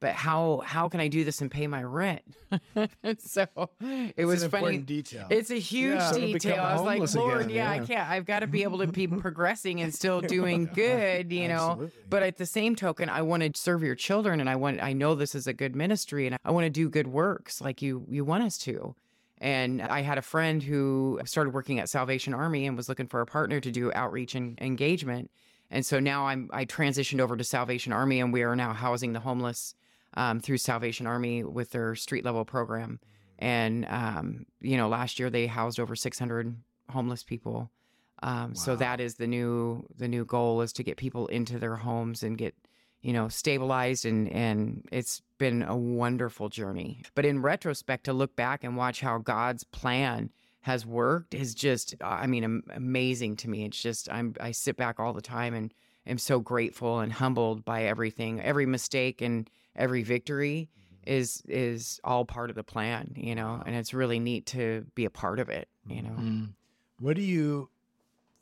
But 0.00 0.12
how 0.12 0.62
how 0.64 0.88
can 0.88 1.00
I 1.00 1.08
do 1.08 1.24
this 1.24 1.40
and 1.40 1.50
pay 1.50 1.66
my 1.66 1.82
rent? 1.82 2.22
so 3.18 3.46
it 3.80 4.14
it's 4.16 4.26
was 4.26 4.42
an 4.44 4.50
funny. 4.50 4.62
important 4.62 4.86
detail 4.86 5.26
It's 5.28 5.50
a 5.50 5.58
huge 5.58 5.96
Yeah. 5.96 6.12
Detail. 6.12 6.32
become 6.32 6.60
I 6.60 6.72
was 7.00 7.14
like, 7.14 7.14
Lord, 7.20 7.40
again, 7.46 7.50
yeah, 7.50 7.70
I 7.70 7.78
can't. 7.80 8.08
I've 8.08 8.24
got 8.24 8.40
to 8.40 8.46
be 8.46 8.62
able 8.62 8.78
to 8.78 8.86
be 8.86 9.06
progressing 9.24 9.80
and 9.80 9.92
still 9.92 10.20
doing 10.20 10.66
good, 10.72 11.32
you 11.32 11.48
know. 11.48 11.70
Absolutely. 11.70 11.92
But 12.08 12.22
at 12.22 12.36
the 12.36 12.46
same 12.46 12.76
token, 12.76 13.08
I 13.08 13.22
want 13.22 13.42
to 13.42 13.50
serve 13.60 13.82
your 13.82 13.96
children, 13.96 14.38
and 14.40 14.48
I 14.48 14.54
want. 14.54 14.80
I 14.80 14.92
know 14.92 15.16
this 15.16 15.34
is 15.34 15.48
a 15.48 15.52
good 15.52 15.74
ministry, 15.74 16.26
and 16.28 16.36
I 16.44 16.50
want 16.52 16.64
to 16.66 16.70
do 16.70 16.88
good 16.88 17.08
works 17.08 17.60
like 17.60 17.82
you 17.82 18.04
you 18.08 18.24
want 18.24 18.44
us 18.44 18.56
to. 18.58 18.94
And 19.40 19.80
I 19.82 20.02
had 20.02 20.18
a 20.18 20.22
friend 20.22 20.62
who 20.62 21.20
started 21.24 21.54
working 21.54 21.78
at 21.78 21.88
Salvation 21.88 22.34
Army 22.34 22.66
and 22.66 22.76
was 22.76 22.88
looking 22.88 23.06
for 23.06 23.20
a 23.20 23.26
partner 23.26 23.60
to 23.60 23.70
do 23.70 23.92
outreach 23.94 24.34
and 24.34 24.60
engagement. 24.60 25.30
And 25.70 25.84
so 25.86 26.00
now 26.00 26.26
I'm 26.26 26.50
I 26.52 26.64
transitioned 26.64 27.20
over 27.20 27.36
to 27.36 27.44
Salvation 27.44 27.92
Army, 27.92 28.20
and 28.20 28.32
we 28.32 28.42
are 28.42 28.56
now 28.56 28.72
housing 28.72 29.12
the 29.12 29.20
homeless 29.20 29.74
um, 30.14 30.40
through 30.40 30.58
Salvation 30.58 31.06
Army 31.06 31.44
with 31.44 31.70
their 31.70 31.94
street 31.94 32.24
level 32.24 32.44
program. 32.44 32.98
And 33.38 33.86
um, 33.88 34.46
you 34.60 34.76
know, 34.76 34.88
last 34.88 35.18
year 35.18 35.30
they 35.30 35.46
housed 35.46 35.78
over 35.78 35.94
600 35.94 36.56
homeless 36.90 37.22
people. 37.22 37.70
Um, 38.22 38.54
So 38.56 38.74
that 38.76 38.98
is 39.00 39.14
the 39.14 39.26
new 39.28 39.86
the 39.96 40.08
new 40.08 40.24
goal 40.24 40.62
is 40.62 40.72
to 40.74 40.82
get 40.82 40.96
people 40.96 41.26
into 41.28 41.58
their 41.58 41.76
homes 41.76 42.22
and 42.22 42.36
get 42.36 42.54
you 43.08 43.14
know 43.14 43.26
stabilized 43.28 44.04
and 44.04 44.30
and 44.30 44.86
it's 44.92 45.22
been 45.38 45.62
a 45.62 45.74
wonderful 45.74 46.50
journey. 46.50 47.00
But 47.14 47.24
in 47.24 47.40
retrospect, 47.40 48.04
to 48.04 48.12
look 48.12 48.36
back 48.36 48.64
and 48.64 48.76
watch 48.76 49.00
how 49.00 49.16
God's 49.16 49.64
plan 49.64 50.30
has 50.60 50.84
worked 50.84 51.32
is 51.32 51.54
just 51.54 51.94
I 52.02 52.26
mean 52.26 52.62
amazing 52.74 53.36
to 53.36 53.48
me. 53.48 53.64
It's 53.64 53.80
just 53.80 54.12
I'm 54.12 54.34
I 54.38 54.50
sit 54.50 54.76
back 54.76 55.00
all 55.00 55.14
the 55.14 55.22
time 55.22 55.54
and 55.54 55.72
am 56.06 56.18
so 56.18 56.38
grateful 56.38 57.00
and 57.00 57.10
humbled 57.10 57.64
by 57.64 57.84
everything. 57.84 58.42
Every 58.42 58.66
mistake 58.66 59.22
and 59.22 59.48
every 59.74 60.02
victory 60.02 60.68
is 61.06 61.42
is 61.48 62.00
all 62.04 62.26
part 62.26 62.50
of 62.50 62.56
the 62.56 62.62
plan, 62.62 63.14
you 63.16 63.34
know, 63.34 63.62
and 63.64 63.74
it's 63.74 63.94
really 63.94 64.18
neat 64.18 64.44
to 64.46 64.84
be 64.94 65.06
a 65.06 65.10
part 65.10 65.40
of 65.40 65.48
it, 65.48 65.66
you 65.86 66.02
know. 66.02 66.10
Mm. 66.10 66.48
what 67.00 67.16
do 67.16 67.22
you 67.22 67.70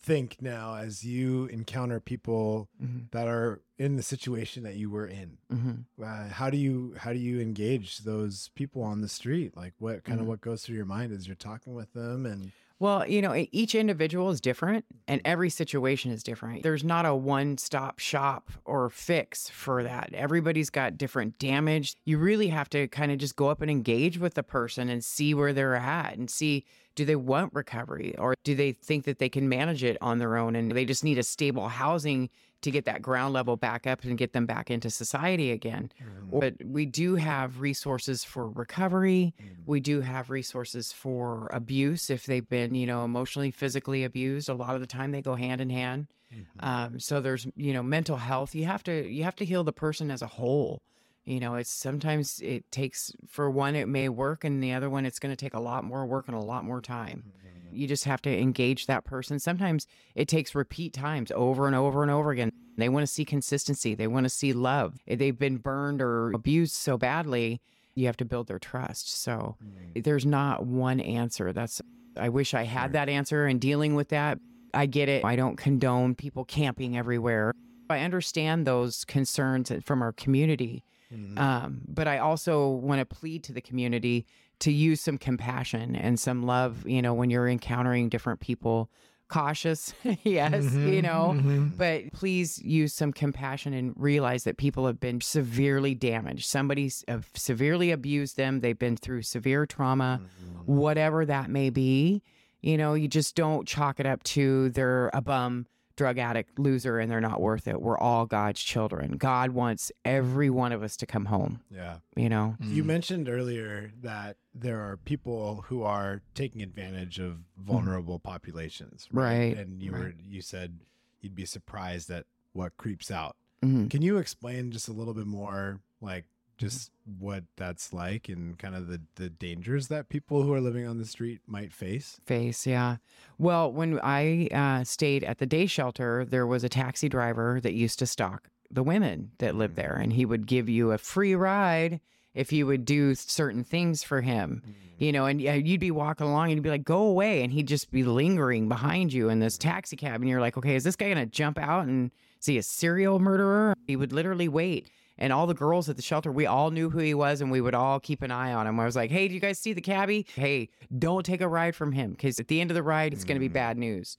think 0.06 0.40
now 0.40 0.76
as 0.76 1.04
you 1.04 1.46
encounter 1.46 1.98
people 1.98 2.68
Mhm. 2.80 3.10
that 3.10 3.26
are 3.26 3.60
in 3.76 3.96
the 3.96 4.02
situation 4.04 4.62
that 4.62 4.76
you 4.76 4.88
were 4.88 5.06
in 5.06 5.38
Mhm. 5.52 5.84
uh, 6.00 6.28
how 6.28 6.48
do 6.48 6.56
you 6.56 6.94
how 6.96 7.12
do 7.12 7.18
you 7.18 7.40
engage 7.40 7.98
those 7.98 8.48
people 8.54 8.82
on 8.82 9.00
the 9.00 9.08
street 9.08 9.56
like 9.56 9.74
what 9.78 10.04
kind 10.04 10.18
Mm-hmm. 10.18 10.22
of 10.22 10.28
what 10.28 10.40
goes 10.40 10.62
through 10.64 10.76
your 10.76 10.86
mind 10.86 11.12
as 11.12 11.26
you're 11.26 11.34
talking 11.50 11.74
with 11.74 11.92
them 11.92 12.24
and 12.24 12.52
Well, 12.78 13.08
you 13.08 13.22
know, 13.22 13.46
each 13.52 13.74
individual 13.74 14.28
is 14.30 14.40
different 14.40 14.84
and 15.08 15.20
mm-hmm. 15.20 15.30
every 15.30 15.50
situation 15.50 16.12
is 16.12 16.22
different. 16.22 16.62
There's 16.62 16.84
not 16.84 17.06
a 17.06 17.14
one 17.14 17.56
stop 17.56 17.98
shop 17.98 18.50
or 18.64 18.90
fix 18.90 19.48
for 19.48 19.82
that. 19.82 20.10
Everybody's 20.12 20.68
got 20.68 20.98
different 20.98 21.38
damage. 21.38 21.94
You 22.04 22.18
really 22.18 22.48
have 22.48 22.68
to 22.70 22.86
kind 22.88 23.10
of 23.10 23.18
just 23.18 23.36
go 23.36 23.48
up 23.48 23.62
and 23.62 23.70
engage 23.70 24.18
with 24.18 24.34
the 24.34 24.42
person 24.42 24.90
and 24.90 25.02
see 25.02 25.32
where 25.32 25.54
they're 25.54 25.76
at 25.76 26.16
and 26.16 26.28
see 26.28 26.64
do 26.96 27.04
they 27.04 27.16
want 27.16 27.52
recovery 27.54 28.16
or 28.18 28.34
do 28.42 28.54
they 28.54 28.72
think 28.72 29.04
that 29.04 29.18
they 29.18 29.28
can 29.28 29.48
manage 29.48 29.84
it 29.84 29.98
on 30.00 30.18
their 30.18 30.36
own 30.36 30.56
and 30.56 30.72
they 30.72 30.84
just 30.84 31.04
need 31.04 31.18
a 31.18 31.22
stable 31.22 31.68
housing 31.68 32.30
to 32.62 32.70
get 32.70 32.84
that 32.86 33.02
ground 33.02 33.34
level 33.34 33.56
back 33.56 33.86
up 33.86 34.02
and 34.04 34.18
get 34.18 34.32
them 34.32 34.46
back 34.46 34.70
into 34.70 34.90
society 34.90 35.50
again. 35.50 35.92
Mm-hmm. 36.02 36.40
But 36.40 36.54
we 36.64 36.86
do 36.86 37.16
have 37.16 37.60
resources 37.60 38.24
for 38.24 38.48
recovery. 38.48 39.34
Mm-hmm. 39.40 39.62
We 39.66 39.80
do 39.80 40.00
have 40.00 40.30
resources 40.30 40.92
for 40.92 41.48
abuse 41.52 42.10
if 42.10 42.26
they've 42.26 42.48
been, 42.48 42.74
you 42.74 42.86
know, 42.86 43.04
emotionally, 43.04 43.50
physically 43.50 44.04
abused. 44.04 44.48
A 44.48 44.54
lot 44.54 44.74
of 44.74 44.80
the 44.80 44.86
time 44.86 45.12
they 45.12 45.22
go 45.22 45.34
hand 45.34 45.60
in 45.60 45.70
hand. 45.70 46.08
Mm-hmm. 46.34 46.64
Um, 46.66 47.00
so 47.00 47.20
there's, 47.20 47.46
you 47.56 47.72
know, 47.72 47.82
mental 47.82 48.16
health. 48.16 48.54
You 48.54 48.64
have 48.64 48.82
to 48.84 49.08
you 49.08 49.24
have 49.24 49.36
to 49.36 49.44
heal 49.44 49.62
the 49.62 49.72
person 49.72 50.10
as 50.10 50.22
a 50.22 50.26
whole. 50.26 50.82
You 51.24 51.40
know, 51.40 51.56
it's 51.56 51.70
sometimes 51.70 52.40
it 52.40 52.70
takes 52.70 53.12
for 53.28 53.50
one 53.50 53.74
it 53.74 53.88
may 53.88 54.08
work, 54.08 54.44
and 54.44 54.62
the 54.62 54.72
other 54.72 54.88
one 54.88 55.04
it's 55.04 55.18
going 55.18 55.32
to 55.32 55.36
take 55.36 55.54
a 55.54 55.60
lot 55.60 55.84
more 55.84 56.06
work 56.06 56.28
and 56.28 56.36
a 56.36 56.40
lot 56.40 56.64
more 56.64 56.80
time. 56.80 57.32
You 57.76 57.86
just 57.86 58.04
have 58.04 58.22
to 58.22 58.38
engage 58.38 58.86
that 58.86 59.04
person. 59.04 59.38
Sometimes 59.38 59.86
it 60.14 60.28
takes 60.28 60.54
repeat 60.54 60.92
times 60.92 61.30
over 61.34 61.66
and 61.66 61.76
over 61.76 62.02
and 62.02 62.10
over 62.10 62.30
again. 62.30 62.50
They 62.76 62.88
want 62.88 63.06
to 63.06 63.12
see 63.12 63.24
consistency. 63.24 63.94
They 63.94 64.06
want 64.06 64.24
to 64.24 64.30
see 64.30 64.52
love. 64.52 64.98
They've 65.06 65.38
been 65.38 65.56
burned 65.56 66.02
or 66.02 66.32
abused 66.32 66.74
so 66.74 66.98
badly, 66.98 67.60
you 67.96 68.06
have 68.06 68.16
to 68.18 68.24
build 68.24 68.46
their 68.46 68.58
trust. 68.58 69.20
So 69.20 69.56
mm. 69.64 70.04
there's 70.04 70.26
not 70.26 70.66
one 70.66 71.00
answer. 71.00 71.52
That's 71.52 71.82
I 72.16 72.28
wish 72.28 72.54
I 72.54 72.64
had 72.64 72.92
that 72.92 73.08
answer 73.08 73.46
and 73.46 73.60
dealing 73.60 73.94
with 73.94 74.10
that. 74.10 74.38
I 74.72 74.86
get 74.86 75.08
it. 75.08 75.24
I 75.24 75.36
don't 75.36 75.56
condone 75.56 76.14
people 76.14 76.44
camping 76.44 76.96
everywhere. 76.96 77.52
I 77.88 78.00
understand 78.00 78.66
those 78.66 79.04
concerns 79.04 79.70
uh, 79.70 79.80
from 79.84 80.02
our 80.02 80.12
community. 80.12 80.84
Mm-hmm. 81.12 81.38
Um, 81.38 81.80
but 81.86 82.08
I 82.08 82.18
also 82.18 82.68
want 82.68 82.98
to 82.98 83.04
plead 83.06 83.44
to 83.44 83.52
the 83.52 83.60
community 83.60 84.26
to 84.60 84.72
use 84.72 85.00
some 85.00 85.18
compassion 85.18 85.94
and 85.96 86.18
some 86.18 86.42
love, 86.44 86.86
you 86.86 87.02
know, 87.02 87.14
when 87.14 87.30
you're 87.30 87.48
encountering 87.48 88.08
different 88.08 88.40
people. 88.40 88.90
Cautious, 89.28 89.92
yes, 90.22 90.52
mm-hmm, 90.52 90.88
you 90.88 91.02
know, 91.02 91.34
mm-hmm. 91.34 91.68
but 91.76 92.12
please 92.12 92.60
use 92.60 92.94
some 92.94 93.12
compassion 93.12 93.72
and 93.72 93.92
realize 93.96 94.44
that 94.44 94.56
people 94.56 94.86
have 94.86 95.00
been 95.00 95.20
severely 95.20 95.96
damaged. 95.96 96.46
Somebody's 96.46 97.04
uh, 97.08 97.18
severely 97.34 97.90
abused 97.90 98.36
them. 98.36 98.60
They've 98.60 98.78
been 98.78 98.96
through 98.96 99.22
severe 99.22 99.66
trauma, 99.66 100.20
mm-hmm. 100.22 100.72
whatever 100.72 101.26
that 101.26 101.50
may 101.50 101.70
be. 101.70 102.22
You 102.62 102.76
know, 102.76 102.94
you 102.94 103.08
just 103.08 103.34
don't 103.34 103.66
chalk 103.66 103.98
it 103.98 104.06
up 104.06 104.22
to 104.24 104.70
they're 104.70 105.10
a 105.12 105.20
bum 105.20 105.66
drug 105.96 106.18
addict, 106.18 106.58
loser, 106.58 106.98
and 106.98 107.10
they're 107.10 107.20
not 107.20 107.40
worth 107.40 107.66
it. 107.66 107.80
We're 107.80 107.98
all 107.98 108.26
God's 108.26 108.60
children. 108.62 109.12
God 109.16 109.50
wants 109.50 109.90
every 110.04 110.50
one 110.50 110.72
of 110.72 110.82
us 110.82 110.96
to 110.98 111.06
come 111.06 111.24
home, 111.26 111.60
Yeah. 111.70 111.98
you 112.14 112.28
know? 112.28 112.56
You 112.60 112.84
mentioned 112.84 113.28
earlier 113.28 113.92
that 114.02 114.36
there 114.54 114.80
are 114.80 114.98
people 114.98 115.62
who 115.68 115.82
are 115.82 116.20
taking 116.34 116.62
advantage 116.62 117.18
of 117.18 117.38
vulnerable 117.58 118.18
populations, 118.18 119.08
Right, 119.10 119.56
And 119.56 119.82
you 119.82 119.92
were 119.92 120.12
you 120.22 120.42
said 120.42 120.78
you'd 121.22 121.34
be 121.34 121.46
surprised 121.46 122.10
at 122.10 122.26
what 122.52 122.76
creeps 122.76 123.10
out. 123.10 123.36
Mhm. 123.62 123.90
Can 123.90 124.02
you 124.02 124.18
explain 124.18 124.70
just 124.70 124.88
a 124.88 124.92
little 124.92 125.14
bit 125.14 125.26
more, 125.26 125.80
like 126.00 126.26
just 126.56 126.90
what 127.18 127.44
that's 127.56 127.92
like 127.92 128.28
and 128.28 128.58
kind 128.58 128.74
of 128.74 128.88
the 128.88 129.00
the 129.16 129.28
dangers 129.28 129.88
that 129.88 130.08
people 130.08 130.42
who 130.42 130.52
are 130.52 130.60
living 130.60 130.86
on 130.86 130.98
the 130.98 131.04
street 131.04 131.40
might 131.46 131.72
face? 131.72 132.20
Face, 132.24 132.66
yeah. 132.66 132.96
Well, 133.38 133.72
when 133.72 134.00
I 134.02 134.48
uh, 134.52 134.84
stayed 134.84 135.24
at 135.24 135.38
the 135.38 135.46
day 135.46 135.66
shelter, 135.66 136.24
there 136.24 136.46
was 136.46 136.64
a 136.64 136.68
taxi 136.68 137.08
driver 137.08 137.60
that 137.62 137.74
used 137.74 137.98
to 138.00 138.06
stalk 138.06 138.50
the 138.70 138.82
women 138.82 139.30
that 139.38 139.54
lived 139.54 139.76
there, 139.76 139.94
and 139.94 140.12
he 140.12 140.24
would 140.24 140.46
give 140.46 140.68
you 140.68 140.92
a 140.92 140.98
free 140.98 141.34
ride 141.34 142.00
if 142.36 142.52
you 142.52 142.66
would 142.66 142.84
do 142.84 143.14
certain 143.14 143.64
things 143.64 144.02
for 144.02 144.20
him. 144.20 144.62
You 144.98 145.12
know, 145.12 145.26
and 145.26 145.40
uh, 145.46 145.52
you'd 145.52 145.80
be 145.80 145.90
walking 145.90 146.26
along 146.26 146.44
and 146.44 146.52
you'd 146.52 146.62
be 146.62 146.70
like, 146.70 146.84
go 146.84 147.02
away. 147.02 147.42
And 147.42 147.52
he'd 147.52 147.68
just 147.68 147.90
be 147.90 148.02
lingering 148.02 148.68
behind 148.68 149.12
you 149.12 149.28
in 149.28 149.40
this 149.40 149.58
taxi 149.58 149.96
cab. 149.96 150.20
And 150.20 150.28
you're 150.28 150.40
like, 150.40 150.56
okay, 150.56 150.74
is 150.74 150.84
this 150.84 150.96
guy 150.96 151.06
going 151.06 151.18
to 151.18 151.26
jump 151.26 151.58
out 151.58 151.86
and 151.86 152.10
is 152.40 152.46
he 152.46 152.56
a 152.58 152.62
serial 152.62 153.18
murderer? 153.18 153.74
He 153.86 153.96
would 153.96 154.12
literally 154.12 154.48
wait. 154.48 154.90
And 155.18 155.32
all 155.32 155.46
the 155.46 155.54
girls 155.54 155.88
at 155.88 155.96
the 155.96 156.02
shelter, 156.02 156.30
we 156.30 156.46
all 156.46 156.70
knew 156.70 156.90
who 156.90 156.98
he 156.98 157.14
was 157.14 157.40
and 157.40 157.50
we 157.50 157.60
would 157.60 157.74
all 157.74 157.98
keep 158.00 158.22
an 158.22 158.30
eye 158.30 158.52
on 158.52 158.66
him. 158.66 158.78
I 158.78 158.84
was 158.84 158.96
like, 158.96 159.10
hey, 159.10 159.28
do 159.28 159.34
you 159.34 159.40
guys 159.40 159.58
see 159.58 159.72
the 159.72 159.80
cabbie? 159.80 160.26
Hey, 160.34 160.68
don't 160.98 161.24
take 161.24 161.40
a 161.40 161.48
ride 161.48 161.74
from 161.74 161.92
him 161.92 162.10
because 162.10 162.38
at 162.38 162.48
the 162.48 162.60
end 162.60 162.70
of 162.70 162.74
the 162.74 162.82
ride, 162.82 163.12
it's 163.12 163.24
going 163.24 163.36
to 163.36 163.40
be 163.40 163.48
mm. 163.48 163.54
bad 163.54 163.78
news. 163.78 164.18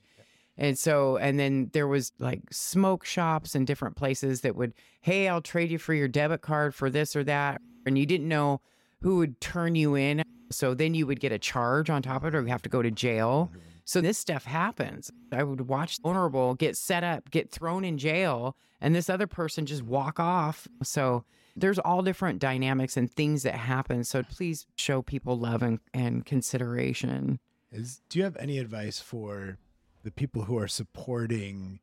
And 0.58 0.78
so, 0.78 1.18
and 1.18 1.40
then 1.40 1.70
there 1.74 1.88
was 1.88 2.12
like 2.18 2.42
smoke 2.52 3.06
shops 3.06 3.54
and 3.54 3.68
different 3.68 3.96
places 3.96 4.42
that 4.42 4.56
would, 4.56 4.74
hey, 5.02 5.28
I'll 5.28 5.42
trade 5.42 5.70
you 5.70 5.78
for 5.78 5.94
your 5.94 6.08
debit 6.08 6.42
card 6.42 6.74
for 6.74 6.90
this 6.90 7.16
or 7.16 7.24
that. 7.26 7.62
And 7.86 7.98
you 7.98 8.08
didn't 8.08 8.28
know 8.28 8.62
who 9.02 9.18
would 9.18 9.40
turn 9.40 9.76
you 9.76 9.96
in. 9.96 10.24
So 10.50 10.74
then 10.74 10.96
you 10.96 11.06
would 11.06 11.20
get 11.20 11.32
a 11.32 11.38
charge 11.38 11.90
on 11.90 12.02
top 12.02 12.24
of 12.24 12.34
it 12.34 12.38
or 12.38 12.42
you 12.42 12.48
have 12.48 12.64
to 12.64 12.70
go 12.70 12.82
to 12.82 12.90
jail. 12.90 13.52
Mm-hmm. 13.52 13.60
So 13.86 14.02
this 14.02 14.18
stuff 14.18 14.46
happens. 14.46 15.12
I 15.32 15.44
would 15.44 15.62
watch 15.62 16.02
vulnerable 16.02 16.56
get 16.56 16.76
set 16.76 17.04
up, 17.04 17.30
get 17.30 17.52
thrown 17.52 17.86
in 17.86 17.98
jail, 17.98 18.58
and 18.82 18.96
this 18.96 19.10
other 19.10 19.28
person 19.28 19.66
just 19.66 19.84
walk 19.84 20.20
off. 20.20 20.68
So 20.84 21.24
there's 21.56 21.80
all 21.80 22.02
different 22.02 22.40
dynamics 22.40 22.98
and 22.98 23.12
things 23.12 23.44
that 23.44 23.56
happen. 23.56 24.04
So 24.04 24.24
please 24.24 24.68
show 24.76 25.02
people 25.02 25.38
love 25.38 25.64
and, 25.64 25.80
and 25.94 26.26
consideration. 26.26 27.40
Is 27.72 28.02
do 28.10 28.20
you 28.20 28.26
have 28.26 28.38
any 28.38 28.60
advice 28.60 29.00
for 29.00 29.58
the 30.04 30.12
people 30.12 30.44
who 30.44 30.58
are 30.58 30.68
supporting 30.68 31.80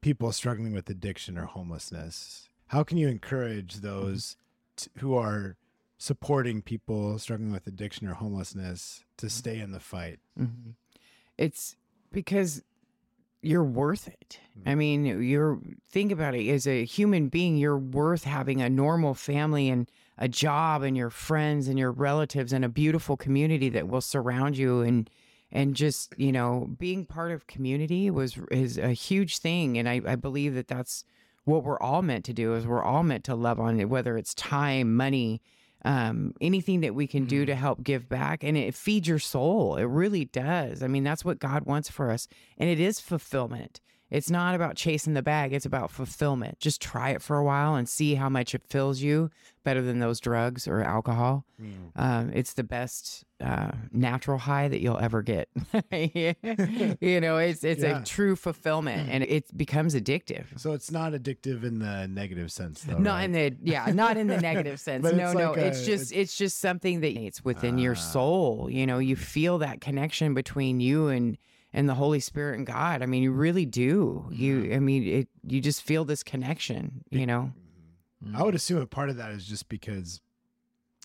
people 0.00 0.32
struggling 0.32 0.72
with 0.72 0.88
addiction 0.88 1.36
or 1.36 1.46
homelessness? 1.46 2.48
How 2.68 2.84
can 2.84 2.96
you 2.96 3.08
encourage 3.08 3.76
those 3.76 4.36
t- 4.76 4.90
who 4.98 5.14
are 5.14 5.56
supporting 5.98 6.62
people 6.62 7.18
struggling 7.18 7.52
with 7.52 7.66
addiction 7.66 8.06
or 8.06 8.14
homelessness 8.14 9.04
to 9.18 9.26
mm-hmm. 9.26 9.30
stay 9.30 9.58
in 9.58 9.72
the 9.72 9.80
fight? 9.80 10.20
Mm-hmm. 10.38 10.70
It's 11.36 11.76
because 12.12 12.62
you're 13.44 13.64
worth 13.64 14.08
it. 14.08 14.40
I 14.64 14.70
mm-hmm. 14.70 14.78
mean, 14.78 15.22
you're 15.22 15.60
think 15.90 16.12
about 16.12 16.34
it 16.34 16.48
as 16.50 16.66
a 16.66 16.84
human 16.84 17.28
being, 17.28 17.56
you're 17.56 17.78
worth 17.78 18.24
having 18.24 18.60
a 18.60 18.70
normal 18.70 19.14
family 19.14 19.68
and 19.68 19.90
a 20.16 20.28
job 20.28 20.82
and 20.82 20.96
your 20.96 21.10
friends 21.10 21.68
and 21.68 21.78
your 21.78 21.90
relatives 21.90 22.52
and 22.52 22.64
a 22.64 22.68
beautiful 22.68 23.16
community 23.16 23.68
that 23.70 23.88
will 23.88 24.00
surround 24.00 24.56
you 24.56 24.80
and 24.80 25.10
and 25.50 25.76
just, 25.76 26.12
you 26.18 26.32
know, 26.32 26.68
being 26.78 27.06
part 27.06 27.30
of 27.30 27.46
community 27.46 28.10
was 28.10 28.38
is 28.50 28.78
a 28.78 28.92
huge 28.92 29.38
thing 29.38 29.78
and 29.78 29.88
I, 29.88 30.00
I 30.06 30.16
believe 30.16 30.54
that 30.54 30.68
that's 30.68 31.04
what 31.44 31.62
we're 31.62 31.80
all 31.80 32.02
meant 32.02 32.24
to 32.24 32.32
do 32.32 32.54
is 32.54 32.66
we're 32.66 32.82
all 32.82 33.02
meant 33.02 33.24
to 33.24 33.34
love 33.34 33.60
on 33.60 33.78
it, 33.78 33.88
whether 33.88 34.16
it's 34.16 34.34
time, 34.34 34.94
money, 34.94 35.42
um, 35.84 36.34
anything 36.40 36.80
that 36.80 36.94
we 36.94 37.06
can 37.06 37.26
do 37.26 37.44
to 37.44 37.54
help 37.54 37.82
give 37.82 38.08
back 38.08 38.42
and 38.42 38.56
it 38.56 38.74
feeds 38.74 39.06
your 39.06 39.18
soul. 39.18 39.76
It 39.76 39.84
really 39.84 40.24
does. 40.24 40.82
I 40.82 40.88
mean, 40.88 41.04
that's 41.04 41.24
what 41.24 41.38
God 41.38 41.66
wants 41.66 41.90
for 41.90 42.10
us. 42.10 42.26
And 42.58 42.68
it 42.70 42.80
is 42.80 43.00
fulfillment. 43.00 43.80
It's 44.14 44.30
not 44.30 44.54
about 44.54 44.76
chasing 44.76 45.14
the 45.14 45.22
bag, 45.22 45.52
it's 45.52 45.66
about 45.66 45.90
fulfillment. 45.90 46.60
Just 46.60 46.80
try 46.80 47.10
it 47.10 47.20
for 47.20 47.36
a 47.36 47.44
while 47.44 47.74
and 47.74 47.88
see 47.88 48.14
how 48.14 48.28
much 48.28 48.54
it 48.54 48.62
fills 48.68 49.00
you 49.00 49.30
better 49.64 49.82
than 49.82 49.98
those 49.98 50.20
drugs 50.20 50.68
or 50.68 50.82
alcohol. 50.82 51.44
Um, 51.96 52.30
it's 52.34 52.52
the 52.52 52.62
best 52.64 53.24
uh, 53.42 53.72
natural 53.92 54.38
high 54.38 54.68
that 54.68 54.80
you'll 54.80 54.98
ever 54.98 55.22
get. 55.22 55.48
you 55.92 57.20
know, 57.20 57.38
it's 57.38 57.64
it's 57.64 57.82
Yeah. 57.82 58.00
a 58.00 58.04
true 58.04 58.36
fulfillment 58.36 59.08
and 59.10 59.24
it 59.24 59.56
becomes 59.56 59.94
addictive. 59.94 60.44
So 60.58 60.72
it's 60.72 60.90
not 60.90 61.12
addictive 61.12 61.64
in 61.64 61.78
the 61.78 62.06
negative 62.06 62.52
sense, 62.52 62.82
though. 62.82 62.98
Not 62.98 63.14
right? 63.16 63.24
in 63.24 63.32
the 63.32 63.56
yeah, 63.62 63.86
not 63.92 64.16
in 64.16 64.26
the 64.26 64.40
negative 64.40 64.78
sense. 64.88 65.02
No, 65.04 65.10
it's 65.10 65.34
no, 65.34 65.50
like 65.52 65.58
it's 65.58 65.82
a- 65.82 65.86
just 65.86 66.12
it's 66.12 66.36
just 66.36 66.58
something 66.60 67.00
that 67.00 67.16
it's 67.18 67.44
within 67.44 67.76
Ah. 67.76 67.82
your 67.82 67.94
soul. 67.94 68.68
You 68.70 68.86
know, 68.86 68.98
you 68.98 69.16
feel 69.16 69.58
that 69.58 69.80
connection 69.80 70.34
between 70.34 70.80
you 70.80 71.08
and 71.08 71.38
and 71.74 71.88
the 71.88 71.94
Holy 71.94 72.20
Spirit 72.20 72.56
and 72.56 72.66
God. 72.66 73.02
I 73.02 73.06
mean, 73.06 73.22
you 73.22 73.32
really 73.32 73.66
do. 73.66 74.26
You, 74.30 74.62
mm-hmm. 74.62 74.74
I 74.74 74.78
mean, 74.78 75.06
it. 75.06 75.28
You 75.46 75.60
just 75.60 75.82
feel 75.82 76.06
this 76.06 76.22
connection. 76.22 77.04
You 77.10 77.26
know. 77.26 77.52
Mm-hmm. 78.24 78.36
I 78.36 78.42
would 78.42 78.54
assume 78.54 78.80
a 78.80 78.86
part 78.86 79.10
of 79.10 79.16
that 79.18 79.30
is 79.32 79.44
just 79.44 79.68
because 79.68 80.22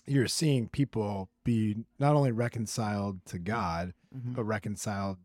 you're 0.06 0.28
seeing 0.28 0.68
people 0.68 1.28
be 1.44 1.84
not 1.98 2.14
only 2.16 2.32
reconciled 2.32 3.24
to 3.26 3.38
God, 3.38 3.92
Mhm. 4.16 4.34
but 4.34 4.44
reconciled 4.44 5.18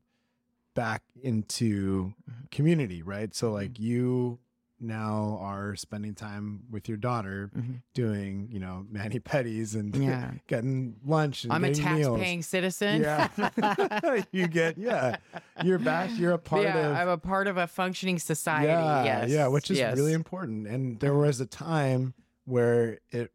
back 0.76 1.02
into 1.22 2.14
mm-hmm. 2.30 2.46
community, 2.52 3.02
right? 3.02 3.34
So, 3.34 3.52
like, 3.52 3.80
you 3.80 4.40
now 4.80 5.38
are 5.42 5.76
spending 5.76 6.14
time 6.14 6.64
with 6.70 6.88
your 6.90 6.98
daughter 6.98 7.50
Mhm. 7.56 7.82
doing, 7.94 8.50
you 8.52 8.60
know, 8.60 8.86
mani 8.90 9.20
pedis 9.20 9.74
and 9.76 9.96
Yeah. 10.04 10.32
getting 10.48 10.98
lunch 11.06 11.44
and 11.46 11.54
I'm 11.54 11.64
a 11.64 11.74
tax 11.74 11.98
meals. 11.98 12.20
paying 12.20 12.42
citizen. 12.42 13.02
Yeah. 13.02 13.30
you 14.32 14.48
get, 14.48 14.78
yeah. 14.78 15.18
You're 15.64 15.80
back, 15.80 16.10
you're 16.18 16.34
a 16.34 16.38
part 16.38 16.64
yeah, 16.64 16.78
of 16.90 16.96
I'm 16.98 17.08
a 17.08 17.18
part 17.18 17.48
of 17.48 17.58
a 17.58 17.68
functioning 17.68 18.20
society. 18.20 18.68
yeah, 18.68 19.04
yes. 19.04 19.30
yeah, 19.30 19.48
which 19.48 19.72
is 19.72 19.78
yes. 19.78 19.96
really 19.96 20.14
important. 20.14 20.68
And 20.68 21.00
there 21.00 21.14
was 21.16 21.40
a 21.40 21.46
time 21.46 22.14
where 22.46 23.00
it 23.12 23.32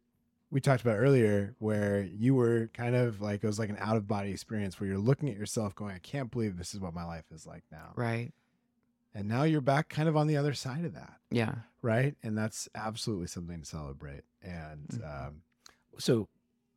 we 0.51 0.59
talked 0.59 0.81
about 0.81 0.97
earlier 0.97 1.55
where 1.59 2.03
you 2.03 2.35
were 2.35 2.69
kind 2.73 2.93
of 2.93 3.21
like 3.21 3.41
it 3.41 3.47
was 3.47 3.57
like 3.57 3.69
an 3.69 3.77
out 3.79 3.95
of 3.95 4.05
body 4.05 4.31
experience 4.31 4.79
where 4.81 4.89
you're 4.89 4.99
looking 4.99 5.29
at 5.29 5.37
yourself 5.37 5.73
going, 5.75 5.95
I 5.95 5.99
can't 5.99 6.29
believe 6.29 6.57
this 6.57 6.73
is 6.73 6.81
what 6.81 6.93
my 6.93 7.05
life 7.05 7.23
is 7.33 7.47
like 7.47 7.63
now. 7.71 7.93
right. 7.95 8.31
And 9.13 9.27
now 9.27 9.43
you're 9.43 9.61
back 9.61 9.89
kind 9.89 10.07
of 10.07 10.15
on 10.15 10.27
the 10.27 10.37
other 10.37 10.53
side 10.53 10.85
of 10.85 10.93
that, 10.93 11.13
Yeah. 11.29 11.55
right? 11.81 12.15
And 12.23 12.37
that's 12.37 12.69
absolutely 12.75 13.27
something 13.27 13.59
to 13.59 13.65
celebrate. 13.65 14.23
And 14.41 14.87
Mm-hmm. 14.89 15.27
um, 15.27 15.41
So 15.97 16.27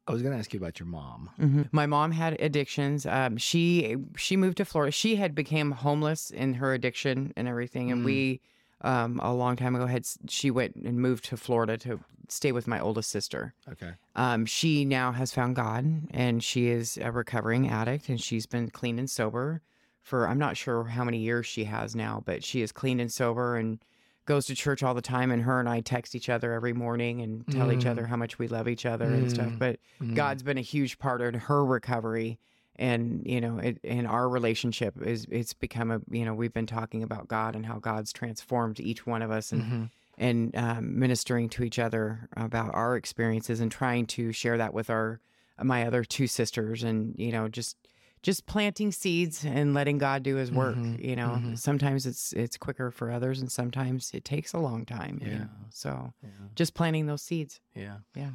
I 0.09 0.13
was 0.13 0.21
going 0.21 0.33
to 0.35 0.39
ask 0.39 0.53
you 0.53 0.59
about 0.59 0.79
your 0.81 0.89
mom. 0.89 1.31
Mhm. 1.39 1.69
My 1.73 1.87
mom 1.87 2.11
had 2.13 2.39
addictions. 2.41 3.07
Um, 3.07 3.37
she 3.39 3.97
she 4.17 4.37
moved 4.37 4.57
to 4.59 4.65
Florida. 4.65 4.91
She 4.93 5.17
had 5.17 5.35
became 5.35 5.71
homeless 5.71 6.31
in 6.31 6.55
her 6.55 6.75
addiction 6.75 7.33
and 7.37 7.49
everything. 7.49 7.91
And 7.93 8.05
we, 8.05 8.41
um, 8.83 9.19
a 9.23 9.33
long 9.33 9.57
time 9.57 9.75
ago, 9.77 9.87
had 9.87 10.05
she 10.29 10.51
went 10.51 10.75
and 10.77 11.01
moved 11.01 11.25
to 11.27 11.37
Florida 11.39 11.79
to 11.79 12.01
stay 12.29 12.53
with 12.53 12.67
my 12.67 12.81
oldest 12.81 13.11
sister. 13.11 13.55
Okay. 13.71 13.93
Um, 14.17 14.45
she 14.45 14.85
now 14.85 15.13
has 15.13 15.33
found 15.33 15.57
God, 15.57 16.09
and 16.11 16.43
she 16.45 16.67
is 16.69 16.99
a 16.99 17.11
recovering 17.13 17.69
addict, 17.69 18.09
and 18.11 18.21
she's 18.21 18.45
been 18.47 18.69
clean 18.71 18.99
and 18.99 19.09
sober 19.09 19.63
for 20.05 20.29
I'm 20.29 20.39
not 20.39 20.57
sure 20.57 20.85
how 20.85 21.03
many 21.03 21.19
years 21.19 21.47
she 21.47 21.65
has 21.65 21.97
now, 21.97 22.23
but 22.25 22.45
she 22.45 22.61
is 22.61 22.71
clean 22.71 23.01
and 23.01 23.11
sober 23.11 23.57
and 23.57 23.79
goes 24.27 24.47
to 24.47 24.55
church 24.55 24.83
all 24.83 24.93
the 24.93 25.03
time. 25.03 25.31
And 25.31 25.43
her 25.43 25.59
and 25.59 25.69
I 25.69 25.81
text 25.81 26.15
each 26.15 26.29
other 26.29 26.53
every 26.53 26.75
morning 26.75 27.23
and 27.23 27.47
tell 27.49 27.73
each 27.73 27.87
other 27.87 28.03
mm. 28.03 28.09
how 28.09 28.17
much 28.17 28.39
we 28.39 28.47
love 28.47 28.69
each 28.69 28.85
other 28.85 29.07
and 29.07 29.31
stuff. 29.31 29.49
Mm. 29.49 29.59
But 29.59 29.79
mm. 30.01 30.15
God's 30.15 30.43
been 30.43 30.59
a 30.59 30.63
huge 30.63 30.99
part 30.99 31.23
of 31.23 31.35
her 31.35 31.65
recovery. 31.65 32.39
And 32.77 33.23
you 33.25 33.41
know, 33.41 33.59
it, 33.59 33.79
and 33.83 34.07
our 34.07 34.29
relationship 34.29 34.95
is 35.01 35.27
it's 35.31 35.55
become 35.55 35.91
a 35.91 36.01
you 36.11 36.25
know 36.25 36.35
we've 36.35 36.53
been 36.53 36.67
talking 36.67 37.03
about 37.03 37.29
God 37.29 37.57
and 37.57 37.65
how 37.65 37.79
God's 37.79 38.13
transformed 38.13 38.81
each 38.81 39.07
one 39.07 39.23
of 39.23 39.31
us 39.31 39.53
and 39.53 39.63
mm-hmm. 39.63 39.85
and 40.19 40.57
um, 40.57 40.99
ministering 40.99 41.49
to 41.51 41.63
each 41.63 41.79
other 41.79 42.29
about 42.37 42.75
our 42.75 42.97
experiences 42.97 43.61
and 43.61 43.71
trying 43.71 44.07
to 44.07 44.33
share 44.33 44.59
that 44.59 44.75
with 44.75 44.91
our 44.91 45.21
my 45.63 45.87
other 45.87 46.03
two 46.03 46.27
sisters 46.27 46.83
and 46.83 47.15
you 47.17 47.31
know 47.31 47.47
just 47.47 47.77
just 48.25 48.47
planting 48.47 48.91
seeds 48.91 49.45
and 49.45 49.75
letting 49.75 49.99
God 49.99 50.23
do 50.23 50.37
his 50.37 50.51
work, 50.51 50.77
Mhm, 50.77 51.05
you 51.05 51.15
know. 51.15 51.41
mhm. 51.45 51.59
Sometimes 51.59 52.07
it's 52.07 52.33
it's 52.33 52.57
quicker 52.57 52.91
for 52.91 53.11
others 53.13 53.41
and 53.41 53.53
sometimes 53.53 54.11
it 54.15 54.25
takes 54.25 54.55
a 54.55 54.59
long 54.59 54.87
time. 54.87 55.19
you 55.23 55.31
know. 55.31 55.49
So 55.71 56.15
Yeah. 56.23 56.31
just 56.57 56.73
planting 56.75 57.07
those 57.07 57.23
seeds. 57.23 57.61
Yeah. 57.75 57.99
Yeah. 58.17 58.33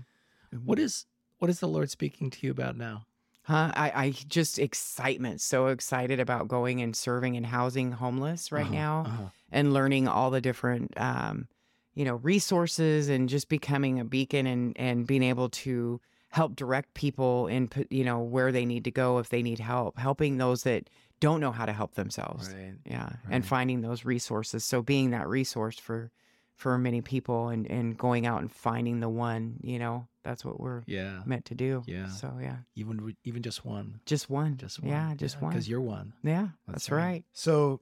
What 0.64 0.78
is 0.80 1.06
what 1.40 1.50
is 1.50 1.60
the 1.60 1.68
Lord 1.68 1.90
speaking 1.90 2.30
to 2.30 2.46
you 2.46 2.52
about 2.52 2.78
now? 2.78 3.08
Huh? 3.44 3.72
I, 3.76 3.92
I 4.06 4.10
just 4.12 4.60
excitement. 4.60 5.42
So 5.42 5.68
excited 5.68 6.20
about 6.20 6.48
going 6.48 6.82
and 6.82 6.96
serving 6.96 7.36
and 7.36 7.46
housing 7.48 7.92
homeless 7.94 8.52
right 8.52 8.66
Uh-huh, 8.66 8.76
now 8.76 9.04
uh-huh. 9.08 9.30
and 9.52 9.74
learning 9.74 10.08
all 10.08 10.30
the 10.30 10.42
different 10.42 10.94
um, 10.98 11.48
you 11.96 12.06
know, 12.06 12.16
resources 12.18 13.10
and 13.10 13.28
just 13.28 13.50
becoming 13.50 14.00
a 14.00 14.06
beacon 14.06 14.46
and 14.46 14.78
and 14.78 15.08
being 15.08 15.24
able 15.24 15.50
to 15.50 16.00
help 16.30 16.56
direct 16.56 16.94
people 16.94 17.48
in 17.48 17.70
you 17.90 18.04
know 18.04 18.20
where 18.20 18.52
they 18.52 18.66
need 18.66 18.84
to 18.86 18.92
go 18.92 19.18
if 19.20 19.30
they 19.30 19.42
need 19.42 19.60
help, 19.60 19.98
helping 19.98 20.38
those 20.38 20.64
that 20.64 20.90
don't 21.20 21.42
know 21.42 21.52
how 21.52 21.66
to 21.66 21.74
help 21.74 21.96
themselves. 21.96 22.50
Right. 22.54 22.76
Yeah, 22.86 23.04
Right. 23.04 23.18
and 23.30 23.46
finding 23.46 23.82
those 23.82 24.06
resources. 24.06 24.64
So 24.64 24.82
being 24.82 25.12
that 25.12 25.28
resource 25.28 25.78
for 25.78 26.12
for 26.56 26.78
many 26.78 27.02
people 27.02 27.50
and 27.50 27.66
and 27.70 27.98
going 27.98 28.26
out 28.26 28.42
and 28.42 28.52
finding 28.52 29.00
the 29.00 29.10
one, 29.10 29.58
you 29.64 29.80
know, 29.80 30.08
that's 30.24 30.44
what 30.46 30.60
we're 30.60 30.84
Yeah. 30.86 31.24
meant 31.26 31.46
to 31.46 31.56
do. 31.56 31.84
Yeah. 31.88 32.08
So 32.10 32.38
yeah, 32.42 32.58
Even 32.76 33.16
even 33.24 33.42
just 33.42 33.66
one. 33.66 34.00
just 34.06 34.30
one. 34.30 34.58
Just 34.58 34.82
one. 34.82 34.90
Yeah, 34.92 35.14
just 35.16 35.42
one. 35.42 35.52
Because 35.52 35.68
you're 35.70 35.82
one. 35.82 36.14
Yeah, 36.24 36.50
that's, 36.68 36.92
right. 36.92 37.24
So, 37.34 37.80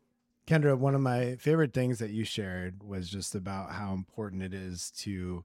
Kendra, 0.47 0.77
one 0.77 0.95
of 0.95 1.01
my 1.01 1.35
favorite 1.35 1.73
things 1.73 1.99
that 1.99 2.11
you 2.11 2.23
shared 2.23 2.81
was 2.83 3.09
just 3.09 3.35
about 3.35 3.71
how 3.71 3.93
important 3.93 4.41
it 4.43 4.53
is 4.53 4.91
to 4.99 5.43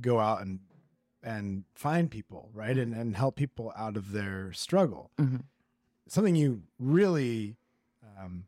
go 0.00 0.18
out 0.18 0.40
and 0.40 0.60
and 1.22 1.64
find 1.74 2.10
people, 2.10 2.50
right? 2.52 2.76
And 2.78 2.94
and 2.94 3.16
help 3.16 3.36
people 3.36 3.72
out 3.76 3.96
of 3.96 4.12
their 4.12 4.52
struggle. 4.52 5.10
Mhm. 5.18 5.44
Something 6.06 6.34
you 6.36 6.62
really 6.78 7.56
um, 8.18 8.46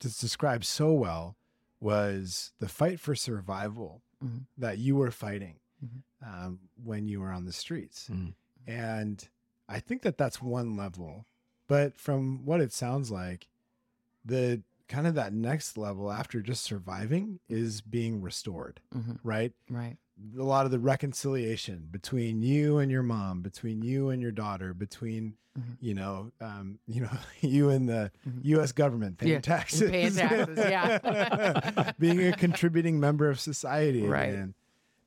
just 0.00 0.20
described 0.20 0.64
so 0.64 0.92
well 0.92 1.36
was 1.80 2.52
the 2.58 2.68
fight 2.68 2.98
for 3.00 3.14
survival 3.14 4.02
Mhm. 4.24 4.46
that 4.56 4.78
you 4.78 4.96
were 4.96 5.10
fighting 5.10 5.60
Mhm. 5.84 6.02
um, 6.22 6.60
when 6.82 7.06
you 7.08 7.20
were 7.20 7.30
on 7.32 7.44
the 7.44 7.52
streets. 7.52 8.08
Mm. 8.08 8.34
And 8.66 9.28
I 9.68 9.78
think 9.80 10.02
that 10.02 10.18
that's 10.18 10.42
one 10.42 10.76
level. 10.76 11.24
But 11.68 11.96
from 11.96 12.44
what 12.44 12.60
it 12.60 12.72
sounds 12.72 13.10
like, 13.10 13.48
the 14.24 14.62
kind 14.88 15.06
of 15.06 15.14
that 15.14 15.32
next 15.32 15.76
level 15.76 16.10
after 16.10 16.40
just 16.42 16.64
surviving 16.64 17.40
is 17.48 17.80
being 17.80 18.20
restored, 18.22 18.80
Mhm. 18.94 19.20
right? 19.22 19.52
Right. 19.70 19.98
A 20.38 20.42
lot 20.42 20.64
of 20.64 20.70
the 20.72 20.78
reconciliation 20.80 21.88
between 21.90 22.42
you 22.42 22.78
and 22.78 22.90
your 22.90 23.02
mom, 23.02 23.40
between 23.40 23.82
you 23.82 24.10
and 24.10 24.20
your 24.20 24.32
daughter, 24.32 24.74
between 24.74 25.34
Mhm. 25.58 25.76
you 25.80 25.94
know, 25.94 26.30
um, 26.40 26.78
you 26.86 27.00
know, 27.02 27.18
you 27.40 27.68
and 27.70 27.88
the 27.88 28.10
Mhm. 28.28 28.44
U.S. 28.44 28.72
government 28.72 29.18
paying 29.18 29.32
Yeah, 29.32 29.40
taxes, 29.40 29.90
paying 29.90 30.12
taxes, 30.12 30.56
yeah. 30.58 31.92
being 31.98 32.20
a 32.24 32.32
contributing 32.32 33.00
member 33.00 33.28
of 33.28 33.40
society, 33.40 34.02
Right. 34.06 34.34
And 34.34 34.54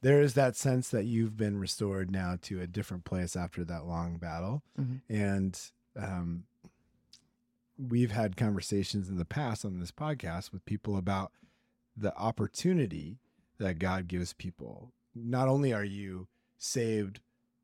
there 0.02 0.22
is 0.22 0.34
that 0.34 0.56
sense 0.56 0.90
that 0.90 1.06
you've 1.06 1.38
been 1.38 1.58
restored 1.60 2.10
now 2.12 2.38
to 2.44 2.60
a 2.60 2.68
different 2.68 3.06
place 3.06 3.36
after 3.36 3.64
that 3.66 3.86
long 3.86 4.18
battle, 4.18 4.64
Mhm. 4.80 5.02
and 5.10 5.72
um, 5.96 6.44
we've 7.78 8.12
had 8.12 8.36
conversations 8.38 9.10
in 9.10 9.18
the 9.18 9.26
past 9.26 9.64
on 9.66 9.80
this 9.80 9.92
podcast 9.92 10.52
with 10.52 10.66
people 10.66 10.98
about 10.98 11.32
the 11.96 12.16
opportunity 12.18 13.20
that 13.58 13.78
God 13.80 14.08
gives 14.08 14.34
people. 14.34 14.92
Not 15.16 15.48
only 15.48 15.74
are 15.74 15.84
you 15.84 16.28
saved 16.58 17.20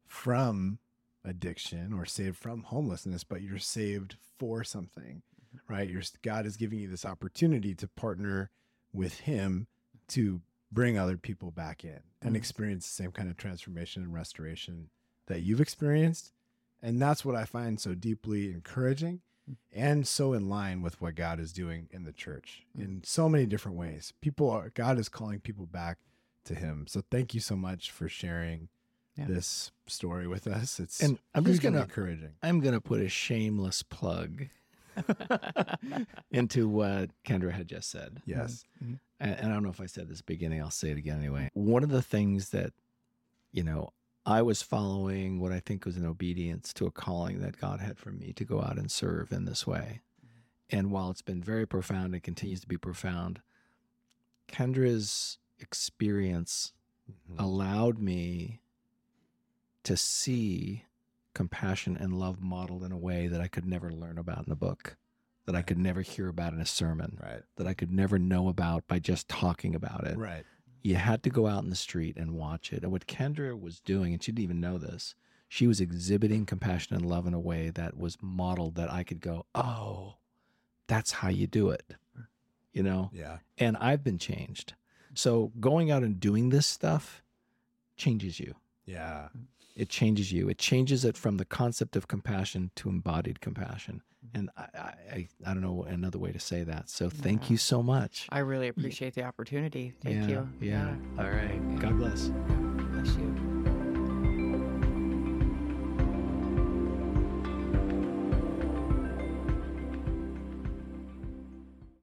from 0.05 0.79
addiction 1.23 1.93
or 1.93 2.05
saved 2.05 2.37
from 2.37 2.63
homelessness, 2.63 3.23
but 3.23 3.41
you're 3.41 3.57
saved 3.59 4.15
for 4.37 4.63
something, 4.63 5.21
mm-hmm. 5.55 5.73
right? 5.73 5.89
Your 5.89 6.01
God 6.21 6.45
is 6.45 6.57
giving 6.57 6.79
you 6.79 6.87
this 6.87 7.05
opportunity 7.05 7.75
to 7.75 7.87
partner 7.87 8.49
with 8.93 9.19
Him 9.21 9.67
to 10.09 10.41
bring 10.71 10.97
other 10.97 11.17
people 11.17 11.51
back 11.51 11.83
in 11.83 11.99
and 12.21 12.33
Mhm. 12.33 12.37
experience 12.37 12.85
the 12.85 13.03
same 13.03 13.11
kind 13.11 13.29
of 13.29 13.37
transformation 13.37 14.03
and 14.03 14.13
restoration 14.13 14.89
that 15.27 15.41
you've 15.41 15.61
experienced. 15.61 16.33
And 16.81 17.01
that's 17.01 17.25
what 17.25 17.35
I 17.35 17.45
find 17.45 17.79
so 17.79 17.95
deeply 17.95 18.51
encouraging 18.51 19.21
mm-hmm. 19.49 19.53
and 19.71 20.07
so 20.07 20.33
in 20.33 20.49
line 20.49 20.81
with 20.81 20.99
what 21.01 21.15
God 21.15 21.39
is 21.39 21.53
doing 21.53 21.87
in 21.91 22.03
the 22.03 22.11
church 22.13 22.65
in 22.75 22.87
mm-hmm. 22.87 22.99
so 23.03 23.29
many 23.29 23.45
different 23.45 23.77
ways. 23.77 24.13
People 24.21 24.49
are, 24.49 24.69
God 24.69 24.99
is 24.99 25.09
calling 25.09 25.39
people 25.39 25.65
back 25.65 25.97
to 26.47 26.55
Him. 26.55 26.85
So 26.87 27.01
thank 27.11 27.33
you 27.33 27.39
so 27.39 27.55
much 27.55 27.91
for 27.91 28.09
sharing 28.09 28.69
Yeah. 29.15 29.25
this 29.27 29.71
story 29.87 30.27
with 30.27 30.47
us. 30.47 30.79
It's 30.79 31.01
And 31.01 31.19
I'm 31.33 31.45
just 31.45 31.61
gonna- 31.61 31.81
encouraging. 31.81 32.33
I'm 32.43 32.59
gonna 32.59 32.81
put 32.81 32.99
a 33.01 33.09
shameless 33.09 33.83
plug 33.83 34.47
into 36.31 36.67
what 36.67 37.11
Kendra 37.23 37.51
had 37.51 37.67
just 37.67 37.89
said. 37.89 38.21
Yes. 38.25 38.63
Mm-hmm. 38.83 38.95
and, 39.19 39.31
and 39.39 39.49
I 39.51 39.53
don't 39.53 39.63
know 39.63 39.69
if 39.69 39.81
I 39.81 39.85
said 39.85 40.09
this 40.09 40.21
beginning, 40.21 40.61
I'll 40.61 40.71
say 40.71 40.89
it 40.91 40.97
again 40.97 41.19
anyway. 41.19 41.49
One 41.53 41.83
of 41.83 41.89
the 41.89 42.01
things 42.01 42.49
that, 42.49 42.73
you 43.51 43.63
know, 43.63 43.93
I 44.25 44.41
was 44.41 44.61
following 44.61 45.39
what 45.39 45.51
I 45.53 45.59
think 45.61 45.85
was 45.85 45.95
an 45.97 46.05
obedience 46.05 46.73
to 46.73 46.85
a 46.85 46.91
calling 46.91 47.39
that 47.41 47.57
God 47.59 47.79
had 47.79 47.97
for 47.97 48.11
me 48.11 48.33
to 48.33 48.43
go 48.43 48.61
out 48.61 48.77
and 48.77 48.91
serve 48.91 49.31
in 49.31 49.45
this 49.45 49.65
way. 49.65 50.01
And 50.69 50.91
while 50.91 51.09
it's 51.11 51.21
been 51.21 51.41
very 51.41 51.65
profound 51.65 52.13
and 52.13 52.21
continues 52.21 52.59
to 52.61 52.67
be 52.67 52.75
profound, 52.77 53.39
Kendra's 54.51 55.37
experience 55.59 56.73
Mhm. 57.09 57.39
allowed 57.39 57.99
me 57.99 58.61
to 59.83 59.95
see 59.95 60.83
compassion 61.33 61.95
and 61.95 62.19
love 62.19 62.41
modeled 62.41 62.83
in 62.83 62.91
a 62.91 62.97
way 62.97 63.27
that 63.27 63.39
I 63.41 63.47
could 63.47 63.65
never 63.65 63.91
learn 63.91 64.17
about 64.17 64.45
in 64.45 64.51
a 64.51 64.55
book, 64.55 64.97
that 65.45 65.55
I 65.55 65.61
could 65.61 65.77
never 65.77 66.01
hear 66.01 66.27
about 66.27 66.53
in 66.53 66.59
a 66.59 66.65
sermon 66.65 67.17
Right. 67.21 67.43
that 67.55 67.67
I 67.67 67.73
could 67.73 67.91
never 67.91 68.19
know 68.19 68.49
about 68.49 68.87
by 68.87 68.99
just 68.99 69.29
talking 69.29 69.75
about 69.75 70.05
it. 70.05 70.17
Right. 70.17 70.45
You 70.83 70.95
had 70.95 71.23
to 71.23 71.29
go 71.29 71.47
out 71.47 71.63
in 71.63 71.69
the 71.69 71.75
street 71.75 72.17
and 72.17 72.33
watch 72.35 72.73
it. 72.73 72.83
And 72.83 72.91
what 72.91 73.07
Kendra 73.07 73.57
was 73.59 73.79
doing, 73.79 74.13
and 74.13 74.21
she 74.21 74.31
didn't 74.31 74.43
even 74.43 74.59
know 74.59 74.77
this, 74.77 75.15
she 75.47 75.67
was 75.67 75.79
exhibiting 75.79 76.45
compassion 76.45 76.95
and 76.95 77.05
love 77.05 77.25
in 77.25 77.33
a 77.33 77.39
way 77.39 77.69
that 77.69 77.95
was 77.97 78.17
modeled 78.21 78.75
that 78.75 78.91
I 78.91 79.03
could 79.03 79.21
go, 79.21 79.45
oh, 79.55 80.17
that's 80.87 81.11
how 81.11 81.29
you 81.29 81.47
do 81.47 81.69
it. 81.69 81.95
You 82.73 82.83
know? 82.83 83.09
Yeah. 83.13 83.39
And 83.57 83.77
I've 83.77 84.03
been 84.03 84.17
changed. 84.17 84.73
So 85.17 85.51
going 85.59 85.89
out 85.91 86.03
and 86.03 86.19
doing 86.19 86.49
this 86.49 86.67
stuff 86.67 87.23
changes 87.95 88.39
you. 88.39 88.55
Yeah. 88.85 89.29
It 89.75 89.89
changes 89.89 90.31
you. 90.31 90.47
It 90.49 90.57
changes 90.57 91.03
it 91.05 91.17
from 91.17 91.37
the 91.37 91.45
concept 91.45 91.95
of 91.95 92.07
compassion 92.07 92.71
to 92.75 92.89
embodied 92.89 93.41
compassion. 93.41 94.01
And 94.33 94.49
I, 94.57 94.61
I, 94.61 94.93
I- 95.13 95.27
I 95.45 95.53
don't 95.53 95.61
know 95.61 95.83
another 95.83 96.19
way 96.19 96.31
to 96.31 96.39
say 96.39 96.63
that. 96.63 96.89
So 96.89 97.09
thank 97.09 97.43
Yeah. 97.43 97.49
you 97.51 97.57
so 97.57 97.81
much. 97.81 98.27
I 98.29 98.39
really 98.39 98.67
appreciate 98.67 99.13
the 99.15 99.23
opportunity. 99.23 99.93
Thank 100.03 100.15
yeah, 100.21 100.27
you. 100.27 100.49
Yeah. 100.61 100.95
All 101.17 101.29
right. 101.29 101.79
God 101.79 101.97
bless. 101.97 102.27
Bless 102.27 103.15
you. 103.17 103.56